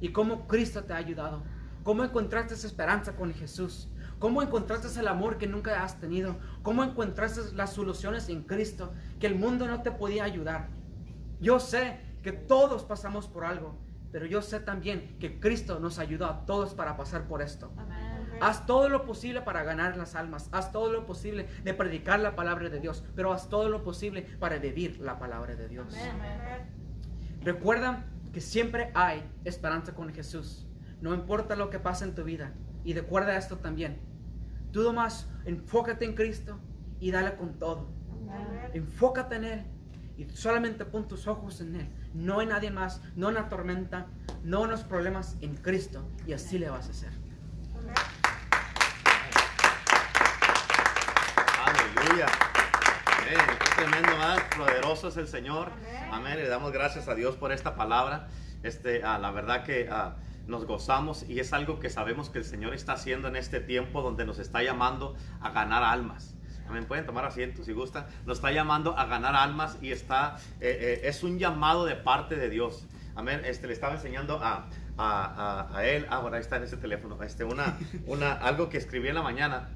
y 0.00 0.10
cómo 0.10 0.46
Cristo 0.48 0.82
te 0.82 0.92
ha 0.92 0.96
ayudado? 0.96 1.44
¿Cómo 1.84 2.02
encontraste 2.02 2.54
esa 2.54 2.66
esperanza 2.66 3.14
con 3.14 3.32
Jesús? 3.32 3.88
¿Cómo 4.18 4.42
encontraste 4.42 4.98
el 4.98 5.06
amor 5.06 5.38
que 5.38 5.46
nunca 5.46 5.84
has 5.84 6.00
tenido? 6.00 6.36
¿Cómo 6.62 6.82
encontraste 6.82 7.54
las 7.54 7.72
soluciones 7.72 8.28
en 8.28 8.42
Cristo 8.42 8.92
que 9.20 9.26
el 9.26 9.36
mundo 9.36 9.66
no 9.66 9.82
te 9.82 9.92
podía 9.92 10.24
ayudar? 10.24 10.68
Yo 11.40 11.60
sé 11.60 12.00
que 12.24 12.32
todos 12.32 12.84
pasamos 12.84 13.28
por 13.28 13.44
algo, 13.44 13.76
pero 14.10 14.24
yo 14.24 14.40
sé 14.40 14.58
también 14.58 15.16
que 15.20 15.38
Cristo 15.38 15.78
nos 15.78 15.98
ayudó 15.98 16.24
a 16.26 16.46
todos 16.46 16.74
para 16.74 16.96
pasar 16.96 17.28
por 17.28 17.42
esto. 17.42 17.70
Haz 18.40 18.64
todo 18.64 18.88
lo 18.88 19.04
posible 19.04 19.42
para 19.42 19.62
ganar 19.62 19.96
las 19.96 20.14
almas. 20.14 20.48
Haz 20.50 20.72
todo 20.72 20.90
lo 20.90 21.04
posible 21.04 21.46
de 21.62 21.74
predicar 21.74 22.20
la 22.20 22.34
palabra 22.34 22.70
de 22.70 22.80
Dios. 22.80 23.04
Pero 23.14 23.32
haz 23.32 23.48
todo 23.50 23.68
lo 23.68 23.84
posible 23.84 24.22
para 24.22 24.58
vivir 24.58 25.00
la 25.00 25.18
palabra 25.18 25.54
de 25.54 25.68
Dios. 25.68 25.94
Recuerda 27.42 28.06
que 28.32 28.40
siempre 28.40 28.90
hay 28.94 29.22
esperanza 29.44 29.94
con 29.94 30.12
Jesús. 30.14 30.66
No 31.02 31.12
importa 31.12 31.56
lo 31.56 31.68
que 31.68 31.78
pase 31.78 32.04
en 32.04 32.14
tu 32.14 32.24
vida. 32.24 32.54
Y 32.84 32.94
recuerda 32.94 33.36
esto 33.36 33.58
también. 33.58 34.00
Tú 34.72 34.82
nomás 34.82 35.28
enfócate 35.44 36.06
en 36.06 36.14
Cristo 36.14 36.58
y 37.00 37.10
dale 37.10 37.36
con 37.36 37.58
todo. 37.58 37.88
Enfócate 38.72 39.36
en 39.36 39.44
Él 39.44 39.73
y 40.16 40.24
solamente 40.34 40.84
pon 40.84 41.08
tus 41.08 41.26
ojos 41.26 41.60
en 41.60 41.76
Él. 41.76 41.88
No 42.14 42.40
en 42.40 42.50
nadie 42.50 42.70
más, 42.70 43.02
no 43.16 43.28
en 43.28 43.34
la 43.34 43.48
tormenta, 43.48 44.06
no 44.42 44.64
en 44.64 44.70
los 44.70 44.84
problemas, 44.84 45.36
en 45.40 45.56
Cristo. 45.56 46.04
Y 46.26 46.32
así 46.32 46.58
le 46.58 46.70
vas 46.70 46.88
a 46.88 46.90
hacer. 46.90 47.10
Aleluya. 51.64 52.26
Amén. 53.06 53.58
Qué 53.58 53.82
tremendo, 53.82 54.16
más 54.18 54.40
poderoso 54.56 55.08
es 55.08 55.16
el 55.16 55.28
Señor. 55.28 55.72
Amén. 56.10 56.36
Le 56.36 56.48
damos 56.48 56.72
gracias 56.72 57.08
a 57.08 57.14
Dios 57.14 57.36
por 57.36 57.52
esta 57.52 57.74
palabra. 57.74 58.28
Este, 58.62 59.02
ah, 59.02 59.18
la 59.18 59.30
verdad 59.30 59.64
que 59.64 59.88
ah, 59.90 60.16
nos 60.46 60.66
gozamos 60.66 61.24
y 61.28 61.40
es 61.40 61.52
algo 61.52 61.80
que 61.80 61.90
sabemos 61.90 62.30
que 62.30 62.38
el 62.38 62.44
Señor 62.44 62.74
está 62.74 62.92
haciendo 62.92 63.28
en 63.28 63.36
este 63.36 63.60
tiempo 63.60 64.02
donde 64.02 64.24
nos 64.24 64.38
está 64.38 64.62
llamando 64.62 65.16
a 65.40 65.50
ganar 65.50 65.82
almas. 65.82 66.34
Amén. 66.68 66.86
Pueden 66.86 67.06
tomar 67.06 67.24
asiento 67.24 67.62
si 67.64 67.72
gustan. 67.72 68.06
Nos 68.26 68.38
está 68.38 68.50
llamando 68.52 68.98
a 68.98 69.06
ganar 69.06 69.34
almas 69.36 69.78
y 69.82 69.92
está, 69.92 70.36
eh, 70.60 71.00
eh, 71.02 71.08
es 71.08 71.22
un 71.22 71.38
llamado 71.38 71.84
de 71.84 71.94
parte 71.96 72.36
de 72.36 72.48
Dios. 72.48 72.86
Amén. 73.16 73.42
Este, 73.44 73.66
le 73.66 73.72
estaba 73.74 73.94
enseñando 73.94 74.38
a, 74.42 74.68
a, 74.96 75.68
a- 75.70 75.76
a 75.78 75.86
él. 75.86 76.06
Ah, 76.10 76.18
bueno, 76.20 76.36
ahí 76.36 76.40
está 76.42 76.56
en 76.56 76.64
ese 76.64 76.76
teléfono. 76.76 77.22
Este, 77.22 77.44
una, 77.44 77.78
una, 78.06 78.32
algo 78.32 78.68
que 78.68 78.78
escribí 78.78 79.08
en 79.08 79.14
la 79.14 79.22
mañana 79.22 79.70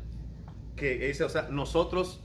que 0.77 0.97
dice, 0.99 1.25
o 1.25 1.29
sea, 1.29 1.43
nosotros 1.51 2.21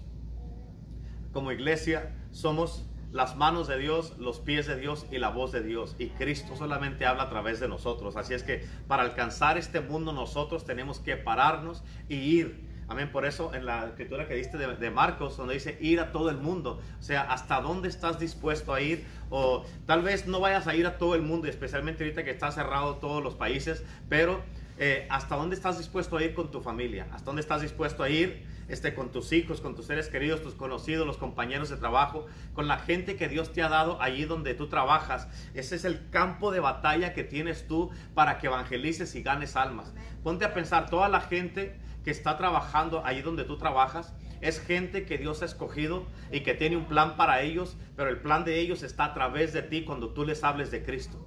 como 1.31 1.51
iglesia 1.51 2.13
somos 2.31 2.85
las 3.11 3.35
manos 3.35 3.67
de 3.67 3.77
Dios, 3.77 4.17
los 4.17 4.39
pies 4.39 4.65
de 4.65 4.75
Dios 4.75 5.05
y 5.11 5.17
la 5.19 5.29
voz 5.29 5.51
de 5.51 5.61
Dios. 5.61 5.95
Y 5.99 6.07
Cristo 6.09 6.55
solamente 6.55 7.05
habla 7.05 7.23
a 7.23 7.29
través 7.29 7.59
de 7.59 7.67
nosotros. 7.67 8.15
Así 8.15 8.33
es 8.33 8.41
que 8.43 8.65
para 8.87 9.03
alcanzar 9.03 9.57
este 9.57 9.81
mundo 9.81 10.13
nosotros 10.13 10.65
tenemos 10.65 10.99
que 10.99 11.15
pararnos 11.17 11.83
y 12.09 12.15
ir. 12.15 12.72
Amén. 12.87 13.11
Por 13.11 13.25
eso 13.25 13.53
en 13.53 13.65
la 13.65 13.87
escritura 13.87 14.27
que 14.27 14.35
diste 14.35 14.57
de, 14.57 14.75
de 14.75 14.91
Marcos, 14.91 15.37
donde 15.37 15.53
dice 15.55 15.77
ir 15.81 15.99
a 15.99 16.11
todo 16.11 16.29
el 16.29 16.37
mundo. 16.37 16.81
O 16.99 17.03
sea, 17.03 17.21
hasta 17.21 17.61
dónde 17.61 17.89
estás 17.89 18.19
dispuesto 18.19 18.73
a 18.73 18.81
ir. 18.81 19.05
O 19.29 19.65
tal 19.85 20.01
vez 20.01 20.27
no 20.27 20.39
vayas 20.39 20.67
a 20.67 20.75
ir 20.75 20.85
a 20.85 20.97
todo 20.97 21.15
el 21.15 21.21
mundo, 21.21 21.47
especialmente 21.47 22.03
ahorita 22.03 22.23
que 22.23 22.31
está 22.31 22.51
cerrado 22.51 22.95
todos 22.95 23.23
los 23.23 23.35
países. 23.35 23.83
Pero 24.09 24.41
eh, 24.77 25.05
hasta 25.09 25.35
dónde 25.35 25.55
estás 25.55 25.77
dispuesto 25.77 26.17
a 26.17 26.23
ir 26.23 26.33
con 26.33 26.49
tu 26.51 26.61
familia. 26.61 27.07
Hasta 27.11 27.25
dónde 27.25 27.41
estás 27.41 27.61
dispuesto 27.61 28.03
a 28.03 28.09
ir 28.09 28.45
este, 28.67 28.93
con 28.93 29.11
tus 29.11 29.31
hijos, 29.31 29.61
con 29.61 29.75
tus 29.75 29.85
seres 29.85 30.07
queridos, 30.07 30.41
tus 30.41 30.55
conocidos, 30.55 31.05
los 31.05 31.17
compañeros 31.17 31.69
de 31.69 31.77
trabajo, 31.77 32.25
con 32.53 32.67
la 32.67 32.79
gente 32.79 33.15
que 33.15 33.27
Dios 33.27 33.53
te 33.53 33.61
ha 33.61 33.69
dado 33.69 34.01
allí 34.01 34.25
donde 34.25 34.53
tú 34.53 34.67
trabajas. 34.67 35.27
Ese 35.53 35.75
es 35.75 35.85
el 35.85 36.09
campo 36.09 36.51
de 36.51 36.59
batalla 36.59 37.13
que 37.13 37.23
tienes 37.23 37.67
tú 37.67 37.91
para 38.13 38.39
que 38.39 38.47
evangelices 38.47 39.13
y 39.15 39.21
ganes 39.21 39.55
almas. 39.55 39.93
Ponte 40.23 40.45
a 40.45 40.53
pensar, 40.53 40.89
toda 40.89 41.07
la 41.09 41.21
gente 41.21 41.75
que 42.03 42.11
está 42.11 42.37
trabajando 42.37 43.05
allí 43.05 43.21
donde 43.21 43.43
tú 43.43 43.57
trabajas, 43.57 44.13
es 44.41 44.59
gente 44.59 45.05
que 45.05 45.17
Dios 45.17 45.41
ha 45.41 45.45
escogido 45.45 46.03
y 46.31 46.41
que 46.41 46.53
tiene 46.53 46.75
un 46.75 46.85
plan 46.85 47.15
para 47.15 47.41
ellos, 47.41 47.77
pero 47.95 48.09
el 48.09 48.19
plan 48.19 48.43
de 48.43 48.59
ellos 48.59 48.83
está 48.83 49.05
a 49.05 49.13
través 49.13 49.53
de 49.53 49.61
ti 49.61 49.85
cuando 49.85 50.09
tú 50.09 50.25
les 50.25 50.43
hables 50.43 50.69
de 50.69 50.83
Cristo. 50.83 51.25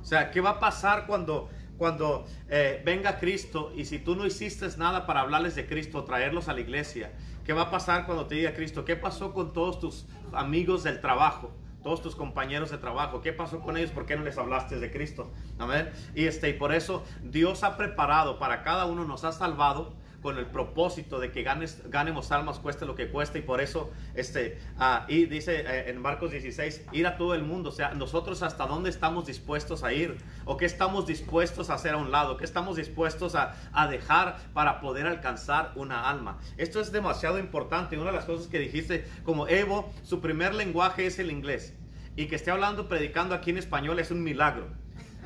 O 0.00 0.04
sea, 0.04 0.30
¿qué 0.30 0.40
va 0.40 0.50
a 0.50 0.60
pasar 0.60 1.06
cuando, 1.06 1.48
cuando 1.78 2.26
eh, 2.48 2.82
venga 2.84 3.18
Cristo 3.18 3.72
y 3.74 3.86
si 3.86 3.98
tú 3.98 4.14
no 4.14 4.26
hiciste 4.26 4.66
nada 4.76 5.06
para 5.06 5.20
hablarles 5.20 5.54
de 5.54 5.66
Cristo, 5.66 6.04
traerlos 6.04 6.48
a 6.48 6.52
la 6.52 6.60
iglesia? 6.60 7.12
¿Qué 7.44 7.54
va 7.54 7.62
a 7.62 7.70
pasar 7.70 8.06
cuando 8.06 8.26
te 8.26 8.34
diga 8.34 8.54
Cristo? 8.54 8.84
¿Qué 8.84 8.96
pasó 8.96 9.32
con 9.32 9.52
todos 9.52 9.80
tus 9.80 10.06
amigos 10.32 10.82
del 10.82 11.00
trabajo? 11.00 11.50
Todos 11.82 12.02
tus 12.02 12.14
compañeros 12.14 12.70
de 12.70 12.76
trabajo, 12.76 13.22
¿qué 13.22 13.32
pasó 13.32 13.60
con 13.60 13.78
ellos? 13.78 13.90
¿Por 13.90 14.04
qué 14.04 14.14
no 14.14 14.22
les 14.22 14.36
hablaste 14.36 14.78
de 14.78 14.90
Cristo? 14.90 15.30
Amén. 15.58 15.90
Y 16.14 16.26
este, 16.26 16.50
y 16.50 16.52
por 16.52 16.74
eso 16.74 17.02
Dios 17.22 17.64
ha 17.64 17.78
preparado 17.78 18.38
para 18.38 18.62
cada 18.62 18.84
uno, 18.84 19.06
nos 19.06 19.24
ha 19.24 19.32
salvado 19.32 19.94
con 20.22 20.38
el 20.38 20.46
propósito 20.46 21.18
de 21.18 21.30
que 21.32 21.42
ganes, 21.42 21.82
ganemos 21.88 22.30
almas, 22.32 22.58
cueste 22.58 22.84
lo 22.86 22.94
que 22.94 23.08
cueste, 23.08 23.38
y 23.38 23.42
por 23.42 23.60
eso, 23.60 23.90
este, 24.14 24.58
ah, 24.78 25.06
y 25.08 25.26
dice 25.26 25.60
eh, 25.60 25.90
en 25.90 26.00
Marcos 26.00 26.30
16, 26.30 26.86
ir 26.92 27.06
a 27.06 27.16
todo 27.16 27.34
el 27.34 27.42
mundo, 27.42 27.70
o 27.70 27.72
sea, 27.72 27.94
nosotros 27.94 28.42
hasta 28.42 28.66
dónde 28.66 28.90
estamos 28.90 29.26
dispuestos 29.26 29.82
a 29.82 29.92
ir, 29.92 30.18
o 30.44 30.56
qué 30.56 30.66
estamos 30.66 31.06
dispuestos 31.06 31.70
a 31.70 31.74
hacer 31.74 31.94
a 31.94 31.96
un 31.96 32.10
lado, 32.10 32.36
qué 32.36 32.44
estamos 32.44 32.76
dispuestos 32.76 33.34
a, 33.34 33.56
a 33.72 33.88
dejar 33.88 34.38
para 34.52 34.80
poder 34.80 35.06
alcanzar 35.06 35.72
una 35.76 36.08
alma. 36.08 36.38
Esto 36.56 36.80
es 36.80 36.92
demasiado 36.92 37.38
importante, 37.38 37.96
una 37.96 38.10
de 38.10 38.16
las 38.16 38.26
cosas 38.26 38.46
que 38.48 38.58
dijiste, 38.58 39.06
como 39.24 39.48
Evo, 39.48 39.92
su 40.02 40.20
primer 40.20 40.54
lenguaje 40.54 41.06
es 41.06 41.18
el 41.18 41.30
inglés, 41.30 41.74
y 42.16 42.26
que 42.26 42.36
esté 42.36 42.50
hablando, 42.50 42.88
predicando 42.88 43.34
aquí 43.34 43.50
en 43.50 43.58
español 43.58 43.98
es 43.98 44.10
un 44.10 44.22
milagro. 44.22 44.68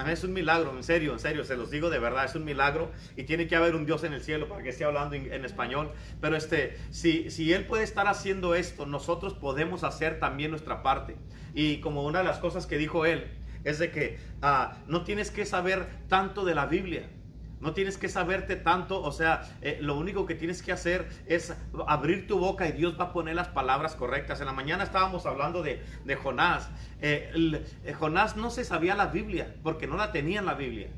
Es 0.09 0.25
un 0.25 0.33
milagro, 0.33 0.75
en 0.77 0.83
serio, 0.83 1.13
en 1.13 1.19
serio, 1.21 1.45
se 1.45 1.57
los 1.57 1.71
digo 1.71 1.89
de 1.89 1.99
verdad, 1.99 2.25
es 2.25 2.35
un 2.35 2.45
milagro 2.45 2.91
y 3.17 3.25
tiene 3.25 3.47
que 3.47 3.55
haber 3.55 3.75
un 3.75 3.87
Dios 3.87 4.03
en 4.05 4.13
el 4.13 4.23
cielo 4.23 4.49
para 4.49 4.63
que 4.63 4.71
esté 4.71 4.85
hablando 4.85 5.15
en, 5.15 5.45
español. 5.45 5.93
Pero 6.21 6.37
este, 6.37 6.77
si, 6.91 7.31
si 7.31 7.53
Él 7.53 7.67
puede 7.67 7.85
estar 7.85 8.09
haciendo 8.09 8.55
esto, 8.55 8.87
nosotros 8.87 9.35
podemos 9.35 9.85
hacer 9.85 10.19
también 10.19 10.51
nuestra 10.51 10.83
parte. 10.83 11.17
Y 11.55 11.79
como 11.79 12.05
una 12.05 12.19
de 12.19 12.25
las 12.25 12.39
cosas 12.39 12.67
que 12.67 12.77
dijo 12.77 13.07
Él, 13.07 13.25
es 13.65 13.79
de 13.79 13.91
que 13.91 14.19
ah, 14.43 14.77
no 14.87 15.05
tienes 15.05 15.31
que 15.31 15.47
saber 15.47 15.87
tanto 16.09 16.45
de 16.45 16.55
la 16.55 16.67
Biblia. 16.67 17.09
No 17.65 17.73
tienes 17.73 17.97
que 17.97 18.11
saberte 18.11 18.57
tanto, 18.57 19.01
o 19.01 19.11
sea, 19.11 19.49
eh, 19.63 19.79
lo 19.81 19.97
único 19.97 20.27
que 20.27 20.35
tienes 20.35 20.63
que 20.63 20.71
hacer 20.71 21.09
es 21.25 21.57
abrir 21.87 22.27
tu 22.27 22.39
boca 22.39 22.69
y 22.69 22.73
Dios 22.73 23.01
va 23.01 23.05
a 23.05 23.13
poner 23.15 23.35
las 23.35 23.49
palabras 23.49 23.95
correctas. 23.95 24.39
En 24.41 24.47
la 24.47 24.53
mañana 24.53 24.85
estábamos 24.85 25.25
hablando 25.25 25.63
de, 25.63 25.83
de 26.05 26.15
Jonás. 26.15 26.69
Eh, 27.01 27.65
eh, 27.85 27.93
Jonás 27.95 28.37
no 28.37 28.51
se 28.51 28.65
sabía 28.65 28.95
la 28.95 29.07
Biblia 29.07 29.55
porque 29.63 29.87
no 29.87 29.97
la 29.97 30.13
tenía 30.13 30.41
en 30.41 30.45
la 30.45 30.53
Biblia. 30.53 30.91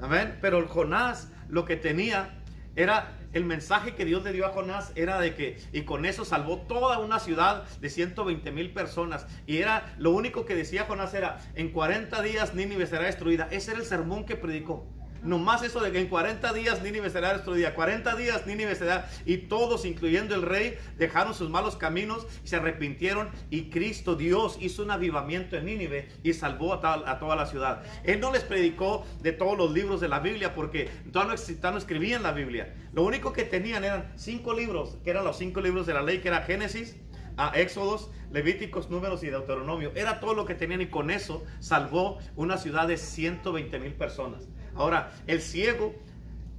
Amén. 0.00 0.38
Pero 0.40 0.68
Jonás 0.68 1.32
lo 1.48 1.64
que 1.64 1.74
tenía 1.74 2.42
era 2.76 3.18
el 3.32 3.44
mensaje 3.44 3.96
que 3.96 4.04
Dios 4.04 4.22
le 4.22 4.32
dio 4.32 4.46
a 4.46 4.50
Jonás 4.50 4.92
era 4.94 5.18
de 5.18 5.34
que 5.34 5.58
y 5.72 5.82
con 5.82 6.04
eso 6.04 6.24
salvó 6.24 6.58
toda 6.58 7.00
una 7.00 7.18
ciudad 7.18 7.64
de 7.80 7.90
120 7.90 8.52
mil 8.52 8.72
personas 8.72 9.26
y 9.48 9.56
era 9.56 9.96
lo 9.98 10.12
único 10.12 10.44
que 10.44 10.54
decía 10.54 10.84
Jonás 10.84 11.12
era 11.12 11.40
en 11.56 11.72
40 11.72 12.22
días 12.22 12.54
Nínive 12.54 12.86
será 12.86 13.06
destruida 13.06 13.48
ese 13.50 13.72
era 13.72 13.80
el 13.80 13.86
sermón 13.86 14.24
que 14.24 14.36
predicó 14.36 14.86
Nomás 15.22 15.62
eso 15.62 15.80
de 15.80 15.90
que 15.92 16.00
en 16.00 16.08
40 16.08 16.52
días 16.52 16.82
Nínive 16.82 17.10
será 17.10 17.32
destruida. 17.32 17.74
40 17.74 18.16
días 18.16 18.46
Nínive 18.46 18.74
será. 18.74 19.08
Y 19.26 19.38
todos, 19.38 19.84
incluyendo 19.84 20.34
el 20.34 20.42
rey, 20.42 20.78
dejaron 20.96 21.34
sus 21.34 21.50
malos 21.50 21.76
caminos 21.76 22.26
y 22.44 22.48
se 22.48 22.56
arrepintieron. 22.56 23.28
Y 23.50 23.70
Cristo, 23.70 24.14
Dios, 24.14 24.58
hizo 24.60 24.82
un 24.82 24.90
avivamiento 24.90 25.56
en 25.56 25.66
Nínive 25.66 26.08
y 26.22 26.32
salvó 26.34 26.74
a, 26.74 26.80
tal- 26.80 27.04
a 27.06 27.18
toda 27.18 27.36
la 27.36 27.46
ciudad. 27.46 27.82
Él 28.04 28.20
no 28.20 28.32
les 28.32 28.44
predicó 28.44 29.04
de 29.20 29.32
todos 29.32 29.56
los 29.58 29.72
libros 29.72 30.00
de 30.00 30.08
la 30.08 30.20
Biblia 30.20 30.54
porque 30.54 30.88
todavía 31.12 31.34
no, 31.62 31.78
escribían 31.78 32.22
la 32.22 32.32
Biblia. 32.32 32.74
Lo 32.92 33.02
único 33.02 33.32
que 33.32 33.44
tenían 33.44 33.84
eran 33.84 34.12
cinco 34.16 34.54
libros, 34.54 34.98
que 35.04 35.10
eran 35.10 35.24
los 35.24 35.36
cinco 35.38 35.60
libros 35.60 35.86
de 35.86 35.94
la 35.94 36.02
ley, 36.02 36.18
que 36.18 36.28
era 36.28 36.42
Génesis, 36.42 36.96
a 37.36 37.56
Éxodos, 37.58 38.10
Levíticos, 38.32 38.90
Números 38.90 39.22
y 39.22 39.28
Deuteronomio. 39.28 39.92
Era 39.94 40.20
todo 40.20 40.34
lo 40.34 40.44
que 40.44 40.54
tenían 40.54 40.80
y 40.80 40.86
con 40.88 41.10
eso 41.10 41.44
salvó 41.60 42.18
una 42.36 42.58
ciudad 42.58 42.88
de 42.88 42.96
120 42.96 43.78
mil 43.78 43.92
personas. 43.94 44.48
Ahora, 44.74 45.12
el 45.26 45.40
ciego, 45.40 45.94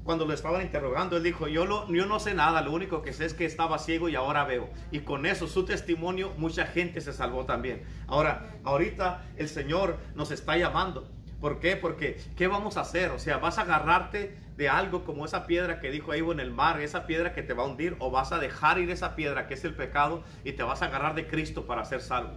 cuando 0.04 0.26
lo 0.26 0.34
estaban 0.34 0.62
interrogando, 0.62 1.18
él 1.18 1.24
dijo, 1.24 1.48
yo, 1.48 1.66
lo, 1.66 1.92
yo 1.92 2.06
no 2.06 2.20
sé 2.20 2.34
nada, 2.34 2.62
lo 2.62 2.72
único 2.72 3.02
que 3.02 3.14
sé 3.14 3.26
es 3.26 3.34
que 3.34 3.46
estaba 3.46 3.80
ciego 3.80 4.10
y 4.10 4.16
ahora 4.16 4.44
veo. 4.44 4.70
Y 4.92 5.00
con 5.00 5.26
eso, 5.26 5.48
su 5.48 5.66
testimonio, 5.66 6.34
mucha 6.38 6.66
gente 6.66 7.02
se 7.02 7.14
salvó 7.14 7.46
también. 7.46 7.84
Ahora, 8.08 8.56
ahorita 8.64 9.24
el 9.38 9.50
Señor 9.50 9.98
nos 10.16 10.32
está 10.32 10.58
llamando. 10.58 11.10
¿Por 11.40 11.60
qué? 11.60 11.78
Porque, 11.78 12.20
¿qué 12.36 12.48
vamos 12.48 12.76
a 12.76 12.82
hacer? 12.82 13.12
O 13.12 13.20
sea, 13.20 13.38
¿vas 13.38 13.58
a 13.58 13.62
agarrarte 13.62 14.36
de 14.58 14.68
algo 14.68 15.06
como 15.06 15.26
esa 15.26 15.48
piedra 15.48 15.80
que 15.80 15.90
dijo 15.90 16.14
Evo 16.14 16.34
en 16.34 16.42
el 16.42 16.52
mar, 16.52 16.82
esa 16.82 17.06
piedra 17.06 17.34
que 17.34 17.44
te 17.44 17.54
va 17.54 17.64
a 17.64 17.68
hundir? 17.68 17.96
¿O 18.00 18.12
vas 18.12 18.34
a 18.34 18.40
dejar 18.40 18.78
ir 18.78 18.90
esa 18.90 19.16
piedra 19.16 19.48
que 19.48 19.54
es 19.54 19.64
el 19.64 19.74
pecado 19.74 20.24
y 20.44 20.52
te 20.54 20.64
vas 20.64 20.82
a 20.82 20.86
agarrar 20.86 21.16
de 21.16 21.28
Cristo 21.28 21.66
para 21.66 21.86
ser 21.86 22.02
salvo? 22.02 22.34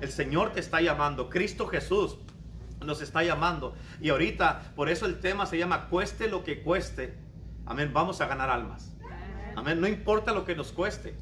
El 0.00 0.10
Señor 0.10 0.52
te 0.52 0.60
está 0.60 0.80
llamando, 0.80 1.28
Cristo 1.28 1.66
Jesús 1.66 2.18
nos 2.84 3.00
está 3.00 3.22
llamando. 3.22 3.74
Y 4.00 4.10
ahorita, 4.10 4.72
por 4.74 4.88
eso 4.88 5.06
el 5.06 5.20
tema 5.20 5.46
se 5.46 5.58
llama 5.58 5.88
cueste 5.88 6.28
lo 6.28 6.44
que 6.44 6.62
cueste. 6.62 7.14
Amén, 7.66 7.92
vamos 7.92 8.20
a 8.20 8.26
ganar 8.26 8.50
almas. 8.50 8.94
Amén, 9.56 9.80
no 9.80 9.88
importa 9.88 10.32
lo 10.32 10.44
que 10.44 10.54
nos 10.54 10.72
cueste. 10.72 11.16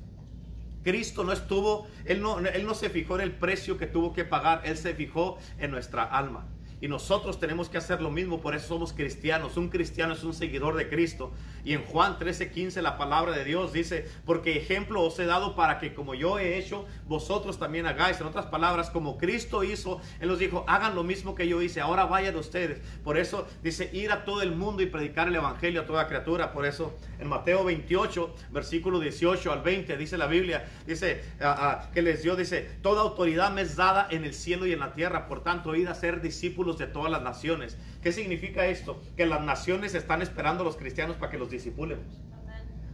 Cristo 0.84 1.24
no 1.24 1.32
estuvo, 1.32 1.88
él 2.04 2.22
no, 2.22 2.38
él 2.38 2.64
no 2.64 2.74
se 2.74 2.90
fijó 2.90 3.16
en 3.16 3.22
el 3.22 3.32
precio 3.32 3.76
que 3.76 3.86
tuvo 3.86 4.12
que 4.12 4.24
pagar, 4.24 4.61
Él 4.64 4.76
se 4.76 4.94
fijó 4.94 5.36
en 5.59 5.72
nuestra 5.72 6.04
alma. 6.04 6.46
Y 6.78 6.88
nosotros 6.88 7.40
tenemos 7.40 7.70
que 7.70 7.78
hacer 7.78 8.02
lo 8.02 8.10
mismo, 8.10 8.40
por 8.40 8.54
eso 8.54 8.68
somos 8.68 8.92
cristianos. 8.92 9.56
Un 9.56 9.70
cristiano 9.70 10.12
es 10.12 10.24
un 10.24 10.34
seguidor 10.34 10.76
de 10.76 10.88
Cristo. 10.88 11.32
Y 11.64 11.72
en 11.72 11.82
Juan 11.84 12.18
13:15 12.18 12.82
la 12.82 12.98
palabra 12.98 13.32
de 13.32 13.44
Dios 13.44 13.72
dice, 13.72 14.06
porque 14.26 14.58
ejemplo 14.58 15.02
os 15.02 15.18
he 15.18 15.24
dado 15.24 15.56
para 15.56 15.78
que 15.78 15.94
como 15.94 16.14
yo 16.14 16.38
he 16.38 16.58
hecho, 16.58 16.84
vosotros 17.06 17.58
también 17.58 17.86
hagáis. 17.86 18.20
En 18.20 18.26
otras 18.26 18.46
palabras, 18.46 18.90
como 18.90 19.16
Cristo 19.16 19.64
hizo, 19.64 20.00
Él 20.20 20.28
nos 20.28 20.38
dijo, 20.38 20.64
hagan 20.68 20.94
lo 20.94 21.02
mismo 21.02 21.34
que 21.34 21.48
yo 21.48 21.62
hice, 21.62 21.80
ahora 21.80 22.04
vayan 22.04 22.36
ustedes. 22.36 22.80
Por 23.02 23.16
eso 23.16 23.46
dice, 23.62 23.88
ir 23.94 24.12
a 24.12 24.24
todo 24.26 24.42
el 24.42 24.54
mundo 24.54 24.82
y 24.82 24.86
predicar 24.86 25.28
el 25.28 25.36
Evangelio 25.36 25.80
a 25.80 25.86
toda 25.86 26.06
criatura. 26.06 26.52
Por 26.52 26.66
eso 26.66 26.94
en 27.18 27.28
Mateo 27.28 27.64
28, 27.64 28.34
versículo 28.50 29.00
18 29.00 29.50
al 29.50 29.62
20, 29.62 29.96
dice 29.96 30.18
la 30.18 30.26
Biblia, 30.26 30.68
dice, 30.86 31.24
que 31.94 32.02
les 32.02 32.22
dio, 32.22 32.36
dice, 32.36 32.68
toda 32.82 33.00
autoridad 33.00 33.50
me 33.50 33.62
es 33.62 33.76
dada 33.76 34.06
en 34.10 34.24
el 34.24 34.34
cielo 34.34 34.66
y 34.66 34.72
en 34.72 34.80
la 34.80 34.92
tierra, 34.92 35.26
por 35.26 35.42
tanto, 35.42 35.74
id 35.74 35.88
a 35.88 35.94
ser 35.94 36.20
discípulos 36.20 36.65
de 36.74 36.86
todas 36.86 37.10
las 37.10 37.22
naciones. 37.22 37.78
¿Qué 38.02 38.12
significa 38.12 38.66
esto? 38.66 39.00
Que 39.16 39.26
las 39.26 39.40
naciones 39.40 39.94
están 39.94 40.22
esperando 40.22 40.62
a 40.62 40.64
los 40.64 40.76
cristianos 40.76 41.16
para 41.16 41.30
que 41.30 41.38
los 41.38 41.50
disipulemos. 41.50 42.04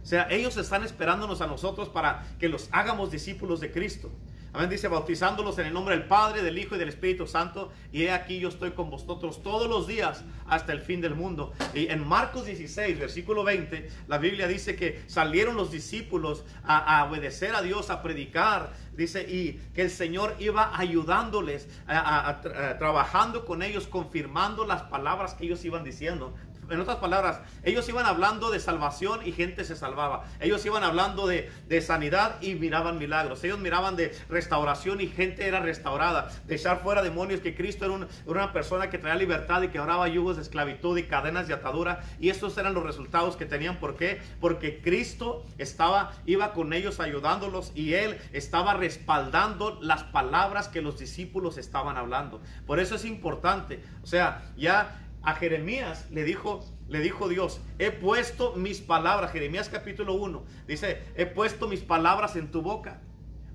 O 0.01 0.05
sea, 0.05 0.27
ellos 0.29 0.57
están 0.57 0.83
esperándonos 0.83 1.41
a 1.41 1.47
nosotros 1.47 1.89
para 1.89 2.23
que 2.39 2.49
los 2.49 2.67
hagamos 2.71 3.09
discípulos 3.09 3.61
de 3.61 3.71
Cristo. 3.71 4.11
Amén, 4.55 4.69
dice, 4.69 4.87
bautizándolos 4.87 5.57
en 5.57 5.65
el 5.65 5.73
nombre 5.73 5.97
del 5.97 6.05
Padre, 6.07 6.43
del 6.43 6.59
Hijo 6.59 6.75
y 6.75 6.77
del 6.77 6.89
Espíritu 6.89 7.25
Santo. 7.25 7.71
Y 7.91 8.03
he 8.03 8.11
aquí 8.11 8.39
yo 8.39 8.49
estoy 8.49 8.71
con 8.73 8.91
vosotros 8.91 9.41
todos 9.41 9.67
los 9.67 9.87
días 9.87 10.23
hasta 10.47 10.73
el 10.73 10.79
fin 10.79 11.01
del 11.01 11.15
mundo. 11.15 11.53
Y 11.73 11.87
en 11.87 12.07
Marcos 12.07 12.45
16, 12.45 12.99
versículo 12.99 13.43
20, 13.43 13.89
la 14.07 14.19
Biblia 14.19 14.47
dice 14.47 14.75
que 14.75 15.01
salieron 15.07 15.55
los 15.55 15.71
discípulos 15.71 16.43
a, 16.63 17.03
obedecer 17.09 17.55
a 17.55 17.63
Dios, 17.63 17.89
a 17.89 18.03
predicar. 18.03 18.73
Dice, 18.95 19.23
y 19.23 19.53
que 19.73 19.81
el 19.81 19.89
Señor 19.89 20.35
iba 20.37 20.77
ayudándoles, 20.77 21.67
a- 21.87 22.39
trabajando 22.77 23.45
con 23.45 23.63
ellos, 23.63 23.87
confirmando 23.87 24.67
las 24.67 24.83
palabras 24.83 25.33
que 25.33 25.45
ellos 25.45 25.65
iban 25.65 25.83
diciendo. 25.83 26.31
En 26.73 26.81
otras 26.81 26.97
palabras, 26.97 27.39
ellos 27.63 27.87
iban 27.89 28.05
hablando 28.05 28.51
de 28.51 28.59
salvación 28.59 29.21
y 29.25 29.31
gente 29.31 29.63
se 29.63 29.75
salvaba. 29.75 30.25
Ellos 30.39 30.65
iban 30.65 30.83
hablando 30.83 31.27
de, 31.27 31.51
de 31.67 31.81
sanidad 31.81 32.41
y 32.41 32.55
miraban 32.55 32.97
milagros. 32.97 33.43
Ellos 33.43 33.59
miraban 33.59 33.95
de 33.95 34.15
restauración 34.29 34.99
y 35.01 35.07
gente 35.07 35.47
era 35.47 35.59
restaurada. 35.59 36.29
De 36.47 36.55
echar 36.55 36.81
fuera 36.81 37.01
demonios, 37.01 37.41
que 37.41 37.55
Cristo 37.55 37.85
era, 37.85 37.93
un- 37.93 38.03
era 38.03 38.31
una 38.31 38.53
persona 38.53 38.89
que 38.89 38.97
traía 38.97 39.15
libertad 39.15 39.61
y 39.61 39.67
quebraba 39.69 40.07
yugos 40.07 40.35
de 40.35 40.41
esclavitud 40.41 40.97
y 40.97 41.03
cadenas 41.03 41.47
de 41.47 41.53
atadura. 41.53 42.01
Y 42.19 42.29
estos 42.29 42.57
eran 42.57 42.73
los 42.73 42.83
resultados 42.83 43.35
que 43.35 43.45
tenían. 43.45 43.77
¿Por 43.77 43.95
qué? 43.95 44.21
Porque 44.41 44.81
Cristo 44.81 45.45
estaba, 45.57 46.11
iba 46.25 46.53
con 46.53 46.73
ellos 46.73 46.99
ayudándolos 46.99 47.71
y 47.75 47.93
Él 47.93 48.17
estaba 48.33 48.73
respaldando 48.73 49.77
las 49.81 50.03
palabras 50.03 50.67
que 50.67 50.81
los 50.81 50.97
discípulos 50.99 51.57
estaban 51.57 51.97
hablando. 51.97 52.41
Por 52.65 52.79
eso 52.79 52.95
es 52.95 53.05
importante. 53.05 53.83
O 54.03 54.07
sea, 54.07 54.51
ya 54.57 54.99
a 55.23 55.35
Jeremías 55.35 56.07
le 56.11 56.23
dijo, 56.23 56.65
le 56.89 56.99
dijo 56.99 57.29
Dios, 57.29 57.61
he 57.79 57.91
puesto 57.91 58.53
mis 58.55 58.81
palabras, 58.81 59.31
Jeremías 59.31 59.69
capítulo 59.69 60.13
1, 60.15 60.43
dice, 60.67 61.01
he 61.15 61.25
puesto 61.25 61.67
mis 61.67 61.79
palabras 61.79 62.35
en 62.35 62.51
tu 62.51 62.61
boca. 62.61 63.01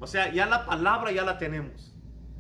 O 0.00 0.06
sea, 0.06 0.32
ya 0.32 0.46
la 0.46 0.64
palabra 0.64 1.12
ya 1.12 1.24
la 1.24 1.38
tenemos. 1.38 1.94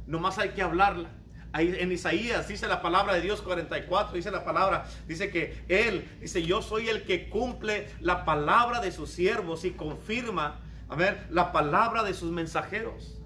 Nomás 0.06 0.38
hay 0.38 0.50
que 0.50 0.62
hablarla. 0.62 1.10
En 1.54 1.90
Isaías 1.90 2.46
dice 2.46 2.68
la 2.68 2.82
palabra 2.82 3.14
de 3.14 3.20
Dios 3.20 3.42
44, 3.42 4.14
dice 4.14 4.30
la 4.30 4.44
palabra, 4.44 4.86
dice 5.06 5.30
que 5.30 5.64
Él, 5.68 6.06
dice, 6.20 6.42
yo 6.42 6.62
soy 6.62 6.88
el 6.88 7.04
que 7.04 7.28
cumple 7.28 7.88
la 8.00 8.24
palabra 8.24 8.80
de 8.80 8.92
sus 8.92 9.10
siervos 9.10 9.64
y 9.64 9.72
confirma, 9.72 10.60
a 10.88 10.94
ver, 10.94 11.26
la 11.30 11.52
palabra 11.52 12.02
de 12.02 12.14
sus 12.14 12.30
mensajeros. 12.30 13.17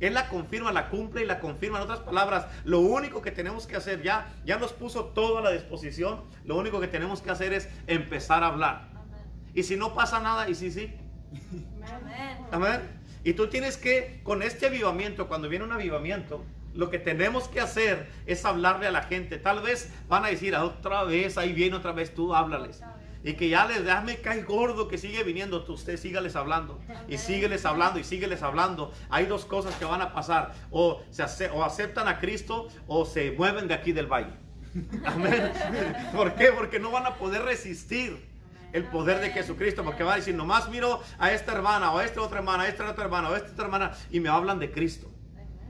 Él 0.00 0.14
la 0.14 0.28
confirma, 0.28 0.72
la 0.72 0.88
cumple 0.88 1.22
y 1.22 1.26
la 1.26 1.40
confirma. 1.40 1.78
En 1.78 1.84
otras 1.84 2.00
palabras, 2.00 2.46
lo 2.64 2.80
único 2.80 3.22
que 3.22 3.30
tenemos 3.30 3.66
que 3.66 3.76
hacer 3.76 4.02
ya, 4.02 4.32
ya 4.44 4.58
nos 4.58 4.72
puso 4.72 5.06
todo 5.06 5.38
a 5.38 5.42
la 5.42 5.50
disposición. 5.52 6.22
Lo 6.44 6.56
único 6.56 6.80
que 6.80 6.88
tenemos 6.88 7.22
que 7.22 7.30
hacer 7.30 7.52
es 7.52 7.68
empezar 7.86 8.42
a 8.42 8.48
hablar. 8.48 8.88
Y 9.54 9.62
si 9.62 9.76
no 9.76 9.94
pasa 9.94 10.20
nada, 10.20 10.48
y 10.50 10.54
si 10.54 10.70
sí, 10.70 10.92
amén. 12.52 12.80
Y 13.24 13.32
tú 13.32 13.48
tienes 13.48 13.76
que, 13.76 14.20
con 14.22 14.42
este 14.42 14.66
avivamiento, 14.66 15.28
cuando 15.28 15.48
viene 15.48 15.64
un 15.64 15.72
avivamiento, 15.72 16.44
lo 16.74 16.90
que 16.90 16.98
tenemos 16.98 17.48
que 17.48 17.60
hacer 17.60 18.06
es 18.26 18.44
hablarle 18.44 18.86
a 18.86 18.90
la 18.90 19.02
gente. 19.02 19.38
Tal 19.38 19.62
vez 19.62 19.90
van 20.08 20.24
a 20.26 20.28
decir, 20.28 20.54
"Ah, 20.54 20.64
otra 20.64 21.04
vez, 21.04 21.38
ahí 21.38 21.52
viene 21.54 21.74
otra 21.76 21.92
vez, 21.92 22.14
tú 22.14 22.34
háblales. 22.34 22.82
Y 23.26 23.34
que 23.34 23.48
ya 23.48 23.66
les 23.66 23.84
ya 23.84 24.00
me 24.02 24.18
cae 24.18 24.42
gordo 24.42 24.86
que 24.86 24.98
sigue 24.98 25.24
viniendo, 25.24 25.64
tú 25.64 25.72
usted 25.72 25.96
sígales 25.96 26.36
hablando. 26.36 26.78
Y 27.08 27.18
sígueles 27.18 27.66
hablando 27.66 27.98
y 27.98 28.04
sígueles 28.04 28.40
hablando. 28.42 28.92
Hay 29.10 29.26
dos 29.26 29.44
cosas 29.44 29.74
que 29.74 29.84
van 29.84 30.00
a 30.00 30.12
pasar. 30.12 30.54
O, 30.70 31.02
se 31.10 31.24
ace- 31.24 31.50
o 31.52 31.64
aceptan 31.64 32.06
a 32.06 32.20
Cristo 32.20 32.68
o 32.86 33.04
se 33.04 33.32
mueven 33.32 33.66
de 33.66 33.74
aquí 33.74 33.90
del 33.90 34.06
valle. 34.06 34.30
Amén. 35.04 35.52
¿Por 36.14 36.34
qué? 36.36 36.52
Porque 36.52 36.78
no 36.78 36.92
van 36.92 37.04
a 37.06 37.14
poder 37.16 37.42
resistir 37.42 38.24
el 38.72 38.84
poder 38.84 39.20
de 39.20 39.30
Jesucristo. 39.30 39.82
Porque 39.82 40.04
va 40.04 40.12
a 40.12 40.16
decir, 40.16 40.34
nomás 40.36 40.68
miro 40.68 41.00
a 41.18 41.32
esta 41.32 41.50
hermana 41.52 41.90
o 41.92 41.98
a 41.98 42.04
esta 42.04 42.22
otra 42.22 42.38
hermana, 42.38 42.62
a 42.62 42.68
esta 42.68 42.88
otra 42.88 43.04
hermana 43.06 43.30
o 43.30 43.34
a 43.34 43.38
esta 43.38 43.50
otra 43.50 43.64
hermana 43.64 43.92
y 44.12 44.20
me 44.20 44.28
hablan 44.28 44.60
de 44.60 44.70
Cristo. 44.70 45.10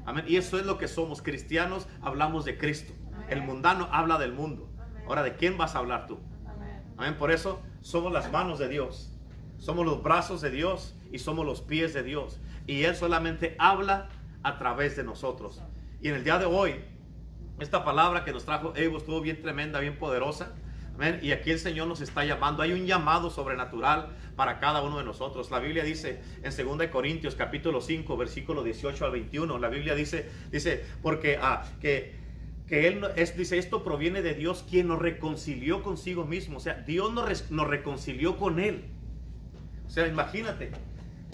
Amén. 0.05 0.27
Y 0.29 0.37
eso 0.37 0.59
es 0.59 0.67
lo 0.67 0.77
que 0.77 0.89
somos. 0.89 1.23
Cristianos 1.23 1.89
hablamos 2.03 2.45
de 2.45 2.59
Cristo. 2.59 2.93
El 3.31 3.41
mundano 3.41 3.89
habla 3.93 4.19
del 4.19 4.33
mundo. 4.33 4.71
Ahora, 5.07 5.23
¿de 5.23 5.37
quién 5.37 5.57
vas 5.57 5.75
a 5.75 5.79
hablar 5.79 6.07
tú? 6.07 6.19
Amén. 6.97 7.16
Por 7.18 7.30
eso 7.30 7.61
somos 7.80 8.12
las 8.12 8.30
manos 8.30 8.59
de 8.59 8.68
Dios. 8.68 9.12
Somos 9.59 9.86
los 9.86 10.03
brazos 10.03 10.40
de 10.40 10.51
Dios 10.51 10.94
y 11.12 11.18
somos 11.18 11.47
los 11.47 11.61
pies 11.61 11.94
de 11.94 12.03
Dios. 12.03 12.40
Y 12.66 12.84
Él 12.84 12.97
solamente 12.97 13.55
habla 13.59 14.09
a 14.42 14.59
través 14.59 14.97
de 14.97 15.05
nosotros. 15.05 15.62
Y 16.01 16.09
en 16.09 16.14
el 16.14 16.24
día 16.24 16.38
de 16.38 16.47
hoy, 16.47 16.76
esta 17.59 17.84
palabra 17.84 18.24
que 18.24 18.32
nos 18.32 18.44
trajo 18.44 18.72
Evo 18.76 18.99
estuvo 18.99 19.20
bien 19.20 19.40
tremenda, 19.42 19.80
bien 19.80 19.99
poderosa. 19.99 20.53
Amén. 20.94 21.18
Y 21.22 21.32
aquí 21.32 21.51
el 21.51 21.59
Señor 21.59 21.88
nos 21.88 22.01
está 22.01 22.24
llamando. 22.24 22.62
Hay 22.62 22.72
un 22.72 22.86
llamado 22.86 23.28
sobrenatural 23.28 24.09
para 24.34 24.61
cada 24.61 24.82
uno 24.82 24.99
de 24.99 25.05
nosotros. 25.05 25.51
La 25.51 25.59
Biblia 25.59 25.84
dice 25.84 26.22
en 26.42 26.78
2 26.78 26.88
Corintios 26.88 27.34
capítulo 27.34 27.80
5, 27.80 28.16
versículo 28.16 28.62
18 28.62 29.05
al 29.05 29.11
21. 29.11 29.59
La 29.59 29.68
Biblia 29.68 29.94
dice, 29.94 30.30
dice, 30.51 30.84
porque 31.03 31.38
ah, 31.40 31.64
que 31.80 32.26
que 32.67 32.89
él 32.89 33.05
es, 33.17 33.37
dice 33.37 33.59
esto 33.59 33.85
proviene 33.85 34.23
de 34.23 34.35
Dios 34.35 34.64
quien 34.69 34.89
nos 34.89 34.99
reconcilió 34.99 35.83
consigo 35.83 36.25
mismo, 36.25 36.57
o 36.57 36.61
sea, 36.61 36.75
Dios 36.75 37.12
nos, 37.12 37.69
reconcilió 37.69 38.37
con 38.39 38.59
él. 38.59 38.87
O 39.87 39.91
sea, 39.91 40.07
imagínate, 40.09 40.73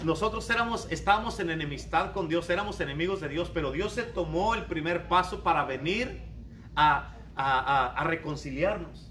nosotros 0.05 0.47
éramos, 0.49 0.87
estábamos 0.91 1.39
en 1.39 1.49
enemistad 1.49 2.11
con 2.13 2.27
Dios, 2.27 2.49
éramos 2.49 2.79
enemigos 2.81 3.19
de 3.19 3.29
Dios, 3.29 3.49
pero 3.51 3.71
Dios 3.71 3.93
se 3.93 4.03
tomó 4.03 4.53
el 4.53 4.65
primer 4.65 5.07
paso 5.07 5.41
para 5.43 5.65
venir 5.65 6.21
a, 6.75 7.15
a- 7.35 7.59
a- 7.59 7.87
a 7.93 8.03
reconciliarnos. 8.03 9.09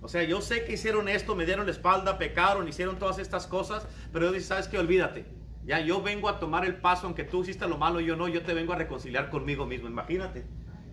O 0.00 0.08
sea, 0.08 0.22
yo 0.22 0.40
sé 0.42 0.64
que 0.64 0.74
hicieron 0.74 1.08
esto, 1.08 1.34
me 1.34 1.46
dieron 1.46 1.64
la 1.66 1.72
espalda, 1.72 2.18
pecaron, 2.18 2.68
hicieron 2.68 2.98
todas 2.98 3.18
estas 3.18 3.46
cosas, 3.46 3.88
pero 4.12 4.26
Dios 4.26 4.34
dice, 4.34 4.46
¿sabes 4.48 4.68
qué? 4.68 4.78
Olvídate. 4.78 5.24
Ya 5.64 5.80
yo 5.80 6.02
vengo 6.02 6.28
a 6.28 6.38
tomar 6.38 6.66
el 6.66 6.76
paso, 6.76 7.06
aunque 7.06 7.24
tú 7.24 7.42
hiciste 7.42 7.66
lo 7.66 7.78
malo, 7.78 8.00
yo 8.00 8.14
no, 8.14 8.28
yo 8.28 8.42
te 8.42 8.52
vengo 8.52 8.74
a 8.74 8.76
reconciliar 8.76 9.30
conmigo 9.30 9.64
mismo. 9.64 9.88
Imagínate 9.88 10.44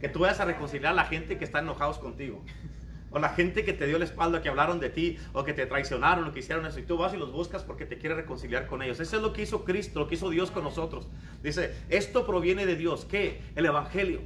que 0.01 0.09
tú 0.09 0.19
vayas 0.19 0.39
a 0.39 0.45
reconciliar 0.45 0.93
a 0.93 0.95
la 0.95 1.05
gente 1.05 1.37
que 1.37 1.45
está 1.45 1.59
enojados 1.59 1.99
contigo. 1.99 2.43
O 3.11 3.19
la 3.19 3.29
gente 3.29 3.63
que 3.63 3.73
te 3.73 3.85
dio 3.87 3.99
la 3.99 4.05
espalda, 4.05 4.41
que 4.41 4.49
hablaron 4.49 4.79
de 4.79 4.89
ti, 4.89 5.17
o 5.33 5.43
que 5.43 5.53
te 5.53 5.65
traicionaron, 5.65 6.25
o 6.27 6.31
que 6.31 6.39
hicieron 6.39 6.65
eso, 6.65 6.79
y 6.79 6.83
tú 6.83 6.97
vas 6.97 7.13
y 7.13 7.17
los 7.17 7.31
buscas 7.31 7.63
porque 7.63 7.85
te 7.85 7.97
quiere 7.97 8.15
reconciliar 8.15 8.67
con 8.67 8.81
ellos. 8.81 8.99
Eso 8.99 9.17
es 9.17 9.21
lo 9.21 9.33
que 9.33 9.43
hizo 9.43 9.63
Cristo, 9.63 9.99
lo 9.99 10.07
que 10.07 10.15
hizo 10.15 10.29
Dios 10.29 10.49
con 10.49 10.63
nosotros. 10.63 11.07
Dice, 11.43 11.75
esto 11.89 12.25
proviene 12.25 12.65
de 12.65 12.75
Dios. 12.75 13.05
¿Qué? 13.05 13.41
El 13.55 13.65
Evangelio. 13.65 14.21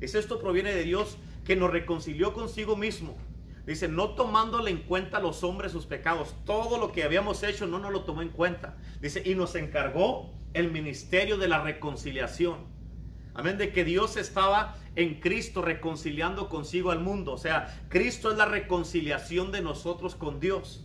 Dice, 0.00 0.18
esto 0.18 0.40
proviene 0.40 0.74
de 0.74 0.82
Dios 0.82 1.18
que 1.44 1.56
nos 1.56 1.70
reconcilió 1.70 2.32
consigo 2.34 2.76
mismo. 2.76 3.16
Dice, 3.64 3.86
no 3.86 4.10
tomándole 4.10 4.72
en 4.72 4.78
cuenta 4.78 5.18
a 5.18 5.20
los 5.20 5.44
hombres 5.44 5.70
sus 5.70 5.86
pecados. 5.86 6.34
Todo 6.44 6.78
lo 6.78 6.90
que 6.90 7.04
habíamos 7.04 7.44
hecho 7.44 7.66
no 7.66 7.78
nos 7.78 7.92
lo 7.92 8.02
tomó 8.02 8.22
en 8.22 8.30
cuenta. 8.30 8.76
Dice, 9.00 9.22
y 9.24 9.36
nos 9.36 9.54
encargó 9.54 10.34
el 10.52 10.72
ministerio 10.72 11.38
de 11.38 11.46
la 11.46 11.62
reconciliación. 11.62 12.79
Amén, 13.34 13.58
de 13.58 13.72
que 13.72 13.84
Dios 13.84 14.16
estaba 14.16 14.76
en 14.96 15.20
Cristo 15.20 15.62
reconciliando 15.62 16.48
consigo 16.48 16.90
al 16.90 17.00
mundo. 17.00 17.32
O 17.32 17.38
sea, 17.38 17.80
Cristo 17.88 18.30
es 18.30 18.36
la 18.36 18.46
reconciliación 18.46 19.52
de 19.52 19.62
nosotros 19.62 20.14
con 20.14 20.40
Dios. 20.40 20.84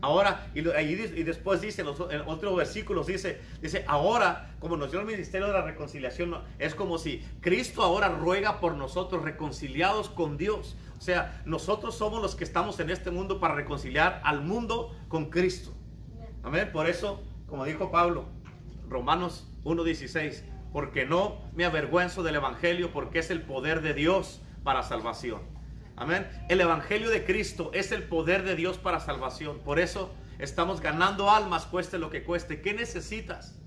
Ahora, 0.00 0.48
y, 0.54 0.62
después 0.62 1.60
dice, 1.60 1.82
en, 1.82 1.88
en 1.88 2.20
otros 2.28 2.56
versículos 2.56 3.08
dice, 3.08 3.40
dice, 3.60 3.84
ahora, 3.88 4.54
como 4.60 4.76
nos 4.76 4.92
dio 4.92 5.00
el 5.00 5.06
ministerio 5.06 5.48
de 5.48 5.54
la 5.54 5.62
reconciliación, 5.62 6.36
es 6.60 6.74
como 6.76 6.98
si 6.98 7.24
Cristo 7.40 7.82
ahora 7.82 8.08
ruega 8.08 8.60
por 8.60 8.74
nosotros, 8.74 9.22
reconciliados 9.24 10.08
con 10.08 10.36
Dios. 10.36 10.76
O 10.98 11.00
sea, 11.00 11.42
nosotros 11.46 11.96
somos 11.96 12.22
los 12.22 12.36
que 12.36 12.44
estamos 12.44 12.78
en 12.78 12.90
este 12.90 13.10
mundo 13.10 13.40
para 13.40 13.54
reconciliar 13.54 14.20
al 14.24 14.42
mundo 14.42 14.94
con 15.08 15.30
Cristo. 15.30 15.72
Amén. 16.44 16.70
Por 16.72 16.88
eso, 16.88 17.20
como 17.46 17.64
dijo 17.64 17.90
Pablo, 17.90 18.26
Romanos 18.88 19.48
1.16, 19.64 20.42
porque 20.72 21.06
no 21.06 21.40
me 21.54 21.64
avergüenzo 21.64 22.22
del 22.22 22.36
Evangelio, 22.36 22.92
porque 22.92 23.18
es 23.20 23.30
el 23.30 23.42
poder 23.42 23.80
de 23.80 23.94
Dios 23.94 24.40
para 24.64 24.82
salvación. 24.82 25.40
Amén. 25.96 26.28
El 26.48 26.60
Evangelio 26.60 27.10
de 27.10 27.24
Cristo 27.24 27.70
es 27.74 27.90
el 27.90 28.04
poder 28.04 28.44
de 28.44 28.54
Dios 28.54 28.78
para 28.78 29.00
salvación. 29.00 29.58
Por 29.60 29.78
eso 29.78 30.14
estamos 30.38 30.80
ganando 30.80 31.30
almas, 31.30 31.66
cueste 31.66 31.98
lo 31.98 32.10
que 32.10 32.22
cueste. 32.22 32.60
¿Qué 32.60 32.74
necesitas? 32.74 33.58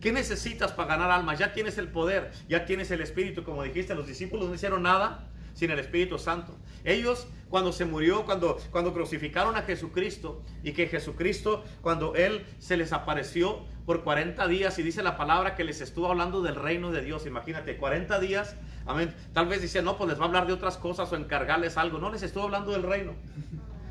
¿Qué 0.00 0.12
necesitas 0.12 0.72
para 0.72 0.88
ganar 0.88 1.10
almas? 1.10 1.38
Ya 1.38 1.52
tienes 1.52 1.78
el 1.78 1.88
poder, 1.88 2.32
ya 2.48 2.64
tienes 2.64 2.90
el 2.90 3.00
Espíritu. 3.00 3.44
Como 3.44 3.62
dijiste, 3.62 3.94
los 3.94 4.06
discípulos 4.06 4.48
no 4.48 4.54
hicieron 4.54 4.82
nada 4.82 5.31
sin 5.54 5.70
el 5.70 5.78
Espíritu 5.78 6.18
Santo. 6.18 6.56
Ellos 6.84 7.26
cuando 7.52 7.70
se 7.70 7.84
murió, 7.84 8.24
cuando, 8.24 8.56
cuando 8.70 8.94
crucificaron 8.94 9.56
a 9.56 9.62
Jesucristo 9.62 10.42
y 10.62 10.72
que 10.72 10.86
Jesucristo, 10.86 11.62
cuando 11.82 12.14
Él 12.14 12.46
se 12.58 12.78
les 12.78 12.94
apareció 12.94 13.60
por 13.84 14.04
40 14.04 14.48
días 14.48 14.78
y 14.78 14.82
dice 14.82 15.02
la 15.02 15.18
palabra 15.18 15.54
que 15.54 15.62
les 15.62 15.82
estuvo 15.82 16.08
hablando 16.08 16.40
del 16.40 16.54
reino 16.54 16.90
de 16.92 17.02
Dios, 17.02 17.26
imagínate, 17.26 17.76
40 17.76 18.18
días, 18.20 18.56
amén, 18.86 19.14
tal 19.34 19.48
vez 19.48 19.60
dice, 19.60 19.82
no, 19.82 19.98
pues 19.98 20.08
les 20.08 20.18
va 20.18 20.24
a 20.24 20.26
hablar 20.28 20.46
de 20.46 20.54
otras 20.54 20.78
cosas 20.78 21.12
o 21.12 21.16
encargarles 21.16 21.76
algo, 21.76 21.98
no, 21.98 22.10
les 22.10 22.22
estuvo 22.22 22.44
hablando 22.44 22.72
del 22.72 22.84
reino, 22.84 23.12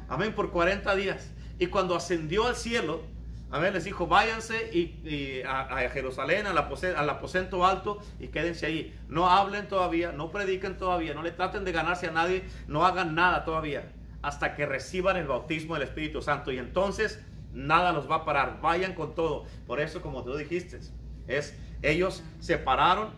amén, 0.10 0.34
por 0.34 0.50
40 0.50 0.96
días. 0.96 1.30
Y 1.60 1.68
cuando 1.68 1.96
ascendió 1.96 2.48
al 2.48 2.56
cielo, 2.56 3.04
Amén. 3.52 3.74
Les 3.74 3.84
dijo, 3.84 4.08
váyanse 4.08 4.70
y, 4.74 5.42
a, 5.46 5.78
Jerusalén, 5.90 6.48
al, 6.48 6.58
al, 6.58 7.10
aposento 7.10 7.66
alto 7.66 8.00
y 8.20 8.28
quédense 8.30 8.66
ahí. 8.66 8.98
No 9.10 9.30
hablen 9.30 9.68
todavía, 9.68 10.12
no 10.12 10.32
prediquen 10.32 10.78
todavía, 10.78 11.14
no 11.14 11.22
le 11.22 11.32
traten 11.32 11.66
de 11.66 11.72
ganarse 11.72 12.08
a 12.08 12.12
nadie, 12.12 12.44
no 12.68 12.86
hagan 12.86 13.14
nada 13.14 13.44
todavía 13.44 13.92
hasta 14.22 14.56
que 14.56 14.66
reciban 14.66 15.18
el 15.18 15.28
bautismo 15.28 15.74
del 15.74 15.84
Espíritu 15.84 16.22
Santo. 16.22 16.52
Y 16.52 16.58
entonces 16.58 17.24
nada 17.54 17.92
los 17.92 18.10
va 18.10 18.18
a 18.18 18.26
parar. 18.26 18.62
Vayan 18.62 18.94
con 18.94 19.16
todo. 19.16 19.46
Por 19.68 19.80
eso, 19.80 20.02
como 20.02 20.24
tú 20.24 20.36
dijiste, 20.36 20.80
es 21.28 21.58
ellos 21.82 22.24
se 22.40 22.58
pararon 22.58 23.10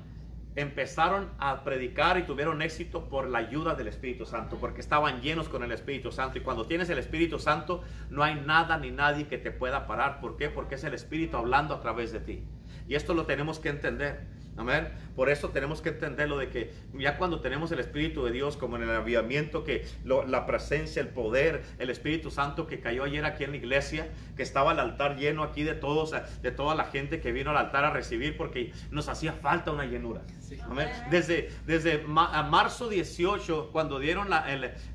empezaron 0.56 1.30
a 1.40 1.64
predicar 1.64 2.18
y 2.18 2.24
tuvieron 2.24 2.62
éxito 2.62 3.10
por 3.10 3.28
la 3.28 3.40
ayuda 3.40 3.76
del 3.76 3.88
Espíritu 3.88 4.26
Santo, 4.26 4.58
porque 4.60 4.82
estaban 4.82 5.22
llenos 5.22 5.50
con 5.50 5.64
el 5.64 5.72
Espíritu 5.72 6.12
Santo. 6.12 6.38
Y 6.38 6.42
cuando 6.42 6.66
tienes 6.66 6.90
el 6.90 6.98
Espíritu 6.98 7.40
Santo, 7.40 7.84
no 8.10 8.24
hay 8.24 8.36
nada 8.36 8.78
ni 8.78 8.92
nadie 8.92 9.28
que 9.28 9.38
te 9.38 9.52
pueda 9.52 9.88
parar. 9.88 10.20
¿Por 10.20 10.38
qué? 10.38 10.50
Porque 10.50 10.76
es 10.76 10.84
el 10.84 10.94
Espíritu 10.94 11.38
hablando 11.38 11.74
a 11.74 11.82
través 11.82 12.12
de 12.12 12.20
ti. 12.20 12.44
Y 12.88 12.96
esto 12.96 13.14
lo 13.14 13.26
tenemos 13.26 13.60
que 13.60 13.70
entender. 13.70 14.28
Amén. 14.56 14.88
Por 15.16 15.30
eso 15.30 15.50
tenemos 15.50 15.82
que 15.82 15.90
entenderlo 15.90 16.38
de 16.38 16.50
que 16.50 16.72
ya 16.94 17.18
cuando 17.18 17.42
tenemos 17.42 17.72
el 17.72 17.80
Espíritu 17.80 18.24
de 18.26 18.32
Dios, 18.32 18.58
como 18.58 18.78
en 18.78 18.84
el 18.84 18.92
avivamiento, 18.92 19.64
que 19.64 19.86
la 20.04 20.46
presencia, 20.46 21.02
el 21.02 21.10
poder, 21.10 21.64
el 21.80 21.90
Espíritu 21.90 22.32
Santo 22.32 22.68
que 22.68 22.80
cayó 22.80 23.04
ayer 23.04 23.26
aquí 23.26 23.44
en 23.44 23.52
la 23.52 23.58
iglesia, 23.58 24.08
que 24.36 24.44
estaba 24.44 24.74
el 24.74 24.80
altar 24.80 25.18
lleno 25.18 25.44
aquí 25.44 25.64
de 25.64 25.74
todos, 25.74 26.14
de 26.42 26.52
toda 26.52 26.76
la 26.76 26.86
gente 26.86 27.20
que 27.20 27.32
vino 27.32 27.52
al 27.52 27.58
altar 27.58 27.86
a 27.86 27.90
recibir, 27.90 28.38
porque 28.38 28.72
nos 28.92 29.10
hacía 29.10 29.34
falta 29.34 29.72
una 29.72 29.86
llenura. 29.86 30.22
Amén. 30.64 30.90
Desde, 31.10 31.50
desde 31.66 32.00
marzo 32.00 32.90
18, 32.90 33.70
cuando 33.72 34.00
dieron 34.00 34.30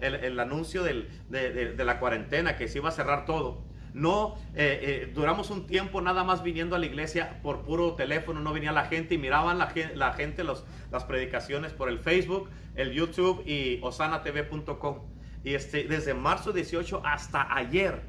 el, 0.00 0.40
anuncio 0.40 0.82
de, 0.82 1.08
de 1.28 1.84
la 1.84 1.98
cuarentena, 1.98 2.56
que 2.56 2.68
se 2.68 2.78
iba 2.78 2.88
a 2.88 2.92
cerrar 2.92 3.24
todo 3.24 3.67
no 3.98 4.36
eh, 4.54 4.80
eh, 4.82 5.12
duramos 5.14 5.50
un 5.50 5.66
tiempo 5.66 6.00
nada 6.00 6.24
más 6.24 6.42
viniendo 6.42 6.76
a 6.76 6.78
la 6.78 6.86
iglesia 6.86 7.40
por 7.42 7.62
puro 7.62 7.94
teléfono, 7.94 8.40
no 8.40 8.52
venía 8.52 8.72
la 8.72 8.84
gente 8.84 9.14
y 9.14 9.18
miraban 9.18 9.58
la, 9.58 9.66
gente 10.12 10.44
las 10.44 11.04
predicaciones 11.04 11.72
por 11.72 11.88
el 11.88 11.98
Facebook, 11.98 12.48
el 12.74 12.92
YouTube 12.92 13.42
y 13.46 13.80
osanatv.com. 13.82 14.98
Y 15.44 15.54
este, 15.54 15.84
desde 15.84 16.14
marzo 16.14 16.52
18 16.52 17.02
hasta 17.04 17.54
ayer, 17.54 18.02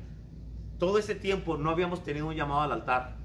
todo 0.78 0.98
ese 0.98 1.16
tiempo 1.16 1.58
no 1.58 1.70
habíamos 1.70 2.04
tenido 2.04 2.28
un 2.28 2.36
llamado 2.36 2.62
al 2.62 2.72
altar. 2.72 3.18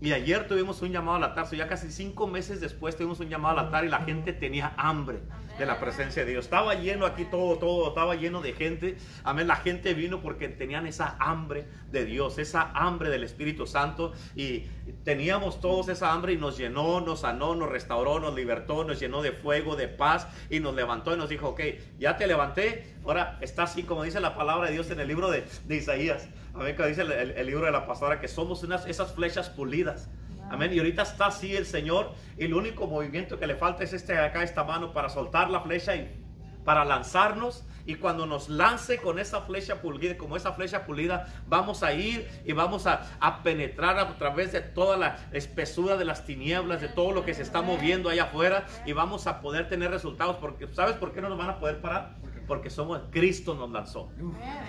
Y 0.00 0.12
ayer 0.12 0.46
tuvimos 0.46 0.82
un 0.82 0.90
llamado 0.90 1.16
al 1.16 1.24
altar, 1.24 1.46
ya 1.54 1.68
casi 1.68 1.90
cinco 1.90 2.26
meses 2.26 2.60
después 2.60 2.96
tuvimos 2.96 3.20
un 3.20 3.28
llamado 3.28 3.58
al 3.58 3.66
altar 3.66 3.84
y 3.84 3.88
la 3.88 4.00
gente 4.00 4.32
tenía 4.32 4.74
hambre 4.76 5.20
de 5.58 5.66
la 5.66 5.78
presencia 5.78 6.24
de 6.24 6.32
Dios. 6.32 6.46
Estaba 6.46 6.74
lleno 6.74 7.06
aquí 7.06 7.24
todo, 7.24 7.58
todo, 7.58 7.88
estaba 7.88 8.14
lleno 8.14 8.40
de 8.40 8.52
gente. 8.52 8.96
Amén, 9.22 9.46
la 9.46 9.56
gente 9.56 9.94
vino 9.94 10.20
porque 10.20 10.48
tenían 10.48 10.86
esa 10.86 11.16
hambre 11.20 11.66
de 11.90 12.04
Dios, 12.04 12.38
esa 12.38 12.70
hambre 12.74 13.10
del 13.10 13.24
Espíritu 13.24 13.66
Santo 13.66 14.12
y 14.34 14.66
teníamos 15.04 15.60
todos 15.60 15.88
esa 15.88 16.12
hambre 16.12 16.32
y 16.32 16.36
nos 16.36 16.58
llenó, 16.58 17.00
nos 17.00 17.20
sanó, 17.20 17.54
nos 17.54 17.68
restauró, 17.68 18.20
nos 18.20 18.34
libertó, 18.34 18.84
nos 18.84 18.98
llenó 18.98 19.22
de 19.22 19.32
fuego, 19.32 19.76
de 19.76 19.88
paz 19.88 20.26
y 20.50 20.60
nos 20.60 20.74
levantó 20.74 21.14
y 21.14 21.16
nos 21.16 21.28
dijo, 21.28 21.50
ok, 21.50 21.60
ya 21.98 22.16
te 22.16 22.26
levanté, 22.26 22.96
ahora 23.04 23.38
está 23.40 23.64
así 23.64 23.84
como 23.84 24.02
dice 24.02 24.20
la 24.20 24.34
palabra 24.34 24.66
de 24.66 24.72
Dios 24.72 24.90
en 24.90 25.00
el 25.00 25.08
libro 25.08 25.30
de, 25.30 25.44
Isaías. 25.68 26.28
Amén, 26.54 26.76
que 26.76 26.86
dice 26.86 27.02
el, 27.02 27.46
libro 27.46 27.66
de 27.66 27.72
la 27.72 27.86
pastora, 27.86 28.20
que 28.20 28.28
somos 28.28 28.62
unas, 28.62 28.86
esas 28.86 29.12
flechas 29.12 29.50
pulidas. 29.50 30.08
Amén. 30.50 30.72
Y 30.72 30.78
ahorita 30.78 31.02
está 31.02 31.26
así 31.26 31.54
el 31.54 31.66
Señor. 31.66 32.12
El 32.36 32.54
único 32.54 32.86
movimiento 32.86 33.38
que 33.38 33.46
le 33.46 33.56
falta 33.56 33.84
es 33.84 33.92
este 33.92 34.16
acá, 34.18 34.42
esta 34.42 34.64
mano, 34.64 34.92
para 34.92 35.08
soltar 35.08 35.50
la 35.50 35.60
flecha 35.60 35.96
y 35.96 36.24
para 36.64 36.84
lanzarnos. 36.84 37.64
Y 37.86 37.96
cuando 37.96 38.24
nos 38.24 38.48
lance 38.48 38.98
con 38.98 39.18
esa 39.18 39.42
flecha 39.42 39.82
pulida, 39.82 40.16
como 40.16 40.36
esa 40.36 40.52
flecha 40.52 40.86
pulida, 40.86 41.26
vamos 41.46 41.82
a 41.82 41.92
ir 41.92 42.26
y 42.46 42.52
vamos 42.52 42.86
a, 42.86 43.02
a, 43.20 43.42
penetrar 43.42 43.98
a 43.98 44.16
través 44.16 44.52
de 44.52 44.62
toda 44.62 44.96
la 44.96 45.16
espesura 45.32 45.98
de 45.98 46.06
las 46.06 46.24
tinieblas, 46.24 46.80
de 46.80 46.88
todo 46.88 47.12
lo 47.12 47.26
que 47.26 47.34
se 47.34 47.42
está 47.42 47.60
moviendo 47.60 48.08
allá 48.08 48.24
afuera. 48.24 48.66
Y 48.86 48.92
vamos 48.92 49.26
a 49.26 49.40
poder 49.40 49.68
tener 49.68 49.90
resultados. 49.90 50.36
Porque, 50.36 50.66
¿sabes 50.72 50.96
por 50.96 51.12
qué 51.12 51.20
no 51.20 51.28
nos 51.28 51.38
van 51.38 51.50
a 51.50 51.58
poder 51.58 51.80
parar? 51.80 52.16
Porque 52.46 52.70
somos, 52.70 53.00
Cristo 53.10 53.54
nos 53.54 53.70
lanzó. 53.70 54.10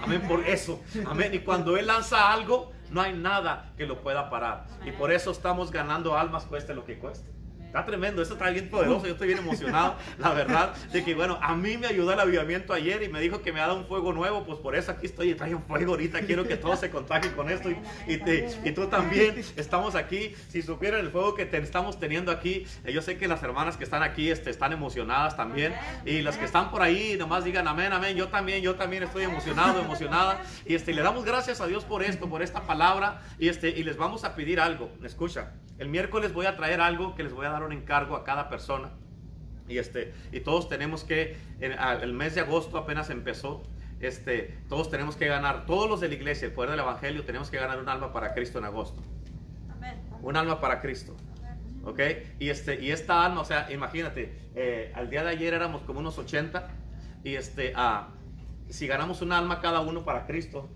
Amén, 0.01 0.21
por 0.27 0.47
eso. 0.47 0.81
Amén. 1.05 1.33
Y 1.33 1.39
cuando 1.39 1.77
Él 1.77 1.87
lanza 1.87 2.31
algo, 2.31 2.71
no 2.89 3.01
hay 3.01 3.13
nada 3.13 3.73
que 3.77 3.85
lo 3.85 4.01
pueda 4.01 4.29
parar. 4.29 4.67
Y 4.85 4.91
por 4.91 5.11
eso 5.11 5.31
estamos 5.31 5.71
ganando 5.71 6.17
almas, 6.17 6.45
cueste 6.45 6.73
lo 6.73 6.85
que 6.85 6.97
cueste. 6.97 7.34
Está 7.75 7.87
tremendo, 7.87 8.21
eso 8.21 8.35
está 8.35 8.49
bien 8.51 8.69
poderoso, 8.69 9.05
yo 9.05 9.11
estoy 9.11 9.27
bien 9.27 9.39
emocionado, 9.39 9.97
la 10.17 10.31
verdad, 10.31 10.73
de 10.93 11.03
que 11.03 11.13
bueno, 11.13 11.37
a 11.41 11.57
mí 11.57 11.77
me 11.77 11.87
ayudó 11.87 12.13
el 12.13 12.19
avivamiento 12.21 12.71
ayer 12.71 13.03
y 13.03 13.09
me 13.09 13.19
dijo 13.19 13.41
que 13.41 13.51
me 13.51 13.59
ha 13.59 13.67
dado 13.67 13.79
un 13.79 13.85
fuego 13.85 14.13
nuevo, 14.13 14.45
pues 14.45 14.59
por 14.59 14.77
eso 14.77 14.93
aquí 14.93 15.07
estoy 15.07 15.31
y 15.31 15.35
trae 15.35 15.53
un 15.53 15.61
fuego 15.61 15.91
ahorita, 15.91 16.21
quiero 16.21 16.47
que 16.47 16.55
todos 16.55 16.79
se 16.79 16.89
contagien 16.89 17.33
con 17.33 17.49
esto 17.49 17.69
y, 17.69 17.77
y, 18.07 18.71
tú 18.71 18.87
también, 18.87 19.43
estamos 19.57 19.95
aquí, 19.95 20.33
si 20.47 20.61
supieran 20.61 21.01
el 21.01 21.09
fuego 21.09 21.35
que 21.35 21.45
te, 21.45 21.57
estamos 21.57 21.99
teniendo 21.99 22.31
aquí, 22.31 22.65
eh, 22.85 22.93
yo 22.93 23.01
sé 23.01 23.17
que 23.17 23.27
las 23.27 23.43
hermanas 23.43 23.75
que 23.75 23.83
están 23.83 24.03
aquí 24.03 24.29
este, 24.29 24.51
están 24.51 24.71
emocionadas 24.71 25.35
también 25.35 25.73
y 26.05 26.21
las 26.21 26.37
que 26.37 26.45
están 26.45 26.71
por 26.71 26.81
ahí, 26.81 27.17
nomás 27.19 27.43
digan 27.43 27.67
amén, 27.67 27.91
amén, 27.91 28.15
yo 28.15 28.29
también, 28.29 28.61
yo 28.61 28.75
también 28.75 29.03
estoy 29.03 29.25
emocionado, 29.25 29.81
emocionada 29.81 30.41
y 30.65 30.75
este, 30.75 30.93
le 30.93 31.01
damos 31.01 31.25
gracias 31.25 31.59
a 31.59 31.67
Dios 31.67 31.83
por 31.83 32.03
esto, 32.03 32.29
por 32.29 32.41
esta 32.41 32.61
palabra 32.61 33.21
y, 33.37 33.49
este, 33.49 33.67
y 33.67 33.83
les 33.83 33.97
vamos 33.97 34.23
a 34.23 34.33
pedir 34.33 34.61
algo, 34.61 34.89
escucha, 35.03 35.51
el 35.77 35.89
miércoles 35.89 36.33
voy 36.33 36.45
a 36.45 36.55
traer 36.55 36.81
algo 36.81 37.15
que 37.15 37.23
les 37.23 37.33
voy 37.33 37.45
a 37.45 37.49
dar 37.49 37.63
un 37.63 37.71
encargo 37.71 38.15
a 38.15 38.23
cada 38.23 38.49
persona. 38.49 38.91
Y, 39.67 39.77
este, 39.77 40.13
y 40.31 40.41
todos 40.41 40.69
tenemos 40.69 41.03
que, 41.03 41.37
el 41.59 42.13
mes 42.13 42.35
de 42.35 42.41
agosto 42.41 42.77
apenas 42.77 43.09
empezó, 43.09 43.63
este, 43.99 44.57
todos 44.69 44.91
tenemos 44.91 45.15
que 45.15 45.27
ganar, 45.27 45.65
todos 45.65 45.89
los 45.89 45.99
de 45.99 46.09
la 46.09 46.13
iglesia, 46.13 46.47
el 46.47 46.53
poder 46.53 46.71
del 46.71 46.79
evangelio, 46.79 47.23
tenemos 47.23 47.49
que 47.49 47.57
ganar 47.57 47.79
un 47.79 47.89
alma 47.89 48.13
para 48.13 48.33
Cristo 48.33 48.59
en 48.59 48.65
agosto. 48.65 49.01
Un 50.21 50.37
alma 50.37 50.59
para 50.59 50.81
Cristo. 50.81 51.15
¿Ok? 51.83 51.99
Y, 52.39 52.49
este, 52.49 52.81
y 52.81 52.91
esta 52.91 53.25
alma, 53.25 53.41
o 53.41 53.45
sea, 53.45 53.71
imagínate, 53.71 54.35
eh, 54.55 54.91
al 54.95 55.09
día 55.09 55.23
de 55.23 55.29
ayer 55.29 55.53
éramos 55.53 55.81
como 55.83 55.99
unos 55.99 56.17
80 56.17 56.67
y 57.23 57.35
este, 57.35 57.73
si 58.69 58.87
ganamos 58.87 59.21
un 59.21 59.31
alma 59.31 59.61
cada 59.61 59.81
uno 59.81 60.03
para 60.03 60.25
Cristo, 60.25 60.69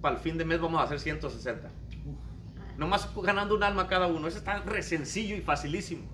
para 0.00 0.16
el 0.16 0.20
fin 0.20 0.38
de 0.38 0.44
mes 0.44 0.60
vamos 0.60 0.80
a 0.80 0.84
hacer 0.84 1.00
160. 1.00 1.68
Nomás 2.80 3.10
ganando 3.14 3.54
un 3.54 3.62
alma 3.62 3.86
cada 3.88 4.06
uno. 4.06 4.26
Eso 4.26 4.38
está 4.38 4.60
re 4.60 4.82
sencillo 4.82 5.36
y 5.36 5.42
facilísimo. 5.42 6.08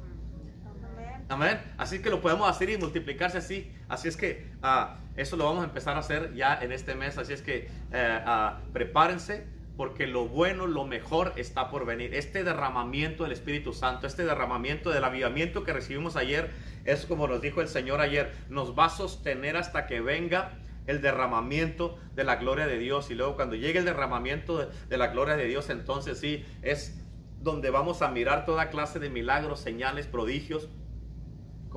Amén. 1.28 1.60
Así 1.78 2.00
que 2.00 2.10
lo 2.10 2.20
podemos 2.20 2.50
hacer 2.50 2.68
y 2.70 2.76
multiplicarse 2.76 3.38
así. 3.38 3.72
Así 3.88 4.08
es 4.08 4.16
que 4.16 4.50
ah, 4.64 4.96
eso 5.16 5.36
lo 5.36 5.44
vamos 5.44 5.62
a 5.62 5.66
empezar 5.68 5.94
a 5.94 6.00
hacer 6.00 6.34
ya 6.34 6.58
en 6.60 6.72
este 6.72 6.96
mes. 6.96 7.18
Así 7.18 7.32
es 7.32 7.40
que 7.40 7.68
eh, 7.92 8.20
ah, 8.26 8.58
prepárense 8.72 9.46
porque 9.76 10.08
lo 10.08 10.26
bueno, 10.26 10.66
lo 10.66 10.84
mejor 10.84 11.34
está 11.36 11.70
por 11.70 11.86
venir. 11.86 12.12
Este 12.14 12.42
derramamiento 12.42 13.22
del 13.22 13.30
Espíritu 13.30 13.72
Santo, 13.72 14.08
este 14.08 14.24
derramamiento 14.24 14.90
del 14.90 15.04
avivamiento 15.04 15.62
que 15.62 15.72
recibimos 15.72 16.16
ayer, 16.16 16.50
es 16.84 17.06
como 17.06 17.28
nos 17.28 17.42
dijo 17.42 17.60
el 17.60 17.68
Señor 17.68 18.00
ayer, 18.00 18.34
nos 18.48 18.76
va 18.76 18.86
a 18.86 18.90
sostener 18.90 19.56
hasta 19.56 19.86
que 19.86 20.00
venga 20.00 20.58
el 20.86 21.00
derramamiento 21.00 21.98
de 22.14 22.24
la 22.24 22.36
gloria 22.36 22.66
de 22.66 22.78
Dios. 22.78 23.10
Y 23.10 23.14
luego 23.14 23.36
cuando 23.36 23.56
llegue 23.56 23.78
el 23.78 23.84
derramamiento 23.84 24.58
de, 24.58 24.68
de 24.88 24.98
la 24.98 25.08
gloria 25.08 25.36
de 25.36 25.46
Dios, 25.46 25.70
entonces 25.70 26.18
sí, 26.18 26.44
es 26.62 26.98
donde 27.40 27.70
vamos 27.70 28.02
a 28.02 28.08
mirar 28.08 28.44
toda 28.44 28.70
clase 28.70 28.98
de 28.98 29.10
milagros, 29.10 29.60
señales, 29.60 30.06
prodigios 30.06 30.68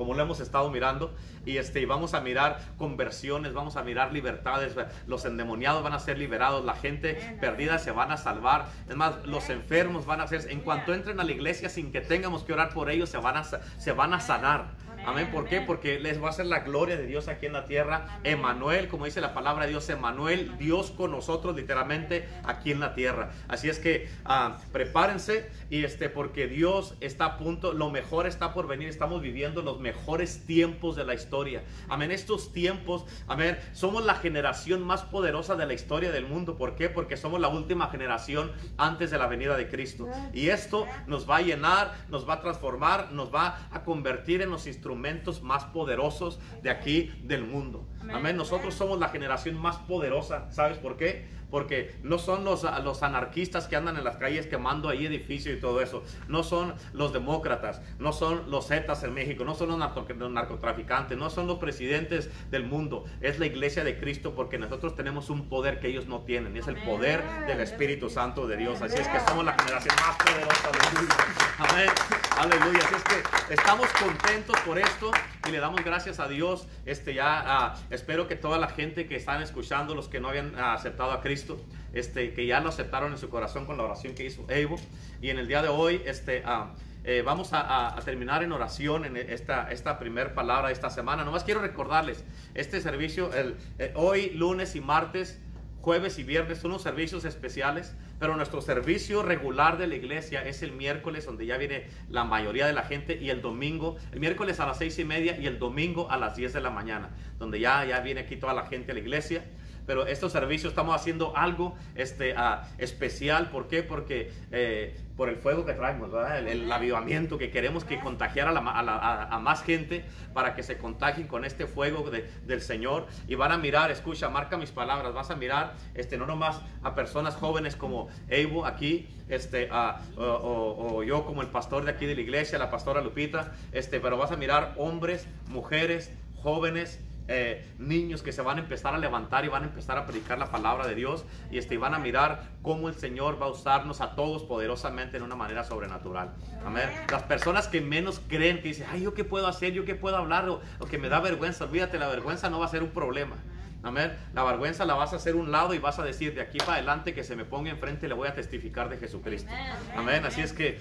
como 0.00 0.14
lo 0.14 0.22
hemos 0.22 0.40
estado 0.40 0.70
mirando, 0.70 1.14
y 1.44 1.58
este, 1.58 1.84
vamos 1.84 2.14
a 2.14 2.22
mirar 2.22 2.58
conversiones, 2.78 3.52
vamos 3.52 3.76
a 3.76 3.82
mirar 3.82 4.14
libertades, 4.14 4.74
los 5.06 5.26
endemoniados 5.26 5.82
van 5.82 5.92
a 5.92 5.98
ser 5.98 6.16
liberados, 6.16 6.64
la 6.64 6.72
gente 6.72 7.36
perdida 7.38 7.78
se 7.78 7.90
van 7.90 8.10
a 8.10 8.16
salvar, 8.16 8.64
es 8.88 8.96
más, 8.96 9.26
los 9.26 9.50
enfermos 9.50 10.06
van 10.06 10.22
a 10.22 10.26
ser, 10.26 10.50
en 10.50 10.60
cuanto 10.60 10.94
entren 10.94 11.20
a 11.20 11.24
la 11.24 11.32
iglesia 11.32 11.68
sin 11.68 11.92
que 11.92 12.00
tengamos 12.00 12.44
que 12.44 12.54
orar 12.54 12.72
por 12.72 12.90
ellos, 12.90 13.10
se 13.10 13.18
van 13.18 13.36
a, 13.36 13.44
se 13.44 13.92
van 13.92 14.14
a 14.14 14.20
sanar. 14.20 14.70
Amén. 15.06 15.30
¿Por 15.32 15.48
qué? 15.48 15.62
Porque 15.62 15.98
les 15.98 16.22
va 16.22 16.28
a 16.28 16.32
ser 16.32 16.46
la 16.46 16.60
gloria 16.60 16.96
de 16.96 17.06
Dios 17.06 17.28
aquí 17.28 17.46
en 17.46 17.54
la 17.54 17.64
tierra. 17.64 18.20
Emanuel, 18.22 18.86
como 18.88 19.06
dice 19.06 19.22
la 19.22 19.32
palabra 19.32 19.64
de 19.64 19.70
Dios, 19.70 19.88
Emanuel, 19.88 20.58
Dios 20.58 20.90
con 20.90 21.10
nosotros 21.10 21.56
literalmente 21.56 22.28
aquí 22.44 22.70
en 22.70 22.80
la 22.80 22.94
tierra. 22.94 23.30
Así 23.48 23.70
es 23.70 23.78
que 23.78 24.10
ah, 24.26 24.58
prepárense 24.72 25.50
y 25.70 25.84
este 25.84 26.10
porque 26.10 26.48
Dios 26.48 26.96
está 27.00 27.24
a 27.24 27.38
punto, 27.38 27.72
lo 27.72 27.90
mejor 27.90 28.26
está 28.26 28.52
por 28.52 28.66
venir. 28.66 28.88
Estamos 28.88 29.22
viviendo 29.22 29.62
los 29.62 29.80
mejores 29.80 30.44
tiempos 30.44 30.96
de 30.96 31.04
la 31.04 31.14
historia. 31.14 31.62
Amén. 31.88 32.10
Estos 32.10 32.52
tiempos, 32.52 33.06
amén, 33.26 33.58
somos 33.72 34.04
la 34.04 34.16
generación 34.16 34.82
más 34.82 35.02
poderosa 35.02 35.56
de 35.56 35.64
la 35.64 35.72
historia 35.72 36.12
del 36.12 36.26
mundo. 36.26 36.58
¿Por 36.58 36.76
qué? 36.76 36.90
Porque 36.90 37.16
somos 37.16 37.40
la 37.40 37.48
última 37.48 37.88
generación 37.88 38.52
antes 38.76 39.10
de 39.10 39.18
la 39.18 39.28
venida 39.28 39.56
de 39.56 39.68
Cristo. 39.68 40.08
Y 40.34 40.48
esto 40.48 40.86
nos 41.06 41.28
va 41.28 41.38
a 41.38 41.42
llenar, 41.42 41.94
nos 42.10 42.28
va 42.28 42.34
a 42.34 42.40
transformar, 42.42 43.12
nos 43.12 43.34
va 43.34 43.68
a 43.70 43.82
convertir 43.82 44.42
en 44.42 44.50
los 44.50 44.66
instrumentos 44.66 44.89
más 44.96 45.64
poderosos 45.64 46.38
de 46.62 46.70
aquí 46.70 47.12
del 47.22 47.44
mundo. 47.44 47.86
Amén. 48.12 48.36
Nosotros 48.36 48.74
somos 48.74 48.98
la 48.98 49.08
generación 49.08 49.56
más 49.56 49.76
poderosa. 49.76 50.50
¿Sabes 50.50 50.78
por 50.78 50.96
qué? 50.96 51.40
porque 51.50 51.96
no 52.02 52.18
son 52.18 52.44
los, 52.44 52.64
los 52.84 53.02
anarquistas 53.02 53.66
que 53.66 53.76
andan 53.76 53.96
en 53.96 54.04
las 54.04 54.16
calles 54.16 54.46
quemando 54.46 54.88
ahí 54.88 55.06
edificios 55.06 55.56
y 55.56 55.60
todo 55.60 55.80
eso, 55.80 56.02
no 56.28 56.42
son 56.42 56.74
los 56.92 57.12
demócratas, 57.12 57.82
no 57.98 58.12
son 58.12 58.50
los 58.50 58.68
zetas 58.68 59.02
en 59.02 59.12
México, 59.12 59.44
no 59.44 59.54
son 59.54 59.68
los, 59.68 60.30
narcotraficantes, 60.30 61.18
no 61.18 61.30
son 61.30 61.46
los 61.46 61.58
presidentes 61.58 62.30
del 62.50 62.64
mundo, 62.64 63.04
es 63.20 63.38
la 63.38 63.46
iglesia 63.46 63.84
de 63.84 63.98
Cristo 63.98 64.34
porque 64.34 64.58
nosotros 64.58 64.94
tenemos 64.94 65.30
un 65.30 65.48
poder 65.48 65.80
que 65.80 65.88
ellos 65.88 66.06
no 66.06 66.20
tienen, 66.20 66.56
y 66.56 66.60
es 66.60 66.68
el 66.68 66.76
poder 66.76 67.22
del 67.46 67.60
Espíritu 67.60 68.08
Santo 68.08 68.46
de 68.46 68.56
Dios, 68.56 68.80
así 68.80 69.00
es 69.00 69.08
que 69.08 69.20
somos 69.20 69.44
la 69.44 69.54
generación 69.54 69.94
más 70.06 70.16
poderosa 70.16 70.70
del 70.70 70.98
mundo. 70.98 71.14
Amén, 71.58 71.90
aleluya, 72.38 72.80
así 72.84 72.94
es 72.94 73.04
que 73.04 73.54
estamos 73.54 73.88
contentos 73.94 74.56
por 74.60 74.78
esto 74.80 75.10
y 75.48 75.50
le 75.50 75.58
damos 75.58 75.84
gracias 75.84 76.20
a 76.20 76.28
Dios, 76.28 76.66
este 76.86 77.14
ya 77.14 77.42
ah, 77.46 77.76
espero 77.90 78.28
que 78.28 78.36
toda 78.36 78.58
la 78.58 78.68
gente 78.68 79.06
que 79.06 79.16
están 79.16 79.42
escuchando, 79.42 79.94
los 79.94 80.08
que 80.08 80.20
no 80.20 80.28
habían 80.28 80.54
ah, 80.56 80.74
aceptado 80.74 81.12
a 81.12 81.20
Cristo, 81.20 81.60
este, 81.92 82.32
que 82.32 82.46
ya 82.46 82.60
lo 82.60 82.68
aceptaron 82.68 83.12
en 83.12 83.18
su 83.18 83.28
corazón 83.28 83.66
con 83.66 83.76
la 83.76 83.84
oración 83.84 84.14
que 84.14 84.24
hizo 84.24 84.44
Evo. 84.48 84.76
Y 85.20 85.30
en 85.30 85.38
el 85.38 85.48
día 85.48 85.62
de 85.62 85.68
hoy 85.68 86.02
este, 86.04 86.42
ah, 86.44 86.74
eh, 87.04 87.22
vamos 87.24 87.50
a, 87.52 87.96
terminar 88.04 88.42
en 88.42 88.52
oración 88.52 89.04
en 89.04 89.16
esta, 89.16 89.70
esta 89.70 89.98
primera 89.98 90.34
palabra 90.34 90.68
de 90.68 90.74
esta 90.74 90.90
semana. 90.90 91.24
Nomás 91.24 91.44
quiero 91.44 91.60
recordarles, 91.60 92.24
este 92.54 92.80
servicio, 92.80 93.32
el, 93.32 93.56
eh, 93.78 93.92
hoy, 93.96 94.30
lunes 94.30 94.76
y 94.76 94.80
martes, 94.80 95.40
jueves 95.80 96.18
y 96.18 96.24
viernes 96.24 96.58
son 96.58 96.72
los 96.72 96.82
servicios 96.82 97.24
especiales, 97.24 97.94
pero 98.20 98.36
nuestro 98.36 98.60
servicio 98.60 99.22
regular 99.22 99.78
de 99.78 99.86
la 99.86 99.96
iglesia 99.96 100.46
es 100.46 100.62
el 100.62 100.72
miércoles, 100.72 101.24
donde 101.24 101.46
ya 101.46 101.56
viene 101.56 101.86
la 102.10 102.22
mayoría 102.22 102.66
de 102.66 102.74
la 102.74 102.82
gente, 102.82 103.18
y 103.20 103.30
el 103.30 103.40
domingo, 103.40 103.96
el 104.12 104.20
miércoles 104.20 104.60
a 104.60 104.66
las 104.66 104.78
seis 104.78 104.98
y 104.98 105.04
media 105.04 105.38
y 105.38 105.46
el 105.46 105.58
domingo 105.58 106.10
a 106.10 106.18
las 106.18 106.36
10 106.36 106.52
de 106.52 106.60
la 106.60 106.70
mañana, 106.70 107.10
donde 107.38 107.58
ya, 107.58 107.84
ya 107.86 108.00
viene 108.00 108.20
aquí 108.20 108.36
toda 108.36 108.52
la 108.52 108.66
gente 108.66 108.92
a 108.92 108.94
la 108.94 109.00
iglesia 109.00 109.42
pero 109.90 110.06
estos 110.06 110.30
servicios 110.30 110.70
estamos 110.70 110.94
haciendo 110.94 111.36
algo 111.36 111.74
este, 111.96 112.32
uh, 112.34 112.64
especial. 112.78 113.50
¿Por 113.50 113.66
qué? 113.66 113.82
Porque 113.82 114.30
eh, 114.52 114.96
por 115.16 115.28
el 115.28 115.34
fuego 115.34 115.66
que 115.66 115.72
traemos, 115.72 116.10
El, 116.36 116.70
avivamiento 116.70 117.38
que 117.38 117.50
queremos 117.50 117.82
que 117.84 117.98
contagiar 117.98 118.46
a, 118.46 119.38
más 119.40 119.64
gente 119.64 120.04
para 120.32 120.54
que 120.54 120.62
se 120.62 120.78
contagien 120.78 121.26
con 121.26 121.44
este 121.44 121.66
fuego 121.66 122.08
de, 122.08 122.30
del 122.46 122.60
Señor 122.60 123.08
y 123.26 123.34
van 123.34 123.50
a 123.50 123.58
mirar, 123.58 123.90
escucha, 123.90 124.28
marca 124.28 124.56
mis 124.56 124.70
palabras, 124.70 125.12
vas 125.12 125.32
a 125.32 125.34
mirar 125.34 125.74
este, 125.94 126.16
no 126.16 126.24
nomás 126.24 126.60
a 126.84 126.94
personas 126.94 127.34
jóvenes 127.34 127.74
como 127.74 128.10
Evo 128.28 128.66
aquí, 128.66 129.08
este, 129.28 129.72
o, 129.72 130.22
o, 130.22 130.98
o, 130.98 131.02
yo 131.02 131.26
como 131.26 131.42
el 131.42 131.48
pastor 131.48 131.84
de 131.84 131.90
aquí 131.90 132.06
de 132.06 132.14
la 132.14 132.20
iglesia, 132.20 132.60
la 132.60 132.70
pastora 132.70 133.00
Lupita, 133.00 133.54
este, 133.72 133.98
pero 133.98 134.16
vas 134.16 134.30
a 134.30 134.36
mirar 134.36 134.72
hombres, 134.76 135.26
mujeres, 135.48 136.12
jóvenes, 136.36 137.00
eh, 137.32 137.64
niños 137.78 138.22
que 138.22 138.32
se 138.32 138.42
van 138.42 138.58
a 138.58 138.60
empezar 138.60 138.92
a 138.92 138.98
levantar 138.98 139.44
y 139.44 139.48
van 139.48 139.62
a 139.62 139.66
empezar 139.66 139.96
a 139.96 140.04
predicar 140.04 140.36
la 140.36 140.50
palabra 140.50 140.88
de 140.88 140.96
Dios 140.96 141.24
y 141.52 141.58
este, 141.58 141.78
van 141.78 141.94
a 141.94 142.00
mirar 142.00 142.42
cómo 142.60 142.88
el 142.88 142.96
Señor 142.96 143.40
va 143.40 143.46
a 143.46 143.50
usarnos 143.50 144.00
a 144.00 144.16
todos 144.16 144.42
poderosamente 144.42 145.16
en 145.16 145.22
una 145.22 145.36
manera 145.36 145.62
sobrenatural. 145.62 146.32
Amén. 146.66 146.90
Las 147.08 147.22
personas 147.22 147.68
que 147.68 147.80
menos 147.80 148.20
creen, 148.26 148.56
que 148.56 148.68
dicen, 148.68 148.88
ay, 148.90 149.02
¿yo 149.02 149.14
qué 149.14 149.22
puedo 149.22 149.46
hacer? 149.46 149.72
¿Yo 149.72 149.84
qué 149.84 149.94
puedo 149.94 150.16
hablar? 150.16 150.48
O, 150.48 150.60
o 150.80 150.86
que 150.86 150.98
me 150.98 151.08
da 151.08 151.20
vergüenza. 151.20 151.66
Olvídate, 151.66 152.00
la 152.00 152.08
vergüenza 152.08 152.50
no 152.50 152.58
va 152.58 152.66
a 152.66 152.68
ser 152.68 152.82
un 152.82 152.90
problema. 152.90 153.36
Amén. 153.84 154.12
La 154.34 154.42
vergüenza 154.42 154.84
la 154.84 154.94
vas 154.94 155.12
a 155.12 155.16
hacer 155.16 155.36
un 155.36 155.52
lado 155.52 155.72
y 155.72 155.78
vas 155.78 156.00
a 156.00 156.02
decir 156.02 156.34
de 156.34 156.40
aquí 156.40 156.58
para 156.58 156.74
adelante 156.74 157.14
que 157.14 157.22
se 157.22 157.36
me 157.36 157.44
ponga 157.44 157.70
enfrente 157.70 158.06
y 158.06 158.08
le 158.08 158.16
voy 158.16 158.26
a 158.26 158.34
testificar 158.34 158.88
de 158.88 158.98
Jesucristo. 158.98 159.50
Amén. 159.96 160.24
Así 160.24 160.40
es 160.40 160.52
que, 160.52 160.80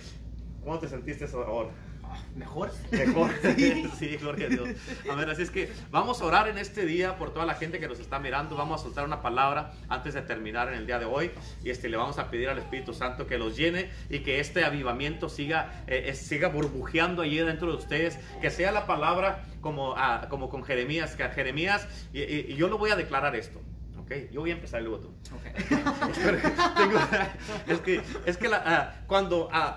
¿cómo 0.63 0.79
te 0.79 0.87
sentiste 0.87 1.25
ahora? 1.31 1.69
Mejor. 2.35 2.71
Mejor. 2.91 3.31
Sí. 3.99 4.17
gloria 4.17 4.47
a 4.47 4.49
Dios. 4.49 4.69
A 5.09 5.15
ver, 5.15 5.29
así 5.29 5.41
es 5.41 5.51
que 5.51 5.71
vamos 5.91 6.21
a 6.21 6.25
orar 6.25 6.47
en 6.47 6.57
este 6.57 6.85
día 6.85 7.17
por 7.17 7.33
toda 7.33 7.45
la 7.45 7.55
gente 7.55 7.79
que 7.79 7.87
nos 7.87 7.99
está 7.99 8.19
mirando. 8.19 8.55
Vamos 8.55 8.81
a 8.81 8.83
soltar 8.83 9.05
una 9.05 9.21
palabra 9.21 9.73
antes 9.89 10.13
de 10.13 10.21
terminar 10.21 10.69
en 10.69 10.75
el 10.75 10.85
día 10.85 10.99
de 10.99 11.05
hoy. 11.05 11.31
Y 11.63 11.69
este, 11.69 11.89
le 11.89 11.97
vamos 11.97 12.17
a 12.19 12.29
pedir 12.29 12.49
al 12.49 12.57
Espíritu 12.57 12.93
Santo 12.93 13.27
que 13.27 13.37
los 13.37 13.57
llene 13.57 13.89
y 14.09 14.19
que 14.19 14.39
este 14.39 14.63
avivamiento 14.63 15.29
siga, 15.29 15.83
eh, 15.87 16.13
siga 16.13 16.47
burbujeando 16.49 17.21
allí 17.21 17.37
dentro 17.37 17.71
de 17.71 17.77
ustedes. 17.77 18.19
Que 18.41 18.49
sea 18.49 18.71
la 18.71 18.85
palabra 18.85 19.43
como, 19.61 19.95
ah, 19.97 20.27
como 20.29 20.49
con 20.49 20.63
Jeremías. 20.63 21.15
Que 21.15 21.27
Jeremías, 21.29 21.87
y, 22.13 22.21
y, 22.21 22.45
y 22.49 22.55
yo 22.55 22.67
lo 22.67 22.77
voy 22.77 22.91
a 22.91 22.95
declarar 22.95 23.35
esto. 23.35 23.61
Okay, 24.09 24.27
yo 24.31 24.41
voy 24.41 24.49
a 24.49 24.53
empezar 24.53 24.81
luego 24.81 25.01
tú. 25.01 25.13
Okay. 25.37 25.51
es 27.67 27.79
que, 27.81 28.01
es 28.25 28.37
que 28.37 28.49
la, 28.49 28.95
uh, 28.97 29.05
cuando 29.05 29.49
uh, 29.49 29.73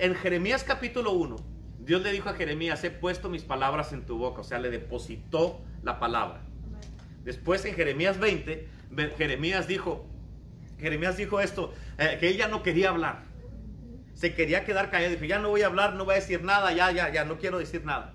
en 0.00 0.14
Jeremías 0.14 0.64
capítulo 0.64 1.12
1, 1.12 1.36
Dios 1.80 2.02
le 2.02 2.12
dijo 2.12 2.30
a 2.30 2.34
Jeremías, 2.34 2.82
he 2.84 2.90
puesto 2.90 3.28
mis 3.28 3.42
palabras 3.42 3.92
en 3.92 4.06
tu 4.06 4.16
boca, 4.16 4.40
o 4.40 4.44
sea, 4.44 4.58
le 4.58 4.70
depositó 4.70 5.60
la 5.82 5.98
palabra. 5.98 6.40
Después 7.22 7.64
en 7.66 7.74
Jeremías 7.74 8.18
20, 8.18 8.66
Jeremías 9.18 9.68
dijo, 9.68 10.06
Jeremías 10.78 11.16
dijo 11.16 11.40
esto, 11.40 11.74
eh, 11.98 12.16
que 12.18 12.28
ella 12.28 12.48
no 12.48 12.62
quería 12.62 12.88
hablar. 12.88 13.24
Se 14.14 14.34
quería 14.34 14.64
quedar 14.64 14.90
callado, 14.90 15.12
dijo, 15.12 15.24
ya 15.26 15.38
no 15.38 15.50
voy 15.50 15.62
a 15.62 15.66
hablar, 15.66 15.94
no 15.94 16.04
voy 16.04 16.14
a 16.14 16.20
decir 16.20 16.42
nada, 16.42 16.72
ya, 16.72 16.90
ya, 16.92 17.10
ya, 17.12 17.24
no 17.24 17.38
quiero 17.38 17.58
decir 17.58 17.84
nada. 17.84 18.14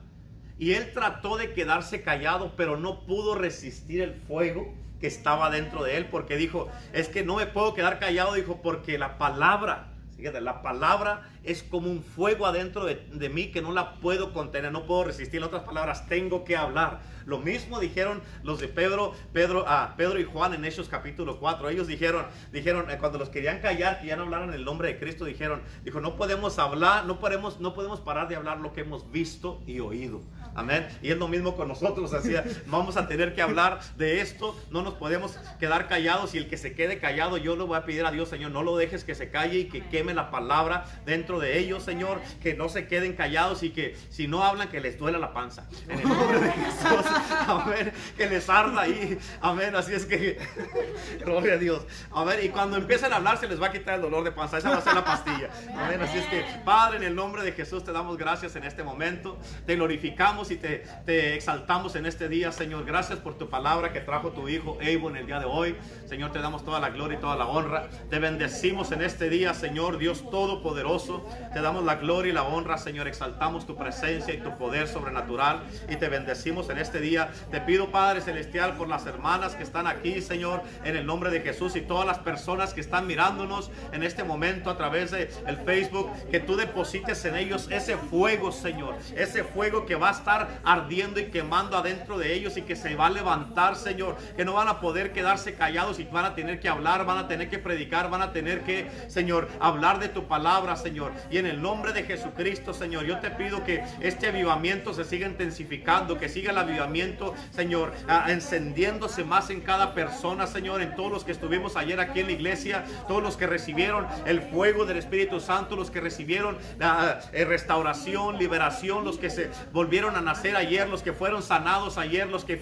Y 0.58 0.74
él 0.74 0.92
trató 0.92 1.38
de 1.38 1.54
quedarse 1.54 2.02
callado, 2.02 2.54
pero 2.56 2.78
no 2.78 3.06
pudo 3.06 3.36
resistir 3.36 4.02
el 4.02 4.14
fuego 4.14 4.74
que 5.00 5.08
estaba 5.08 5.52
dentro 5.52 5.84
de 5.84 5.98
él, 5.98 6.08
porque 6.08 6.38
dijo, 6.38 6.70
es 6.94 7.10
que 7.10 7.24
no 7.24 7.36
me 7.36 7.46
puedo 7.46 7.74
quedar 7.74 8.00
callado, 8.00 8.34
dijo, 8.34 8.62
porque 8.62 8.98
la 8.98 9.18
palabra, 9.18 9.92
la 10.18 10.62
palabra 10.62 11.30
es 11.46 11.64
como 11.64 11.90
un 11.90 12.02
fuego 12.02 12.46
adentro 12.46 12.86
de, 12.86 12.96
de, 13.12 13.30
mí 13.30 13.52
que 13.52 13.62
no 13.62 13.72
la 13.72 13.96
puedo 13.96 14.34
contener, 14.34 14.72
no 14.72 14.86
puedo 14.86 15.06
resistir. 15.06 15.40
En 15.40 15.46
otras 15.46 15.64
palabras, 15.64 16.08
tengo 16.08 16.44
que 16.44 16.56
hablar. 16.56 17.02
Lo 17.26 17.40
mismo 17.40 17.80
dijeron 17.80 18.22
los 18.44 18.60
de 18.60 18.68
Pedro, 18.68 19.14
Pedro, 19.34 19.66
ah, 19.68 19.96
Pedro 19.98 20.20
y 20.20 20.24
Juan 20.24 20.54
en 20.54 20.64
Hechos 20.64 20.88
capítulo 20.90 21.40
4. 21.40 21.70
Ellos 21.70 21.88
dijeron, 21.88 22.26
dijeron 22.52 22.90
eh, 22.90 22.98
cuando 23.00 23.18
los 23.18 23.30
querían 23.30 23.62
callar, 23.62 24.00
que 24.00 24.08
ya 24.08 24.16
no 24.16 24.24
hablaran 24.24 24.54
el 24.54 24.64
nombre 24.64 24.90
de 24.90 25.00
Cristo, 25.00 25.26
dijeron, 25.26 25.62
dijo, 25.84 26.00
no 26.00 26.16
podemos 26.16 26.60
hablar, 26.60 27.06
no 27.06 27.20
podemos, 27.20 27.60
no 27.60 27.74
podemos 27.74 28.00
parar 28.00 28.28
de 28.28 28.36
hablar 28.36 28.60
lo 28.60 28.74
que 28.74 28.82
hemos 28.82 29.12
visto 29.12 29.62
y 29.66 29.80
oído. 29.80 30.22
Amén. 30.54 30.88
Y 31.02 31.12
es 31.12 31.18
lo 31.18 31.28
mismo 31.28 31.56
con 31.56 31.68
nosotros, 31.68 32.14
así 32.14 32.34
vamos 32.68 32.96
a 32.96 33.08
tener 33.08 33.36
que 33.36 33.42
hablar 33.42 33.82
de 33.98 34.22
esto, 34.22 34.56
no 34.72 34.84
nos 34.84 34.94
podemos 34.94 35.38
quedar 35.60 35.88
callados 35.88 36.34
y 36.34 36.38
el 36.38 36.48
que 36.48 36.58
se 36.58 36.74
quede 36.76 37.00
callado, 37.00 37.38
yo 37.38 37.58
le 37.58 37.64
voy 37.64 37.78
a 37.78 37.86
pedir 37.86 38.06
a 38.06 38.12
Dios, 38.12 38.30
Señor, 38.30 38.52
no 38.52 38.64
lo 38.64 38.78
dejes 38.78 39.04
que 39.04 39.16
se 39.16 39.30
calle 39.30 39.60
y 39.60 39.66
que 39.66 39.86
queme 39.90 40.14
la 40.14 40.32
palabra 40.32 40.86
dentro 41.06 41.35
de 41.40 41.60
ellos, 41.60 41.84
Señor, 41.84 42.22
que 42.42 42.54
no 42.54 42.70
se 42.70 42.88
queden 42.88 43.14
callados 43.14 43.64
y 43.64 43.72
que 43.72 43.96
si 44.10 44.28
no 44.28 44.44
hablan, 44.44 44.70
que 44.70 44.80
les 44.80 44.98
duela 44.98 45.18
la 45.18 45.34
panza. 45.34 45.68
En 45.88 46.00
el 46.00 46.08
nombre 46.08 46.40
de 46.40 46.52
Jesús, 46.52 47.06
amén, 47.48 47.92
que 48.18 48.28
les 48.28 48.50
arda 48.50 48.82
ahí, 48.82 49.18
amén, 49.42 49.76
así 49.76 49.94
es 49.94 50.06
que, 50.06 50.38
gloria 51.26 51.54
a 51.54 51.58
Dios, 51.58 51.86
amén, 52.12 52.40
y 52.44 52.50
cuando 52.50 52.78
empiecen 52.78 53.14
a 53.14 53.18
hablar 53.18 53.38
se 53.38 53.48
les 53.48 53.62
va 53.62 53.68
a 53.68 53.72
quitar 53.72 53.96
el 53.96 54.02
dolor 54.02 54.24
de 54.24 54.32
panza, 54.32 54.58
esa 54.58 54.70
va 54.70 54.78
a 54.78 54.82
ser 54.82 54.94
la 54.94 55.06
pastilla, 55.06 55.50
amén, 55.78 56.02
así 56.02 56.18
es 56.18 56.26
que, 56.26 56.46
Padre, 56.64 56.98
en 56.98 57.04
el 57.04 57.16
nombre 57.16 57.44
de 57.44 57.52
Jesús 57.52 57.84
te 57.84 57.92
damos 57.92 58.18
gracias 58.18 58.56
en 58.56 58.64
este 58.64 58.84
momento, 58.84 59.38
te 59.66 59.76
glorificamos 59.76 60.52
y 60.52 60.58
te, 60.58 60.84
te 61.06 61.36
exaltamos 61.36 61.96
en 61.96 62.06
este 62.06 62.30
día, 62.30 62.52
Señor, 62.52 62.86
gracias 62.86 63.20
por 63.20 63.38
tu 63.38 63.50
palabra 63.50 63.94
que 63.94 64.02
trajo 64.02 64.32
tu 64.32 64.48
hijo 64.50 64.78
Evo 64.82 65.10
en 65.10 65.18
el 65.18 65.26
día 65.26 65.40
de 65.40 65.46
hoy, 65.46 65.76
Señor, 66.08 66.32
te 66.32 66.40
damos 66.40 66.64
toda 66.64 66.80
la 66.80 66.90
gloria 66.90 67.18
y 67.18 67.22
toda 67.22 67.36
la 67.36 67.48
honra, 67.48 67.90
te 68.10 68.20
bendecimos 68.20 68.92
en 68.92 69.02
este 69.02 69.30
día, 69.30 69.54
Señor, 69.54 69.98
Dios 69.98 70.30
Todopoderoso, 70.30 71.25
te 71.54 71.62
damos 71.62 71.84
la 71.84 71.96
gloria 71.96 72.32
y 72.32 72.34
la 72.34 72.44
honra, 72.44 72.78
Señor, 72.78 73.08
exaltamos 73.08 73.66
tu 73.66 73.76
presencia 73.76 74.34
y 74.34 74.38
tu 74.38 74.58
poder 74.58 74.88
sobrenatural 74.88 75.62
y 75.90 75.96
te 75.96 76.10
bendecimos 76.10 76.70
en 76.70 76.78
este 76.78 77.00
día, 77.00 77.30
te 77.52 77.62
pido, 77.62 77.92
Padre 77.92 78.22
Celestial, 78.22 78.76
por 78.76 78.88
las 78.88 79.06
hermanas 79.06 79.56
que 79.56 79.64
están 79.64 79.88
aquí, 79.88 80.22
Señor, 80.22 80.62
en 80.84 80.96
el 80.96 81.06
nombre 81.06 81.30
de 81.30 81.42
Jesús 81.42 81.76
y 81.76 81.82
todas 81.82 82.06
las 82.06 82.20
personas 82.20 82.74
que 82.74 82.82
están 82.82 83.08
mirándonos 83.08 83.72
en 83.92 84.04
este 84.04 84.24
momento 84.24 84.70
a 84.70 84.78
través 84.78 85.12
de 85.12 85.28
Facebook, 85.66 86.12
que 86.32 86.40
tú 86.40 86.56
deposites 86.56 87.24
en 87.26 87.36
ellos 87.36 87.68
ese 87.72 87.98
fuego, 87.98 88.52
Señor, 88.52 88.96
ese 89.16 89.44
fuego 89.44 89.86
que 89.86 89.96
va 89.96 90.10
a 90.10 90.12
estar 90.12 90.48
ardiendo 90.64 91.20
y 91.20 91.26
quemando 91.26 91.78
adentro 91.78 92.18
de 92.18 92.34
ellos 92.34 92.58
y 92.58 92.62
que 92.62 92.76
se 92.76 92.96
va 92.96 93.08
a 93.08 93.10
levantar, 93.10 93.76
Señor, 93.76 94.18
que 94.36 94.46
no 94.46 94.54
van 94.54 94.68
a 94.68 94.80
poder 94.80 95.12
quedarse 95.12 95.56
callados 95.56 96.00
y 96.00 96.04
van 96.06 96.26
a 96.26 96.36
tener 96.36 96.60
que 96.60 96.70
hablar, 96.70 97.06
van 97.06 97.18
a 97.18 97.28
tener 97.28 97.50
que 97.50 97.60
predicar, 97.60 98.10
van 98.10 98.22
a 98.22 98.32
tener 98.32 98.62
que, 98.62 98.90
Señor, 99.08 99.50
hablar 99.60 100.00
de 100.00 100.10
tu 100.10 100.28
palabra, 100.28 100.76
Señor. 100.76 101.12
Y 101.30 101.38
en 101.38 101.46
el 101.46 101.62
nombre 101.62 101.94
de 101.94 102.04
Jesucristo, 102.04 102.74
Señor, 102.74 103.06
yo 103.06 103.20
te 103.20 103.32
pido 103.32 103.64
que 103.64 103.84
este 104.02 104.28
avivamiento 104.28 104.94
se 104.94 105.04
siga 105.04 105.28
intensificando, 105.28 106.18
que 106.18 106.30
siga 106.30 106.52
el 106.52 106.58
avivamiento, 106.58 107.34
Señor, 107.52 107.94
ah, 108.08 108.26
encendiéndose 108.30 109.24
más 109.24 109.50
en 109.50 109.62
cada 109.62 109.94
persona, 109.94 110.48
Señor, 110.48 110.82
en 110.82 110.96
todos 110.96 111.12
los 111.12 111.24
que 111.24 111.32
estuvimos 111.32 111.76
ayer 111.76 112.00
aquí 112.00 112.22
en 112.22 112.28
la 112.28 112.34
iglesia, 112.34 112.84
todos 113.08 113.22
los 113.22 113.38
que 113.38 113.48
recibieron 113.48 114.08
el 114.26 114.42
fuego 114.42 114.86
del 114.86 114.98
Espíritu 114.98 115.40
Santo, 115.40 115.76
los 115.76 115.92
que 115.92 116.02
recibieron 116.02 116.58
la 116.78 117.20
eh, 117.34 117.46
restauración, 117.46 118.38
liberación, 118.38 119.04
los 119.06 119.18
que 119.18 119.30
se 119.30 119.50
volvieron 119.72 120.16
a 120.16 120.22
nacer 120.22 120.56
ayer, 120.56 120.88
los 120.90 121.04
que 121.04 121.14
fueron 121.14 121.44
sanados 121.44 121.98
ayer, 121.98 122.28
los 122.28 122.46
que 122.46 122.58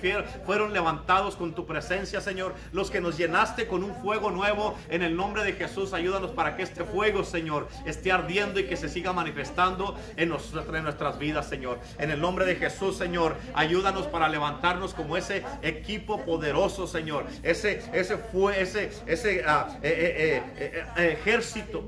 fueron 0.45 0.73
levantados 0.73 1.35
con 1.35 1.53
tu 1.53 1.65
presencia, 1.65 2.21
Señor, 2.21 2.55
los 2.71 2.91
que 2.91 3.01
nos 3.01 3.17
llenaste 3.17 3.67
con 3.67 3.83
un 3.83 3.95
fuego 3.95 4.31
nuevo 4.31 4.77
en 4.89 5.03
el 5.03 5.15
nombre 5.15 5.43
de 5.43 5.53
Jesús, 5.53 5.93
ayúdanos 5.93 6.31
para 6.31 6.55
que 6.55 6.63
este 6.63 6.83
fuego, 6.83 7.23
Señor, 7.23 7.67
esté 7.85 8.11
ardiendo 8.11 8.32
y 8.59 8.65
que 8.65 8.75
se 8.77 8.89
siga 8.89 9.13
manifestando 9.13 9.97
en, 10.17 10.29
nos- 10.29 10.53
en 10.53 10.83
nuestras 10.83 11.19
vidas, 11.19 11.47
Señor. 11.47 11.79
En 11.99 12.09
el 12.11 12.19
nombre 12.19 12.45
de 12.45 12.55
Jesús, 12.55 12.97
Señor, 12.97 13.35
ayúdanos 13.53 14.07
para 14.07 14.27
levantarnos 14.27 14.93
como 14.93 15.15
ese 15.17 15.43
equipo 15.61 16.23
poderoso, 16.25 16.87
Señor. 16.87 17.25
Ese, 17.43 17.81
ese 17.93 18.17
fue, 18.17 18.61
ese, 18.61 18.89
ese 19.05 19.43
ah, 19.45 19.77
eh, 19.83 20.41
eh, 20.57 20.83
eh, 20.97 21.11
ejército 21.19 21.87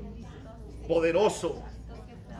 poderoso 0.86 1.62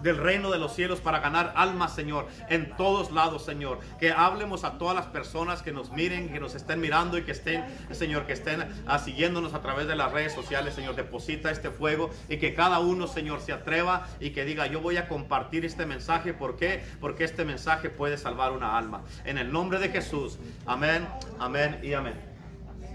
del 0.03 0.17
reino 0.17 0.51
de 0.51 0.59
los 0.59 0.75
cielos 0.75 1.01
para 1.01 1.21
ganar 1.21 1.53
almas, 1.57 1.95
Señor, 1.95 2.29
en 2.49 2.77
todos 2.77 3.11
lados, 3.11 3.45
Señor. 3.45 3.81
Que 3.99 4.13
hablemos 4.13 4.65
a 4.65 4.79
todas 4.79 4.95
las 4.95 5.07
personas 5.07 5.63
que 5.63 5.73
nos 5.73 5.91
miren, 5.93 6.31
que 6.31 6.41
nos 6.41 6.55
estén 6.55 6.81
mirando 6.81 7.19
y 7.19 7.23
que 7.23 7.33
estén, 7.33 7.65
Señor, 7.91 8.27
que 8.27 8.33
estén 8.33 8.65
ah, 8.87 8.99
siguiéndonos 8.99 9.55
a 9.55 9.63
través 9.63 9.87
de 9.87 9.97
las 9.97 10.13
redes 10.13 10.33
sociales, 10.33 10.75
Señor. 10.75 10.97
Deposita 10.97 11.51
este 11.51 11.71
fuego 11.71 12.11
y 12.29 12.39
que 12.39 12.55
cada 12.55 12.79
uno, 12.79 13.07
Señor, 13.07 13.41
se 13.41 13.53
atreva 13.53 14.07
y 14.21 14.31
que 14.31 14.45
diga, 14.45 14.67
yo 14.67 14.81
voy 14.81 14.97
a 14.97 15.09
compartir 15.09 15.65
este 15.65 15.87
mensaje. 15.87 16.35
¿Por 16.35 16.57
qué? 16.57 16.85
Porque 17.01 17.25
este 17.25 17.45
mensaje 17.45 17.91
puede 17.91 18.19
salvar 18.19 18.53
una 18.53 18.77
alma. 18.77 19.03
En 19.25 19.39
el 19.39 19.53
nombre 19.53 19.79
de 19.79 19.89
Jesús. 19.89 20.39
Amén, 20.67 21.07
amén 21.39 21.81
y 21.83 21.93
amén. 21.93 22.36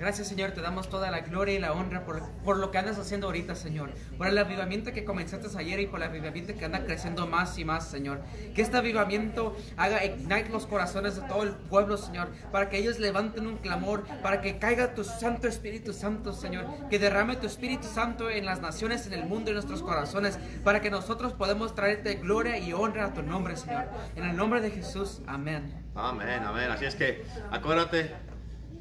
Gracias 0.02 0.30
Señor, 0.30 0.49
te 0.49 0.62
damos 0.62 0.89
toda 0.89 1.12
la 1.12 1.20
gloria 1.20 1.54
y 1.54 1.60
la 1.60 1.74
honra 1.74 2.04
por, 2.04 2.28
por 2.43 2.58
lo 2.58 2.72
que 2.72 2.80
andas 2.80 2.97
haciendo 2.97 3.28
ahorita 3.28 3.54
Señor, 3.54 3.91
por 4.18 4.26
el 4.26 4.36
avivamiento 4.36 4.91
que 4.93 5.06
comenzaste 5.06 5.47
ayer 5.56 5.80
y 5.80 5.86
por 5.86 6.02
el 6.02 6.10
avivamiento 6.10 6.56
que 6.56 6.66
anda 6.66 6.84
creciendo 6.84 7.28
más 7.28 7.60
y 7.60 7.66
más 7.66 7.88
Señor. 7.88 8.20
Que 8.56 8.64
este 8.64 8.78
avivamiento 8.78 9.56
haga 9.78 10.04
ignite 10.04 10.49
los 10.49 10.66
corazones 10.66 11.18
de 11.18 11.22
todo 11.28 11.43
el 11.43 11.52
pueblo 11.52 11.97
Señor, 11.97 12.30
para 12.52 12.68
que 12.68 12.80
ellos 12.80 12.97
levanten 12.97 13.45
un 13.45 13.58
clamor, 13.58 14.04
para 14.24 14.41
que 14.41 14.58
caiga 14.58 14.95
tu 14.95 15.04
Santo 15.04 15.47
Espíritu 15.47 15.93
Santo 15.93 16.34
Señor, 16.34 16.66
que 16.89 16.97
derrame 16.97 17.36
tu 17.36 17.45
Espíritu 17.45 17.86
Santo 17.86 18.32
en 18.32 18.47
las 18.47 18.60
naciones, 18.60 19.06
en 19.06 19.14
el 19.14 19.26
mundo 19.26 19.49
y 19.49 19.52
en 19.52 19.58
nuestros 19.58 19.84
corazones, 19.84 20.39
para 20.64 20.82
que 20.82 20.89
nosotros 20.89 21.34
podamos 21.34 21.76
traerte 21.76 22.16
gloria 22.16 22.58
y 22.58 22.74
honra 22.74 23.06
a 23.06 23.14
tu 23.14 23.22
nombre 23.22 23.56
Señor. 23.56 23.86
En 24.16 24.26
el 24.26 24.36
nombre 24.36 24.62
de 24.62 24.72
Jesús, 24.72 25.22
amén. 25.28 25.72
Amén, 25.93 26.41
amén. 26.43 26.72
Así 26.72 26.86
es 26.86 26.95
que 26.95 27.24
acuérdate, 27.52 28.12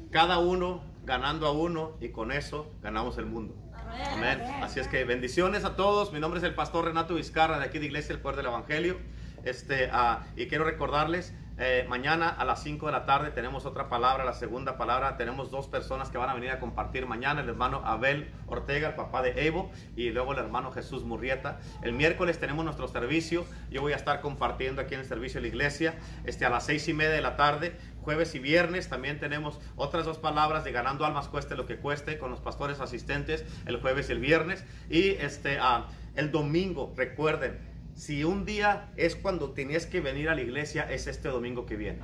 cada 0.09 0.39
uno 0.39 0.89
ganando 1.03 1.47
a 1.47 1.51
uno 1.51 1.97
y 1.99 2.09
con 2.09 2.31
eso 2.31 2.71
ganamos 2.81 3.17
el 3.17 3.25
mundo. 3.25 3.55
Amén. 4.13 4.41
Así 4.61 4.79
es 4.79 4.87
que 4.87 5.03
bendiciones 5.03 5.65
a 5.65 5.75
todos. 5.75 6.13
Mi 6.13 6.19
nombre 6.19 6.39
es 6.39 6.43
el 6.43 6.55
pastor 6.55 6.85
Renato 6.85 7.15
Vizcarra 7.15 7.59
de 7.59 7.65
aquí 7.65 7.79
de 7.79 7.87
Iglesia 7.87 8.13
El 8.13 8.21
Poder 8.21 8.37
del 8.37 8.45
Evangelio. 8.47 8.97
Este, 9.43 9.89
ah, 9.91 10.25
y 10.35 10.47
quiero 10.47 10.63
recordarles, 10.63 11.33
eh, 11.63 11.85
mañana 11.87 12.27
a 12.27 12.43
las 12.43 12.63
5 12.63 12.87
de 12.87 12.91
la 12.91 13.05
tarde 13.05 13.29
tenemos 13.29 13.67
otra 13.67 13.87
palabra, 13.87 14.25
la 14.25 14.33
segunda 14.33 14.77
palabra. 14.77 15.15
Tenemos 15.15 15.51
dos 15.51 15.67
personas 15.67 16.09
que 16.09 16.17
van 16.17 16.27
a 16.29 16.33
venir 16.33 16.49
a 16.49 16.59
compartir 16.59 17.05
mañana, 17.05 17.41
el 17.41 17.49
hermano 17.49 17.83
Abel 17.85 18.31
Ortega, 18.47 18.87
el 18.87 18.95
papá 18.95 19.21
de 19.21 19.45
Evo, 19.45 19.69
y 19.95 20.09
luego 20.09 20.33
el 20.33 20.39
hermano 20.39 20.71
Jesús 20.71 21.03
Murrieta. 21.03 21.59
El 21.83 21.93
miércoles 21.93 22.39
tenemos 22.39 22.65
nuestro 22.65 22.87
servicio. 22.87 23.45
Yo 23.69 23.81
voy 23.81 23.93
a 23.93 23.95
estar 23.95 24.21
compartiendo 24.21 24.81
aquí 24.81 24.95
en 24.95 25.01
el 25.01 25.05
servicio 25.05 25.39
de 25.39 25.43
la 25.43 25.47
iglesia 25.49 25.93
este, 26.25 26.45
a 26.45 26.49
las 26.49 26.65
seis 26.65 26.87
y 26.87 26.93
media 26.93 27.11
de 27.11 27.21
la 27.21 27.37
tarde. 27.37 27.77
Jueves 28.01 28.33
y 28.33 28.39
viernes 28.39 28.89
también 28.89 29.19
tenemos 29.19 29.59
otras 29.75 30.03
dos 30.05 30.17
palabras 30.17 30.63
de 30.63 30.71
ganando 30.71 31.05
almas 31.05 31.27
cueste 31.27 31.55
lo 31.55 31.67
que 31.67 31.77
cueste 31.77 32.17
con 32.17 32.31
los 32.31 32.39
pastores 32.39 32.79
asistentes 32.79 33.45
el 33.67 33.79
jueves 33.79 34.09
y 34.09 34.13
el 34.13 34.19
viernes. 34.19 34.65
Y 34.89 35.09
este, 35.09 35.59
el 36.15 36.31
domingo, 36.31 36.91
recuerden, 36.97 37.70
si 38.01 38.23
un 38.23 38.45
día 38.45 38.89
es 38.97 39.15
cuando 39.15 39.51
tenías 39.51 39.85
que 39.85 40.01
venir 40.01 40.27
a 40.29 40.33
la 40.33 40.41
iglesia, 40.41 40.89
es 40.89 41.05
este 41.05 41.29
domingo 41.29 41.67
que 41.67 41.75
viene. 41.75 41.99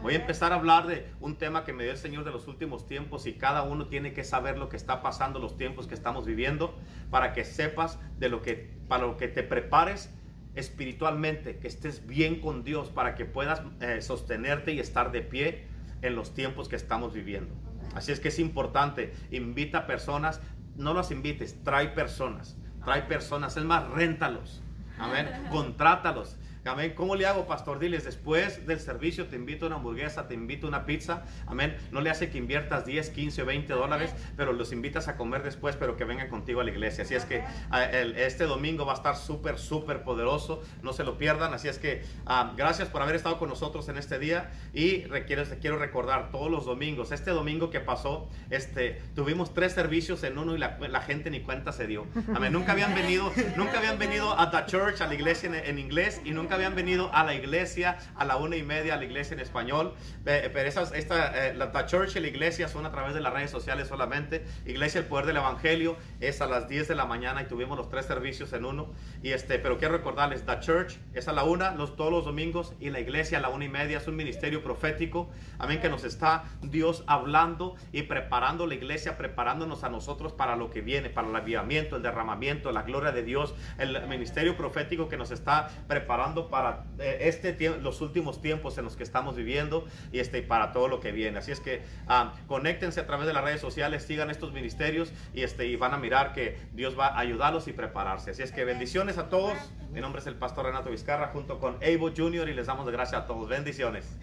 Voy 0.00 0.14
a 0.14 0.16
empezar 0.16 0.50
a 0.50 0.54
hablar 0.54 0.86
de 0.86 1.06
un 1.20 1.36
tema 1.36 1.62
que 1.62 1.74
me 1.74 1.82
dio 1.82 1.92
el 1.92 1.98
Señor 1.98 2.24
de 2.24 2.30
los 2.30 2.48
últimos 2.48 2.86
tiempos 2.86 3.26
y 3.26 3.34
cada 3.34 3.62
uno 3.62 3.88
tiene 3.88 4.14
que 4.14 4.24
saber 4.24 4.56
lo 4.56 4.70
que 4.70 4.78
está 4.78 5.02
pasando, 5.02 5.40
los 5.40 5.58
tiempos 5.58 5.86
que 5.86 5.94
estamos 5.94 6.24
viviendo, 6.24 6.74
para 7.10 7.34
que 7.34 7.44
sepas 7.44 7.98
de 8.18 8.30
lo 8.30 8.40
que, 8.40 8.78
para 8.88 9.06
lo 9.06 9.18
que 9.18 9.28
te 9.28 9.42
prepares 9.42 10.08
espiritualmente, 10.54 11.58
que 11.58 11.68
estés 11.68 12.06
bien 12.06 12.40
con 12.40 12.64
Dios, 12.64 12.88
para 12.88 13.14
que 13.14 13.26
puedas 13.26 13.60
eh, 13.82 14.00
sostenerte 14.00 14.72
y 14.72 14.80
estar 14.80 15.12
de 15.12 15.20
pie 15.20 15.66
en 16.00 16.16
los 16.16 16.32
tiempos 16.32 16.70
que 16.70 16.76
estamos 16.76 17.12
viviendo. 17.12 17.54
Así 17.94 18.10
es 18.10 18.20
que 18.20 18.28
es 18.28 18.38
importante, 18.38 19.12
invita 19.30 19.80
a 19.80 19.86
personas, 19.86 20.40
no 20.76 20.94
las 20.94 21.10
invites, 21.10 21.62
trae 21.62 21.88
personas, 21.88 22.56
trae 22.86 23.02
personas, 23.02 23.58
es 23.58 23.64
más, 23.64 23.86
réntalos, 23.90 24.62
amén, 24.98 25.48
contrátalos. 25.50 26.36
Amén. 26.64 26.92
¿Cómo 26.94 27.16
le 27.16 27.26
hago, 27.26 27.46
pastor? 27.48 27.80
Diles, 27.80 28.04
después 28.04 28.66
del 28.68 28.78
servicio 28.78 29.26
te 29.26 29.34
invito 29.34 29.64
a 29.64 29.68
una 29.68 29.76
hamburguesa, 29.76 30.28
te 30.28 30.34
invito 30.34 30.66
a 30.66 30.68
una 30.68 30.86
pizza. 30.86 31.24
Amén. 31.46 31.76
No 31.90 32.00
le 32.00 32.08
hace 32.08 32.30
que 32.30 32.38
inviertas 32.38 32.86
10, 32.86 33.10
15 33.10 33.42
o 33.42 33.46
20 33.46 33.72
dólares, 33.72 34.14
pero 34.36 34.52
los 34.52 34.72
invitas 34.72 35.08
a 35.08 35.16
comer 35.16 35.42
después, 35.42 35.74
pero 35.74 35.96
que 35.96 36.04
vengan 36.04 36.28
contigo 36.28 36.60
a 36.60 36.64
la 36.64 36.70
iglesia. 36.70 37.02
Así 37.02 37.16
es 37.16 37.24
que 37.24 37.42
ah, 37.70 37.84
este 37.84 38.44
domingo 38.44 38.86
va 38.86 38.92
a 38.92 38.96
estar 38.96 39.16
súper, 39.16 39.58
súper 39.58 40.04
poderoso. 40.04 40.62
No 40.82 40.92
se 40.92 41.02
lo 41.02 41.18
pierdan. 41.18 41.52
Así 41.52 41.66
es 41.66 41.80
que 41.80 42.04
ah, 42.26 42.52
gracias 42.56 42.88
por 42.88 43.02
haber 43.02 43.16
estado 43.16 43.40
con 43.40 43.48
nosotros 43.48 43.88
en 43.88 43.98
este 43.98 44.20
día. 44.20 44.52
Y 44.72 45.04
requiero, 45.06 45.42
quiero 45.60 45.78
recordar 45.78 46.30
todos 46.30 46.48
los 46.48 46.64
domingos. 46.64 47.10
Este 47.10 47.32
domingo 47.32 47.70
que 47.70 47.80
pasó, 47.80 48.28
este, 48.50 49.02
tuvimos 49.16 49.52
tres 49.52 49.72
servicios 49.72 50.22
en 50.22 50.38
uno 50.38 50.54
y 50.54 50.58
la, 50.58 50.78
la 50.78 51.00
gente 51.00 51.28
ni 51.28 51.40
cuenta 51.40 51.72
se 51.72 51.88
dio. 51.88 52.06
Amén. 52.32 52.52
Nunca 52.52 52.70
habían 52.70 52.94
venido, 52.94 53.32
nunca 53.56 53.78
habían 53.78 53.98
venido 53.98 54.38
a 54.38 54.52
The 54.52 54.66
Church, 54.66 55.00
a 55.00 55.08
la 55.08 55.14
iglesia 55.14 55.48
en, 55.48 55.54
en 55.56 55.78
inglés, 55.80 56.20
y 56.24 56.30
nunca 56.30 56.51
habían 56.52 56.74
venido 56.74 57.10
a 57.14 57.24
la 57.24 57.34
iglesia 57.34 57.98
a 58.16 58.24
la 58.24 58.36
una 58.36 58.56
y 58.56 58.62
media, 58.62 58.94
a 58.94 58.96
la 58.96 59.04
iglesia 59.04 59.34
en 59.34 59.40
español. 59.40 59.94
Pe- 60.24 60.50
Pero 60.50 60.68
esas, 60.68 60.92
esta, 60.92 61.48
eh, 61.48 61.54
la 61.54 61.86
Church 61.86 62.16
y 62.16 62.20
la 62.20 62.28
iglesia 62.28 62.68
son 62.68 62.86
a 62.86 62.90
través 62.92 63.14
de 63.14 63.20
las 63.20 63.32
redes 63.32 63.50
sociales 63.50 63.88
solamente. 63.88 64.44
Iglesia 64.66 65.00
El 65.00 65.06
Poder 65.06 65.26
del 65.26 65.36
Evangelio 65.38 65.96
es 66.20 66.40
a 66.40 66.46
las 66.46 66.68
10 66.68 66.88
de 66.88 66.94
la 66.94 67.06
mañana 67.06 67.42
y 67.42 67.46
tuvimos 67.46 67.76
los 67.76 67.88
tres 67.88 68.06
servicios 68.06 68.52
en 68.52 68.64
uno. 68.64 68.92
Y 69.22 69.30
este, 69.32 69.58
pero 69.58 69.78
quiero 69.78 69.96
recordarles, 69.96 70.44
The 70.46 70.60
Church 70.60 70.96
es 71.14 71.28
a 71.28 71.32
la 71.32 71.44
una, 71.44 71.72
los, 71.74 71.96
todos 71.96 72.10
los 72.12 72.24
domingos, 72.24 72.74
y 72.80 72.90
la 72.90 73.00
iglesia 73.00 73.38
a 73.38 73.40
la 73.40 73.48
una 73.48 73.64
y 73.64 73.68
media 73.68 73.98
es 73.98 74.06
un 74.06 74.16
ministerio 74.16 74.62
profético. 74.62 75.30
Amén, 75.58 75.80
que 75.80 75.88
nos 75.88 76.04
está 76.04 76.44
Dios 76.62 77.04
hablando 77.06 77.76
y 77.92 78.02
preparando 78.02 78.66
la 78.66 78.74
iglesia, 78.74 79.16
preparándonos 79.16 79.84
a 79.84 79.88
nosotros 79.88 80.32
para 80.32 80.56
lo 80.56 80.70
que 80.70 80.80
viene, 80.80 81.10
para 81.10 81.28
el 81.28 81.36
avivamiento, 81.36 81.96
el 81.96 82.02
derramamiento, 82.02 82.70
la 82.72 82.82
gloria 82.82 83.12
de 83.12 83.22
Dios, 83.22 83.54
el 83.78 84.06
ministerio 84.08 84.56
profético 84.56 85.08
que 85.08 85.16
nos 85.16 85.30
está 85.30 85.68
preparando 85.88 86.41
para 86.48 86.84
eh, 86.98 87.18
este 87.22 87.52
los 87.80 88.00
últimos 88.00 88.40
tiempos 88.40 88.78
en 88.78 88.84
los 88.84 88.96
que 88.96 89.02
estamos 89.02 89.36
viviendo 89.36 89.86
y 90.12 90.18
este 90.18 90.42
para 90.42 90.72
todo 90.72 90.88
lo 90.88 91.00
que 91.00 91.12
viene. 91.12 91.38
Así 91.38 91.52
es 91.52 91.60
que 91.60 91.82
ah, 92.08 92.34
conéctense 92.46 93.00
a 93.00 93.06
través 93.06 93.26
de 93.26 93.32
las 93.32 93.44
redes 93.44 93.60
sociales, 93.60 94.02
sigan 94.04 94.30
estos 94.30 94.52
ministerios 94.52 95.12
y 95.34 95.42
este 95.42 95.66
y 95.66 95.76
van 95.76 95.94
a 95.94 95.98
mirar 95.98 96.32
que 96.32 96.58
Dios 96.72 96.98
va 96.98 97.08
a 97.08 97.18
ayudarlos 97.18 97.68
y 97.68 97.72
prepararse. 97.72 98.30
Así 98.30 98.42
es 98.42 98.52
que 98.52 98.64
bendiciones 98.64 99.18
a 99.18 99.28
todos. 99.28 99.56
Mi 99.92 100.00
nombre 100.00 100.20
es 100.20 100.26
el 100.26 100.34
pastor 100.34 100.66
Renato 100.66 100.90
Vizcarra 100.90 101.28
junto 101.28 101.58
con 101.58 101.76
Evo 101.80 102.10
Jr. 102.16 102.48
y 102.48 102.54
les 102.54 102.66
damos 102.66 102.88
gracias 102.90 103.22
a 103.22 103.26
todos. 103.26 103.48
Bendiciones. 103.48 104.16